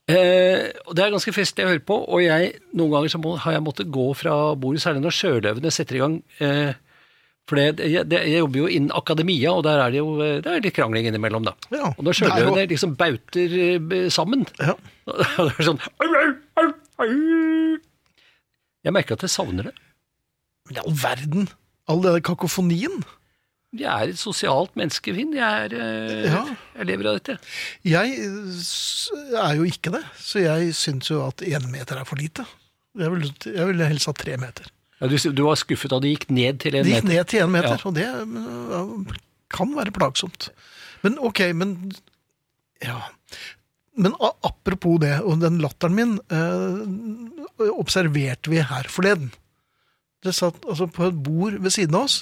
Eh, 0.05 0.69
og 0.85 0.93
Det 0.97 1.01
er 1.05 1.13
ganske 1.15 1.33
festlig 1.33 1.65
å 1.65 1.71
høre 1.73 1.81
på, 1.89 1.97
og 1.97 2.21
jeg, 2.21 2.55
noen 2.77 2.93
ganger 2.93 3.13
så 3.15 3.21
må, 3.23 3.37
har 3.41 3.57
jeg 3.57 3.65
måttet 3.65 3.93
gå 3.93 4.11
fra 4.19 4.35
bordet, 4.61 4.83
særlig 4.85 5.01
når 5.05 5.17
sjøløvene 5.17 5.73
setter 5.73 5.97
i 5.97 6.03
gang. 6.03 6.19
Eh, 6.45 6.73
for 7.49 7.61
det, 7.61 7.85
jeg, 7.93 8.07
det, 8.09 8.21
jeg 8.25 8.41
jobber 8.41 8.63
jo 8.63 8.69
innen 8.73 8.93
akademia, 8.97 9.53
og 9.53 9.65
der 9.67 9.81
er 9.85 9.93
det 9.93 10.01
jo 10.01 10.13
eh, 10.25 10.39
det 10.45 10.53
er 10.53 10.63
litt 10.65 10.77
krangling 10.77 11.09
innimellom. 11.09 11.49
da. 11.49 11.55
Ja, 11.73 11.91
og 11.93 12.05
når 12.05 12.19
sjøløvene 12.21 12.67
liksom 12.71 12.95
bauter 13.01 13.57
eh, 13.65 13.97
sammen, 14.13 14.45
Ja. 14.61 14.77
det 15.09 15.51
er 15.51 15.67
sånn. 15.69 15.81
Jeg 18.85 18.93
merker 18.97 19.17
at 19.17 19.25
jeg 19.25 19.33
savner 19.33 19.71
det. 19.71 19.75
Men 20.69 20.79
i 20.79 20.85
all 20.85 20.97
verden! 21.01 21.49
All 21.89 22.01
den 22.05 22.23
kakofonien. 22.25 23.03
Jeg 23.75 23.91
er 23.91 24.13
et 24.13 24.19
sosialt 24.21 24.77
menneske, 24.79 25.15
Finn. 25.17 25.33
Jeg, 25.35 25.65
er, 25.67 25.75
eh, 25.75 26.29
Ja. 26.31 26.43
jeg 26.79 26.87
lever 26.87 27.09
av 27.11 27.17
dette. 27.19 27.39
Jeg 27.85 28.13
eh, 28.23 29.41
er 29.41 29.57
jo 29.59 29.65
ikke 29.67 29.91
det, 29.97 30.05
så 30.21 30.43
jeg 30.45 30.75
syns 30.79 31.11
jo 31.11 31.25
at 31.27 31.43
én 31.43 31.67
meter 31.73 31.99
er 31.99 32.05
for 32.09 32.17
lite. 32.21 32.47
Jeg 32.95 33.11
ville 33.11 33.33
vil 33.73 33.83
helst 33.89 34.07
ha 34.07 34.15
tre 34.15 34.37
meter. 34.39 34.69
Ja, 35.01 35.09
du, 35.11 35.17
du 35.19 35.43
var 35.43 35.59
skuffet 35.59 35.91
da 35.91 35.99
det 35.99 36.13
gikk 36.15 36.29
ned 36.31 36.61
til 36.63 36.77
en 36.79 36.85
Det 36.87 36.93
gikk 37.01 37.09
ned 37.11 37.27
til 37.33 37.43
én 37.43 37.51
meter, 37.51 37.75
Ja. 37.75 37.89
og 37.91 37.95
det 37.95 38.07
eh, 38.07 39.17
kan 39.51 39.75
være 39.75 39.91
plagsomt. 39.95 40.51
Men 41.03 41.19
ok, 41.19 41.41
men 41.55 41.93
Ja. 42.83 43.01
Men 43.97 44.15
apropos 44.43 44.99
det, 45.01 45.21
og 45.23 45.39
den 45.43 45.59
latteren 45.63 45.95
min 45.95 46.15
eh, 46.31 47.69
observerte 47.71 48.51
vi 48.51 48.63
her 48.63 48.87
forleden. 48.91 49.31
Det 50.25 50.33
satt 50.35 50.63
altså 50.67 50.87
på 50.91 51.07
et 51.11 51.19
bord 51.23 51.59
ved 51.63 51.71
siden 51.71 51.95
av 51.99 52.07
oss. 52.09 52.17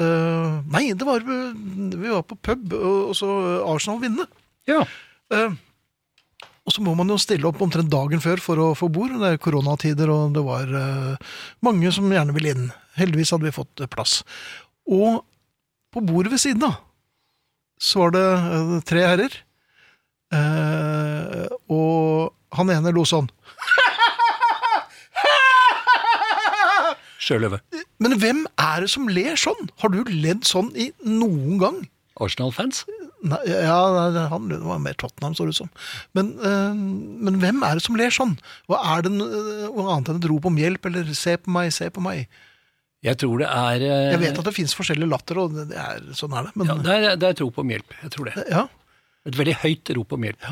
Eh, 0.00 0.60
nei, 0.72 0.84
det 0.96 1.06
var 1.06 1.24
vi 1.24 2.08
var 2.08 2.22
på 2.26 2.38
pub, 2.40 2.76
og, 2.76 3.10
og 3.10 3.16
så 3.18 3.30
Arsenal 3.68 4.00
vinne. 4.02 4.26
Ja. 4.68 4.84
Uh, 5.30 5.52
og 6.66 6.74
så 6.74 6.82
må 6.84 6.92
man 6.98 7.08
jo 7.10 7.16
stille 7.20 7.48
opp 7.48 7.60
omtrent 7.64 7.90
dagen 7.90 8.22
før 8.22 8.40
for 8.42 8.60
å 8.62 8.68
få 8.78 8.88
bord. 8.92 9.14
Det 9.20 9.34
er 9.34 9.42
koronatider, 9.42 10.10
og 10.12 10.36
det 10.36 10.44
var 10.46 10.70
uh, 10.70 11.34
mange 11.66 11.90
som 11.94 12.10
gjerne 12.12 12.34
ville 12.36 12.54
inn. 12.54 12.70
Heldigvis 12.98 13.32
hadde 13.34 13.48
vi 13.48 13.54
fått 13.54 13.82
eh, 13.82 13.90
plass. 13.90 14.20
Og 14.90 15.22
på 15.90 16.02
bordet 16.06 16.32
ved 16.34 16.42
siden 16.42 16.66
av 16.68 16.78
så 17.80 18.04
var 18.04 18.14
det 18.14 18.26
eh, 18.36 18.74
tre 18.86 19.04
herrer. 19.06 19.36
Eh, 20.36 21.46
og 21.72 22.34
han 22.58 22.72
ene 22.74 22.92
lo 22.94 23.06
sånn. 23.08 23.30
Sjøløve. 27.30 27.60
Men 28.02 28.18
hvem 28.18 28.44
er 28.58 28.84
det 28.84 28.90
som 28.90 29.08
ler 29.10 29.38
sånn? 29.38 29.70
Har 29.82 29.92
du 29.94 30.02
ledd 30.10 30.42
sånn 30.48 30.72
i 30.74 30.90
noen 31.06 31.60
gang? 31.62 31.80
Arsenal-fans? 32.20 32.82
Nei, 33.20 33.38
ja, 33.52 33.76
han 34.32 34.48
det 34.48 34.58
var 34.64 34.78
mer 34.80 34.96
Tottenham, 34.98 35.34
så 35.36 35.44
det 35.44 35.52
ut 35.54 35.58
som. 35.58 35.72
Men, 36.16 36.32
øh, 36.40 36.76
men 37.26 37.36
hvem 37.42 37.64
er 37.66 37.76
det 37.76 37.84
som 37.84 37.98
ler 37.98 38.12
sånn? 38.14 38.38
Hva 38.70 38.80
er 38.94 39.04
det 39.04 39.12
eh, 39.12 39.66
noe 39.68 39.88
annet 39.92 40.08
enn 40.12 40.22
et 40.22 40.28
rop 40.30 40.48
om 40.48 40.56
hjelp, 40.56 40.88
eller 40.88 41.10
se 41.16 41.36
på 41.40 41.52
meg, 41.52 41.72
se 41.76 41.90
på 41.92 42.04
meg? 42.04 42.30
Jeg 43.04 43.16
tror 43.20 43.40
det 43.40 43.48
er 43.48 43.84
øh, 43.84 44.06
Jeg 44.14 44.22
vet 44.24 44.40
at 44.40 44.48
det 44.48 44.54
finnes 44.56 44.76
forskjellige 44.76 45.08
latter, 45.08 45.40
og 45.40 45.56
det 45.56 45.76
er, 45.76 46.00
sånn 46.16 46.36
er 46.36 46.48
det. 46.48 46.54
Men 46.60 46.72
ja, 46.72 46.76
ja, 46.78 46.84
det, 46.86 46.96
er, 46.96 47.20
det 47.20 47.28
er 47.28 47.36
et 47.36 47.44
rop 47.44 47.60
om 47.60 47.74
hjelp. 47.76 47.96
Jeg 48.06 48.14
tror 48.16 48.30
det. 48.30 48.46
Et 49.28 49.40
veldig 49.42 49.58
høyt 49.66 49.92
rop 50.00 50.16
om 50.16 50.26
hjelp. 50.28 50.48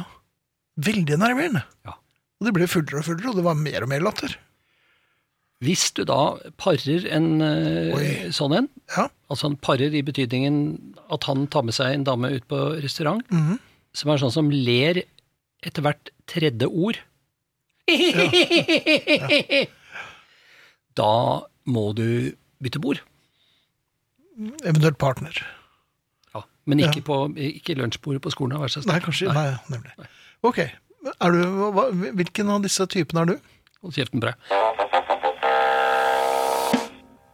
veldig 0.89 1.19
nerverende. 1.25 1.65
Ja. 1.89 1.97
Og 2.39 2.49
det 2.49 2.55
ble 2.55 2.69
fullere 2.71 3.01
og 3.01 3.09
fullere, 3.09 3.33
og 3.33 3.41
det 3.41 3.49
var 3.49 3.59
mer 3.59 3.85
og 3.85 3.91
mer 3.91 4.05
latter. 4.05 4.37
Hvis 5.61 5.89
du 5.97 6.05
da 6.07 6.37
parer 6.57 7.07
en 7.11 7.41
eh, 7.43 7.95
Oi. 7.97 8.31
sånn 8.31 8.55
en, 8.55 8.69
Ja. 8.97 9.09
altså 9.29 9.49
han 9.49 9.57
parer 9.57 9.91
i 9.95 10.03
betydningen 10.07 10.95
at 11.11 11.25
han 11.25 11.47
tar 11.51 11.63
med 11.67 11.75
seg 11.75 11.95
en 11.95 12.05
dame 12.07 12.31
ut 12.37 12.47
på 12.47 12.61
restaurant, 12.83 13.25
Mhm. 13.31 13.59
som 13.93 14.11
er 14.13 14.19
sånn 14.19 14.31
som 14.33 14.51
ler 14.51 15.03
etter 15.67 15.83
hvert 15.83 16.11
tredje 16.31 16.69
ord 16.71 16.99
Da 20.99 21.13
må 21.69 21.85
du 21.95 22.35
bytte 22.63 22.81
bord. 22.83 23.01
Eventuelt 24.67 24.99
partner. 24.99 25.35
Ja, 26.35 26.43
men 26.67 26.79
ikke, 26.83 27.01
Ja. 27.01 27.07
på, 27.07 27.19
ikke 27.37 27.75
lunsjbordet 27.79 28.23
på 28.23 28.31
skolen. 28.35 28.59
Vær 28.59 28.69
så 28.71 28.83
snill. 28.83 28.93
Nei, 28.95 29.01
kanskje. 29.01 29.33
Nei, 29.35 29.59
nemlig. 29.71 29.93
Ok. 30.43 30.59
Er 30.59 31.31
du, 31.33 31.39
hva, 31.73 31.89
hvilken 32.15 32.51
av 32.51 32.63
disse 32.63 32.87
typene 32.87 33.21
er 33.23 33.27
du? 33.27 33.41
Hold 33.83 33.95
kjeften 33.95 34.21
på 34.21 34.27
deg. 34.27 34.35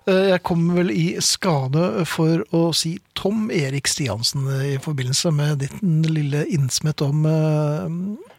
Eh, 0.06 0.26
Jeg 0.34 0.42
kom 0.44 0.66
vel 0.76 0.90
i 0.92 1.04
skade 1.24 2.04
for 2.10 2.42
å 2.52 2.66
si 2.76 2.98
Tom 3.16 3.46
Erik 3.54 3.88
Stiansen 3.88 4.44
i 4.66 4.74
forbindelse 4.82 5.32
med 5.32 5.62
ditt 5.64 5.78
lille 6.10 6.42
innsmett 6.52 7.00
om 7.06 7.24
uh, 7.24 7.86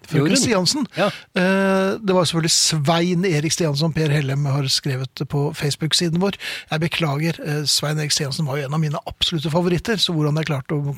frøken 0.05 0.37
Stiansen. 0.37 0.85
Ja. 0.99 1.07
Eh, 1.33 1.97
Det 1.97 2.13
var 2.13 2.27
selvfølgelig 2.27 2.53
Svein 2.53 3.25
Erik 3.25 3.55
Stiansen 3.55 3.87
som 3.87 3.95
Per 3.97 4.13
Hellem 4.13 4.45
har 4.45 4.67
skrevet 4.69 5.25
på 5.31 5.47
Facebook-siden 5.57 6.21
vår. 6.21 6.37
Jeg 6.69 6.83
beklager, 6.85 7.41
eh, 7.41 7.63
Svein 7.65 7.97
Erik 7.97 8.13
Stiansen 8.13 8.45
var 8.45 8.61
jo 8.61 8.67
en 8.69 8.77
av 8.77 8.83
mine 8.85 9.01
absolutte 9.09 9.49
favoritter, 9.53 9.97
så 9.97 10.13
hvordan 10.13 10.37
jeg 10.41 10.51
klarte 10.51 10.77
å 10.77 10.95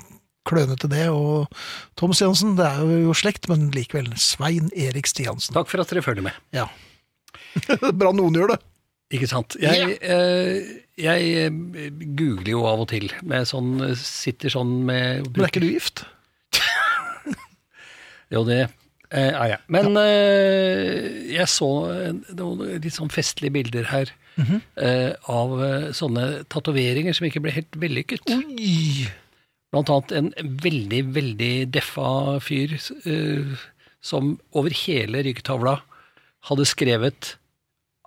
klønete 0.48 0.88
det. 0.92 1.06
Og 1.12 1.48
Tom 2.00 2.12
Stiansen, 2.16 2.58
det 2.60 2.68
er 2.68 2.84
jo 3.06 3.16
slekt, 3.16 3.48
men 3.52 3.70
likevel 3.72 4.12
Svein 4.20 4.68
Erik 4.76 5.08
Stiansen. 5.08 5.56
Takk 5.56 5.72
for 5.72 5.84
at 5.84 5.92
dere 5.92 6.04
følger 6.04 6.28
med. 6.28 6.36
Ja. 6.56 6.68
Bra 8.00 8.12
noen 8.12 8.36
gjør 8.36 8.58
det. 8.58 8.60
Ikke 9.14 9.28
sant? 9.30 9.56
Jeg, 9.62 9.98
eh, 10.04 10.58
jeg 11.00 11.28
eh, 11.46 11.92
googler 12.18 12.52
jo 12.52 12.66
av 12.68 12.82
og 12.84 12.90
til, 12.92 13.08
med 13.24 13.48
sånn, 13.48 13.78
sitter 13.96 14.52
sånn 14.52 14.82
med 14.88 15.30
Men 15.32 15.46
er 15.46 15.52
ikke 15.54 15.64
du 15.64 15.70
gift? 15.72 16.04
Jo, 18.34 18.42
det 18.44 18.66
eh, 18.66 19.32
er 19.32 19.54
jeg. 19.54 19.60
Men 19.72 19.96
eh, 20.02 21.32
jeg 21.38 21.48
så 21.48 21.70
eh, 21.94 22.10
noen 22.36 22.66
litt 22.84 22.98
sånn 22.98 23.14
festlige 23.14 23.56
bilder 23.56 23.88
her 23.94 24.12
eh, 24.36 25.14
av 25.32 25.56
eh, 25.64 25.88
sånne 25.96 26.44
tatoveringer 26.52 27.16
som 27.16 27.30
ikke 27.30 27.46
ble 27.46 27.56
helt 27.56 27.80
vellykket. 27.80 28.28
Oi! 28.36 29.08
Blant 29.72 29.92
annet 29.92 30.14
en 30.20 30.30
veldig, 30.64 31.02
veldig 31.16 31.54
deffa 31.76 32.10
fyr 32.44 32.76
eh, 32.76 33.56
som 34.04 34.36
over 34.52 34.76
hele 34.84 35.24
ryggtavla 35.24 35.80
hadde 36.52 36.68
skrevet 36.68 37.38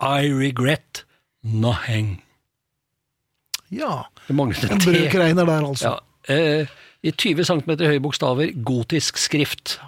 I 0.00 0.30
regret 0.32 1.04
nothing. 1.42 2.22
Ja. 3.70 4.06
Det 4.26 4.34
manglet 4.36 4.64
En 4.70 4.80
T. 4.80 4.84
brødkreiner 4.90 5.44
der, 5.46 5.66
altså. 5.68 5.96
Ja, 6.28 6.34
eh, 6.34 6.66
I 7.02 7.10
20 7.16 7.44
cm 7.44 7.70
høye 7.86 8.00
bokstaver, 8.00 8.50
gotisk 8.64 9.16
skrift. 9.18 9.78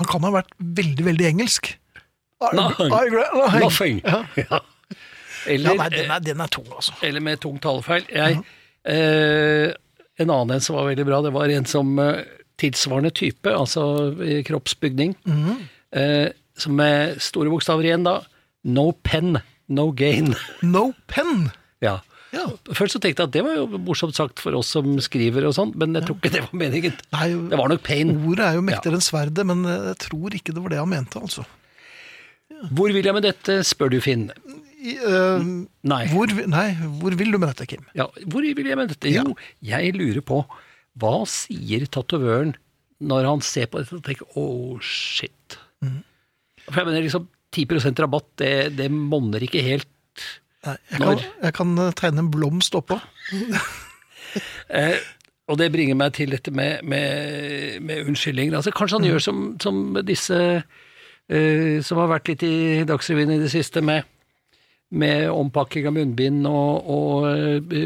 Han 0.00 0.06
kan 0.10 0.24
ha 0.26 0.30
vært 0.34 0.50
veldig, 0.58 1.04
veldig 1.06 1.26
engelsk. 1.30 1.70
I- 2.42 2.56
Nothing. 2.56 2.92
I 2.92 3.04
regret 3.06 3.32
nothing. 3.34 3.60
Nothing. 3.64 4.00
Ja. 4.04 4.24
Ja. 4.50 4.58
Eller, 5.46 5.74
nei, 5.76 5.88
den 5.92 6.10
er, 6.10 6.20
den 6.24 6.40
er 6.40 6.46
tung, 6.48 6.64
altså. 6.72 6.94
eller 7.04 7.20
med 7.20 7.36
tung 7.42 7.58
talefeil. 7.60 8.06
Jeg, 8.08 8.38
eh, 8.88 9.72
en 10.18 10.30
annen 10.32 10.54
en 10.56 10.60
som 10.64 10.76
var 10.78 10.86
veldig 10.88 11.04
bra, 11.04 11.18
det 11.26 11.32
var 11.34 11.52
en 11.52 11.66
som 11.68 11.90
eh, 12.00 12.22
tilsvarende 12.56 13.10
type, 13.12 13.52
altså 13.52 13.82
i 14.24 14.38
kroppsbygning, 14.48 15.12
eh, 15.92 16.30
som 16.56 16.72
med 16.80 17.20
store 17.20 17.52
bokstaver 17.52 17.84
igjen 17.84 18.06
da, 18.08 18.22
no 18.64 18.90
pen, 19.06 19.38
no 19.68 19.90
gain. 19.92 20.34
No 20.62 20.90
pen. 21.10 21.50
ja. 21.84 22.00
Ja. 22.34 22.48
Først 22.74 22.96
så 22.96 22.98
tenkte 22.98 23.22
jeg 23.22 23.28
at 23.28 23.34
det 23.36 23.42
var 23.46 23.54
jo 23.54 23.78
morsomt 23.78 24.16
sagt 24.16 24.40
for 24.42 24.56
oss 24.58 24.72
som 24.74 24.88
skriver 24.98 25.44
og 25.46 25.52
sånn, 25.54 25.70
men 25.78 25.94
jeg 25.94 26.02
tror 26.08 26.16
ikke 26.18 26.32
det 26.34 26.40
var 26.42 26.56
meningen. 26.64 26.96
Nei, 27.14 27.28
Det 27.52 27.60
var 27.60 27.70
nok 27.70 27.84
pain. 27.86 28.10
Ordet 28.26 28.48
er 28.48 28.56
jo 28.56 28.64
mektigere 28.66 28.98
enn 28.98 29.04
sverdet, 29.06 29.44
men 29.46 29.60
jeg 29.68 29.94
tror 30.02 30.34
ikke 30.34 30.54
det 30.56 30.64
var 30.64 30.74
det 30.74 30.80
han 30.80 30.90
mente, 30.90 31.20
altså. 31.22 31.44
Hvor 32.74 32.90
vil 32.90 33.06
jeg 33.06 33.14
med 33.14 33.22
dette, 33.28 33.60
spør 33.66 33.92
du 33.94 34.00
Finn. 34.02 34.26
I, 34.84 34.96
uh, 34.98 35.46
Nei. 35.86 36.00
hvor, 36.10 36.26
nei, 36.50 36.66
hvor 36.98 37.14
vil 37.16 37.30
du 37.32 37.38
med 37.38 37.52
dette, 37.54 37.68
Kim? 37.70 37.86
Ja, 37.96 38.08
hvor 38.26 38.42
vil 38.44 38.66
jeg 38.66 38.80
med 38.82 38.90
dette? 38.90 39.14
Jo, 39.14 39.36
jeg 39.64 39.94
lurer 39.94 40.20
på, 40.26 40.42
hva 40.98 41.14
sier 41.30 41.86
tatovøren 41.86 42.56
når 42.98 43.30
han 43.30 43.46
ser 43.46 43.70
på 43.70 43.78
dette 43.78 43.94
og 44.00 44.04
tenker, 44.10 44.26
oh 44.34 44.82
shit. 44.82 45.56
For 46.66 46.82
jeg 46.82 46.90
mener 46.90 47.06
liksom, 47.06 47.30
10 47.54 48.02
rabatt, 48.04 48.28
det, 48.42 48.52
det 48.78 48.90
monner 48.92 49.42
ikke 49.46 49.62
helt. 49.64 49.90
Nei, 50.64 50.76
jeg, 50.90 51.00
kan, 51.00 51.20
jeg 51.44 51.54
kan 51.60 51.74
øh, 51.86 51.92
tegne 51.98 52.24
en 52.24 52.32
blomst 52.34 52.74
oppå. 52.78 53.00
Eh, 54.74 54.96
og 55.46 55.58
det 55.60 55.68
bringer 55.70 55.94
meg 55.94 56.14
til 56.16 56.32
dette 56.34 56.50
med, 56.50 56.80
med, 56.82 57.76
med 57.86 58.08
unnskyldninger. 58.08 58.56
Altså, 58.58 58.72
kanskje 58.74 58.98
han 58.98 59.06
gjør 59.06 59.22
som, 59.22 59.42
som 59.62 59.76
disse 60.08 60.38
eh, 60.58 61.76
som 61.84 62.00
har 62.00 62.10
vært 62.16 62.32
litt 62.32 62.42
i 62.42 62.56
Dagsrevyen 62.88 63.34
i 63.36 63.40
det 63.42 63.52
siste, 63.52 63.82
med, 63.84 64.08
med 64.90 65.28
ompakking 65.30 65.86
av 65.90 65.94
munnbind 65.94 66.48
og, 66.50 66.88
og 66.96 67.28
uh, 67.28 67.76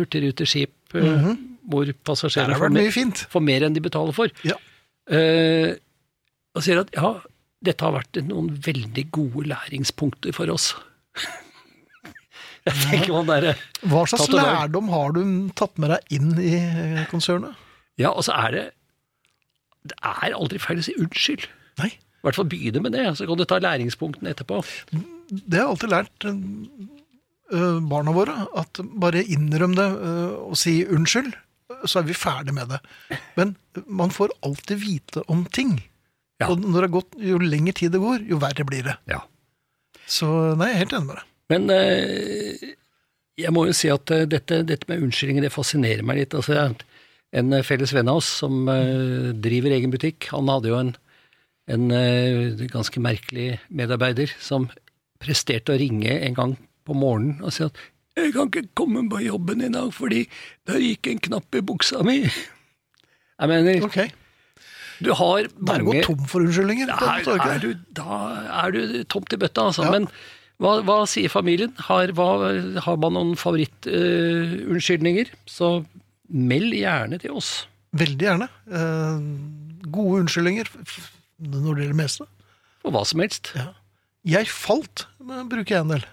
hurtigruteskip, 0.00 0.74
eh, 0.98 1.30
hvor 1.70 1.88
passasjerer 2.04 2.58
får, 2.60 2.74
mer- 2.74 3.24
får 3.32 3.46
mer 3.48 3.68
enn 3.68 3.78
de 3.78 3.84
betaler 3.84 4.12
for. 4.16 4.34
Ja. 4.44 4.58
Eh, 5.08 5.70
og 6.54 6.66
sier 6.66 6.82
at 6.84 6.92
ja, 6.98 7.14
dette 7.64 7.84
har 7.86 7.94
vært 7.96 8.20
noen 8.26 8.52
veldig 8.64 9.06
gode 9.14 9.48
læringspunkter 9.50 10.34
for 10.36 10.52
oss. 10.52 10.72
Jeg 12.64 12.76
tenker 12.80 13.12
man 13.12 13.28
der, 13.28 13.60
Hva 13.84 14.06
slags 14.08 14.30
lærdom 14.32 14.88
har 14.92 15.12
du 15.12 15.20
tatt 15.56 15.76
med 15.80 15.92
deg 15.92 16.16
inn 16.16 16.30
i 16.40 16.54
øh, 16.56 17.02
konsernet? 17.10 17.58
Ja, 18.00 18.14
og 18.14 18.24
så 18.26 18.34
er 18.38 18.54
det 18.56 18.64
Det 19.92 19.98
er 20.00 20.32
aldri 20.32 20.58
feil 20.62 20.80
å 20.80 20.86
si 20.86 20.94
unnskyld. 20.96 21.44
Nei, 21.82 21.90
I 21.92 22.24
hvert 22.24 22.38
fall 22.38 22.48
begynne 22.48 22.80
med 22.80 22.96
det, 22.96 23.04
så 23.18 23.28
kan 23.28 23.36
du 23.36 23.44
ta 23.44 23.60
læringspunktene 23.60 24.32
etterpå. 24.32 24.62
det 25.28 25.58
har 25.58 25.66
jeg 25.66 25.72
alltid 25.74 25.92
lært 25.92 26.28
øh, 26.30 27.80
barna 27.92 28.14
våre, 28.16 28.46
at 28.56 28.80
bare 28.96 29.26
innrøm 29.28 29.76
det 29.76 29.90
og 30.40 30.56
si 30.56 30.78
unnskyld, 30.88 31.34
så 31.84 32.00
er 32.00 32.08
vi 32.08 32.16
ferdig 32.16 32.54
med 32.56 32.72
det. 32.72 32.80
Men 33.36 33.56
man 33.86 34.12
får 34.14 34.32
alltid 34.46 34.80
vite 34.80 35.24
om 35.28 35.44
ting. 35.52 35.82
Ja. 36.42 36.48
Og 36.50 36.58
når 36.60 36.74
det 36.74 36.86
har 36.88 36.94
gått, 36.96 37.14
jo 37.22 37.38
lengre 37.42 37.76
tid 37.78 37.94
det 37.94 38.02
går, 38.02 38.24
jo 38.30 38.40
verre 38.42 38.66
blir 38.66 38.86
det. 38.88 38.96
Ja. 39.10 39.20
Så 40.10 40.26
nei, 40.58 40.72
jeg 40.72 40.74
er 40.74 40.82
helt 40.82 40.96
enig 40.98 41.08
med 41.10 41.20
deg. 41.20 41.30
Men 41.52 41.70
eh, 41.74 42.74
jeg 43.40 43.52
må 43.54 43.66
jo 43.68 43.76
si 43.76 43.90
at 43.92 44.10
eh, 44.14 44.26
dette, 44.30 44.62
dette 44.66 44.90
med 44.90 45.04
unnskyldninger, 45.06 45.46
det 45.46 45.54
fascinerer 45.54 46.04
meg 46.06 46.22
litt. 46.22 46.36
Altså, 46.36 46.74
en 47.34 47.54
eh, 47.54 47.64
felles 47.66 47.94
venn 47.94 48.10
av 48.10 48.20
oss 48.22 48.30
som 48.42 48.68
eh, 48.70 49.32
driver 49.44 49.74
egen 49.76 49.94
butikk, 49.94 50.28
han 50.32 50.50
hadde 50.50 50.72
jo 50.72 50.80
en, 50.80 50.92
en 51.70 51.86
eh, 51.94 52.66
ganske 52.72 53.02
merkelig 53.02 53.54
medarbeider 53.68 54.34
som 54.42 54.68
presterte 55.22 55.74
å 55.74 55.80
ringe 55.80 56.18
en 56.18 56.36
gang 56.36 56.56
på 56.84 56.96
morgenen 56.98 57.40
og 57.40 57.54
si 57.54 57.64
at 57.64 57.78
jeg 58.14 58.30
kan 58.34 58.50
ikke 58.50 58.68
komme 58.78 59.00
på 59.10 59.24
jobben 59.24 59.64
i 59.64 59.70
dag 59.74 59.88
fordi 59.94 60.20
der 60.68 60.82
gikk 60.82 61.08
en 61.10 61.22
knapp 61.24 61.56
i 61.58 61.64
buksa 61.66 62.04
mi. 62.06 62.20
Jeg 63.34 63.50
mener, 63.50 63.82
Ok, 63.82 63.96
du 65.04 65.12
har 65.16 65.48
Da 65.54 65.76
er 65.76 65.84
du 65.84 66.00
tom 66.06 66.24
for 66.30 66.44
unnskyldninger. 66.44 66.88
da 66.90 66.96
Da 67.24 67.36
er, 67.54 67.58
du 67.62 67.74
da 67.96 68.22
er 68.64 68.74
du 68.74 69.04
tomt 69.10 69.32
i 69.32 69.40
bøtta, 69.40 69.68
altså. 69.70 69.84
Ja. 69.86 69.92
Men 69.94 70.08
hva, 70.62 70.78
hva 70.86 71.00
sier 71.10 71.32
familien? 71.32 71.74
Har, 71.88 72.12
hva, 72.16 72.28
har 72.86 72.98
man 73.02 73.16
noen 73.18 73.34
favorittunnskyldninger? 73.40 75.32
så 75.50 75.76
meld 76.34 76.74
gjerne 76.74 77.18
til 77.22 77.34
oss. 77.36 77.66
Veldig 77.94 78.26
gjerne. 78.26 78.48
Uh, 78.70 79.20
gode 79.94 80.24
unnskyldninger 80.24 80.70
når 81.44 81.58
det 81.60 81.84
gjelder 81.84 81.92
det 81.92 82.00
meste. 82.00 82.26
For 82.82 82.94
hva 82.94 83.04
som 83.08 83.22
helst. 83.22 83.52
Ja. 83.58 83.70
Jeg 84.24 84.48
falt, 84.48 85.06
men 85.20 85.50
bruker 85.52 85.76
jeg 85.76 85.84
en 85.84 85.92
del. 85.96 86.06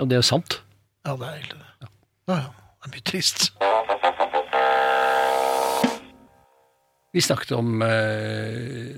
Og 0.00 0.08
det 0.08 0.16
er 0.16 0.22
jo 0.22 0.28
sant. 0.30 0.60
Ja, 1.06 1.16
det 1.18 1.26
er 1.26 1.40
egentlig 1.40 1.58
det. 1.58 1.90
Ja, 2.30 2.36
ja. 2.36 2.50
Det 2.80 2.88
er 2.88 2.94
mye 2.94 3.08
trist. 3.10 3.50
Vi 7.12 7.20
snakket 7.24 7.52
om 7.56 7.80
eh, 7.82 8.96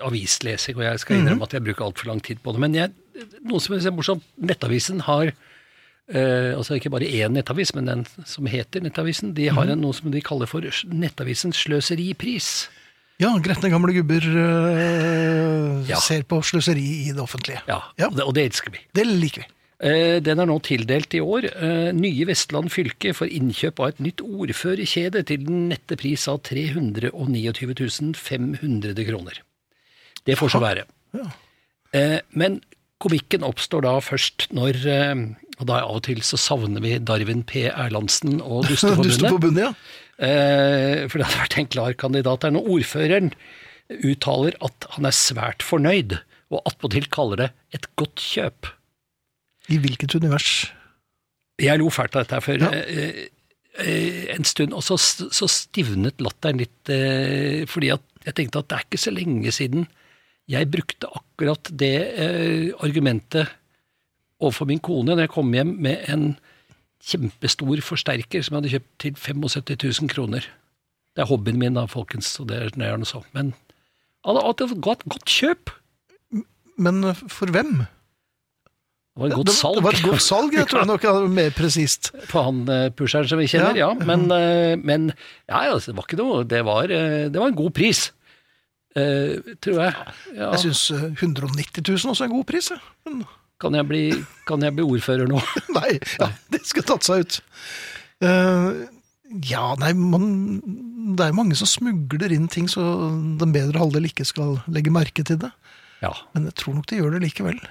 avislesing, 0.00 0.76
og 0.78 0.84
jeg 0.86 1.00
skal 1.02 1.18
innrømme 1.20 1.44
at 1.48 1.52
jeg 1.56 1.64
bruker 1.66 1.84
altfor 1.84 2.08
lang 2.08 2.22
tid 2.24 2.40
på 2.44 2.54
det. 2.54 2.62
Men 2.62 2.76
jeg, 2.78 2.92
noe 3.44 3.60
som 3.60 3.74
er 3.76 3.92
morsomt, 3.94 4.24
Nettavisen 4.40 5.02
har 5.08 5.28
eh, 5.32 6.52
altså 6.56 6.78
ikke 6.78 6.92
bare 6.94 7.08
én 7.08 7.34
nettavis, 7.36 7.74
men 7.76 7.90
den 7.90 8.06
som 8.28 8.48
heter 8.48 8.84
Nettavisen, 8.84 9.34
de 9.36 9.50
har 9.52 9.68
en, 9.68 9.82
noe 9.82 9.96
som 9.96 10.12
de 10.14 10.22
kaller 10.24 10.48
for 10.50 10.64
Nettavisens 10.92 11.60
sløseripris. 11.66 12.52
Ja, 13.20 13.34
gretne 13.44 13.68
gamle 13.70 13.92
gubber 13.94 14.24
øh, 14.24 15.88
Ja. 15.88 15.98
ser 16.00 16.24
på 16.26 16.40
sløseri 16.42 16.86
i 17.08 17.12
det 17.12 17.20
offentlige. 17.22 17.60
Ja, 17.68 17.80
Ja. 17.98 18.08
Og, 18.08 18.16
det, 18.16 18.24
og 18.24 18.34
det 18.34 18.46
elsker 18.48 18.72
vi. 18.72 18.80
Det 18.96 19.04
liker 19.06 19.44
vi. 19.44 19.50
Eh, 19.82 20.20
Den 20.22 20.38
er 20.38 20.46
nå 20.46 20.58
tildelt 20.62 21.14
i 21.18 21.20
år. 21.20 21.48
Eh, 21.50 21.88
Nye 21.96 22.26
Vestland 22.28 22.70
fylke 22.70 23.10
for 23.18 23.26
innkjøp 23.26 23.80
av 23.82 23.88
et 23.92 24.02
nytt 24.04 24.22
ordførerkjede 24.22 25.24
til 25.26 25.46
den 25.48 25.68
nette 25.72 25.96
pris 25.98 26.28
av 26.30 26.38
329 26.46 28.14
500 28.14 29.06
kroner. 29.08 29.40
Det 30.24 30.36
får 30.38 30.52
så 30.54 30.60
være. 30.62 30.84
Eh, 31.92 32.20
Men 32.34 32.60
komikken 33.02 33.42
oppstår 33.42 33.82
da 33.82 33.96
først 34.00 34.48
når 34.54 34.78
Og 35.60 35.66
da 35.68 35.80
av 35.84 35.96
og 35.98 36.02
til 36.06 36.22
så 36.24 36.38
savner 36.40 36.80
vi 36.80 36.98
Darwin 36.98 37.42
P. 37.44 37.66
Erlandsen 37.68 38.40
og 38.40 38.64
Dusteforbundet. 38.70 39.18
Dusteforbundet, 39.20 39.62
ja. 39.66 39.72
Eh, 40.24 41.08
For 41.08 41.18
det 41.18 41.26
hadde 41.26 41.42
vært 41.42 41.58
en 41.58 41.66
klar 41.74 41.92
kandidat 41.98 42.42
her. 42.46 42.54
Når 42.54 42.70
ordføreren 42.78 43.32
uttaler 44.02 44.54
at 44.64 44.86
han 44.96 45.04
er 45.06 45.14
svært 45.14 45.62
fornøyd, 45.66 46.16
og 46.52 46.62
attpåtil 46.66 47.06
kaller 47.12 47.36
det 47.42 47.50
et 47.76 47.86
godt 48.00 48.16
kjøp. 48.22 48.70
I 49.70 49.78
hvilket 49.78 50.14
univers? 50.18 50.72
Jeg 51.62 51.78
lo 51.78 51.90
fælt 51.92 52.16
av 52.16 52.24
dette 52.24 52.34
her 52.38 52.44
for 52.44 52.58
Ja. 52.58 52.70
eh, 52.72 53.28
eh, 53.78 54.34
en 54.34 54.44
stund, 54.44 54.72
og 54.74 54.82
så, 54.82 54.96
så 54.98 55.48
stivnet 55.48 56.20
latteren 56.20 56.58
litt, 56.58 56.88
eh, 56.90 57.64
fordi 57.66 57.92
at 57.94 58.02
jeg 58.26 58.34
tenkte 58.34 58.58
at 58.58 58.68
det 58.68 58.78
er 58.78 58.86
ikke 58.88 59.02
så 59.02 59.12
lenge 59.14 59.52
siden 59.52 59.86
jeg 60.50 60.70
brukte 60.70 61.06
akkurat 61.06 61.70
det 61.78 61.96
eh, 62.18 62.72
argumentet 62.82 63.48
overfor 64.42 64.66
min 64.66 64.82
kone 64.82 65.14
når 65.14 65.26
jeg 65.26 65.32
kom 65.36 65.52
hjem 65.54 65.76
med 65.84 66.08
en 66.10 66.24
kjempestor 67.02 67.82
forsterker 67.82 68.42
som 68.42 68.56
jeg 68.56 68.60
hadde 68.62 68.72
kjøpt 68.74 68.90
til 69.02 69.14
75 69.18 70.02
000 70.02 70.10
kroner. 70.10 70.46
Det 71.14 71.22
er 71.22 71.30
hobbyen 71.30 71.58
min 71.58 71.74
da, 71.74 71.86
folkens, 71.90 72.30
og 72.40 72.48
det 72.50 72.58
er 72.58 72.70
er 72.82 72.96
noe 72.96 73.08
så. 73.08 73.22
Men 73.32 73.54
at 74.24 74.58
det 74.58 74.68
var 74.70 74.92
et 74.92 75.06
godt 75.10 75.26
kjøp. 75.26 75.70
Men 76.78 77.02
for 77.14 77.50
hvem? 77.50 77.84
Det 79.12 79.20
var 79.20 79.28
et 79.28 79.36
godt 79.36 79.52
salg 79.52 79.76
det 79.76 79.84
var 79.84 79.96
et 79.98 80.06
godt 80.06 80.24
salg, 80.24 80.54
jeg 80.56 80.68
tror 80.70 80.86
nok 80.92 81.04
er 81.04 81.26
mer 81.28 81.52
presist. 81.52 82.14
på 82.30 82.44
han 82.46 82.62
eh, 82.72 82.86
pusheren 82.96 83.28
som 83.28 83.42
vi 83.42 83.50
kjenner, 83.50 83.76
ja. 83.76 83.90
Ja. 83.92 84.06
Men, 84.08 84.24
eh, 84.32 84.72
men 84.80 85.10
ja, 85.12 85.66
altså, 85.68 85.92
det 85.92 85.98
var 85.98 86.08
ikke 86.08 86.20
noe 86.22 86.46
Det 86.48 86.62
var, 86.64 86.88
eh, 86.88 87.28
det 87.28 87.42
var 87.42 87.52
en 87.52 87.58
god 87.58 87.74
pris, 87.76 88.10
tror 88.92 89.78
jeg. 89.80 89.92
Ja. 90.36 90.50
Jeg 90.52 90.60
syns 90.66 90.80
190 90.92 91.80
000 91.80 92.10
også 92.12 92.26
er 92.26 92.28
en 92.28 92.34
god 92.34 92.48
pris. 92.48 92.66
Men 93.08 93.22
Kan, 93.62 93.76
jeg 93.78 93.86
bli, 93.86 94.02
kan 94.48 94.64
jeg 94.64 94.74
bli 94.74 94.84
ordfører 94.84 95.28
nå? 95.30 95.38
nei, 95.78 95.94
ja, 96.18 96.32
det 96.50 96.64
skulle 96.66 96.88
tatt 96.88 97.06
seg 97.06 97.22
ut. 97.22 97.38
Uh, 98.22 98.82
ja, 99.46 99.68
nei, 99.80 99.92
man, 99.96 100.26
det 101.14 101.24
er 101.24 101.30
jo 101.30 101.38
mange 101.38 101.58
som 101.58 101.70
smugler 101.70 102.34
inn 102.34 102.48
ting 102.50 102.66
så 102.70 102.82
den 103.40 103.54
bedre 103.54 103.80
halvdel 103.80 104.10
ikke 104.10 104.26
skal 104.28 104.58
legge 104.72 104.92
merke 104.94 105.24
til 105.26 105.38
det. 105.44 105.52
Ja. 106.02 106.10
Men 106.34 106.50
jeg 106.50 106.58
tror 106.58 106.76
nok 106.76 106.90
de 106.90 106.98
gjør 106.98 107.14
det 107.14 107.22
likevel. 107.28 107.62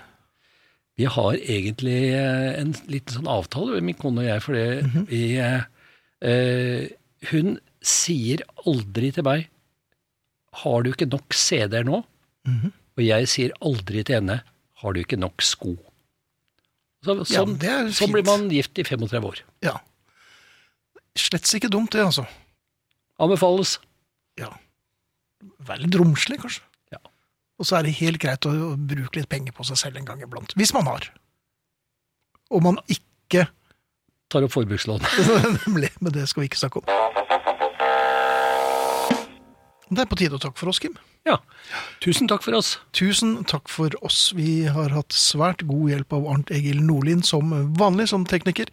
Vi 1.01 1.07
har 1.09 1.37
egentlig 1.39 2.11
eh, 2.13 2.51
en 2.61 2.75
liten 2.91 3.15
sånn 3.15 3.29
avtale, 3.31 3.79
min 3.81 3.97
kone 3.97 4.21
og 4.21 4.27
jeg, 4.27 4.41
for 4.45 4.57
det 4.57 5.05
vi 5.09 5.21
eh, 5.41 5.63
eh, 6.21 6.91
Hun 7.31 7.55
sier 7.81 8.43
aldri 8.69 9.09
til 9.15 9.25
meg 9.25 9.47
'Har 10.61 10.83
du 10.83 10.91
ikke 10.91 11.09
nok 11.09 11.33
CD-er 11.33 11.87
nå?' 11.87 12.03
Og 12.99 13.01
jeg 13.01 13.29
sier 13.31 13.53
aldri 13.65 14.03
til 14.03 14.19
henne 14.19 14.41
'Har 14.81 14.93
du 14.93 15.01
ikke 15.01 15.17
nok 15.17 15.41
sko?' 15.41 15.79
Så, 17.01 17.15
sånn, 17.25 17.55
ja, 17.65 17.79
er 17.81 17.89
sånn 17.97 18.13
blir 18.13 18.25
man 18.27 18.49
gift 18.53 18.77
i 18.77 18.85
35 18.85 19.25
år. 19.25 19.39
Ja. 19.65 19.79
Slett 21.17 21.49
ikke 21.57 21.71
dumt, 21.73 21.95
det, 21.95 22.03
altså. 22.05 22.27
Anbefales. 23.17 23.79
Ja. 24.37 24.51
Litt 25.81 25.97
romslig, 25.97 26.37
kanskje. 26.43 26.61
Og 27.61 27.67
så 27.69 27.77
er 27.77 27.85
det 27.85 27.93
helt 27.99 28.17
greit 28.21 28.45
å 28.49 28.73
bruke 28.73 29.19
litt 29.19 29.29
penger 29.29 29.53
på 29.53 29.65
seg 29.69 29.77
selv 29.77 30.01
en 30.01 30.07
gang 30.07 30.23
iblant. 30.25 30.55
Hvis 30.57 30.73
man 30.73 30.89
har. 30.89 31.11
Og 32.49 32.63
man 32.65 32.81
ikke 32.89 33.47
Tar 34.31 34.45
opp 34.47 34.53
forbrukslån. 34.53 35.03
Nemlig. 35.65 35.89
Men 35.99 36.13
det 36.15 36.23
skal 36.31 36.45
vi 36.45 36.47
ikke 36.47 36.59
snakke 36.61 36.79
om. 36.79 36.85
Det 39.91 40.05
er 40.05 40.07
på 40.07 40.15
tide 40.15 40.37
å 40.37 40.39
takke 40.39 40.55
for 40.55 40.71
oss, 40.71 40.79
Kim. 40.79 40.93
Ja. 41.27 41.35
Tusen 41.99 42.29
takk 42.31 42.45
for 42.45 42.55
oss. 42.55 42.77
Tusen 42.95 43.41
takk 43.43 43.67
for 43.69 43.91
oss. 44.07 44.29
Vi 44.37 44.63
har 44.71 44.95
hatt 44.95 45.11
svært 45.11 45.65
god 45.67 45.91
hjelp 45.91 46.15
av 46.15 46.29
Arnt 46.31 46.53
Egil 46.55 46.79
Nordlien 46.79 47.25
som 47.27 47.51
vanlig 47.75 48.07
som 48.13 48.23
tekniker. 48.23 48.71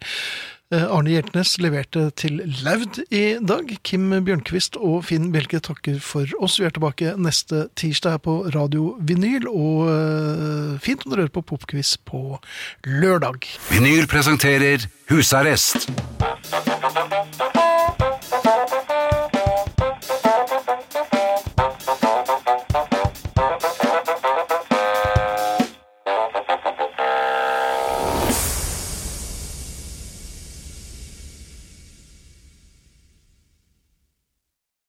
Eh, 0.69 0.83
Arne 0.85 1.09
Hjeltnes 1.09 1.55
leverte 1.57 2.11
til 2.13 2.43
Laud 2.61 2.99
i 3.09 3.39
dag. 3.41 3.71
Kim 3.81 4.11
Bjørnquist 4.21 4.75
og 4.77 4.99
Finn 5.07 5.31
Bjelke 5.33 5.57
takker 5.65 5.95
for 5.97 6.29
oss. 6.37 6.59
Vi 6.61 6.67
er 6.67 6.75
tilbake 6.75 7.15
neste 7.17 7.63
tirsdag 7.79 8.13
her 8.13 8.21
på 8.21 8.35
Radio 8.53 8.91
Vinyl, 9.01 9.47
og 9.49 9.89
eh, 9.89 10.75
fint 10.85 11.01
om 11.07 11.15
dere 11.15 11.25
hører 11.25 11.33
på 11.39 11.45
Popquiz 11.55 11.95
på 12.05 12.37
lørdag. 12.85 13.49
Vinyl 13.71 14.05
presenterer 14.11 14.85
Husarrest 15.09 15.89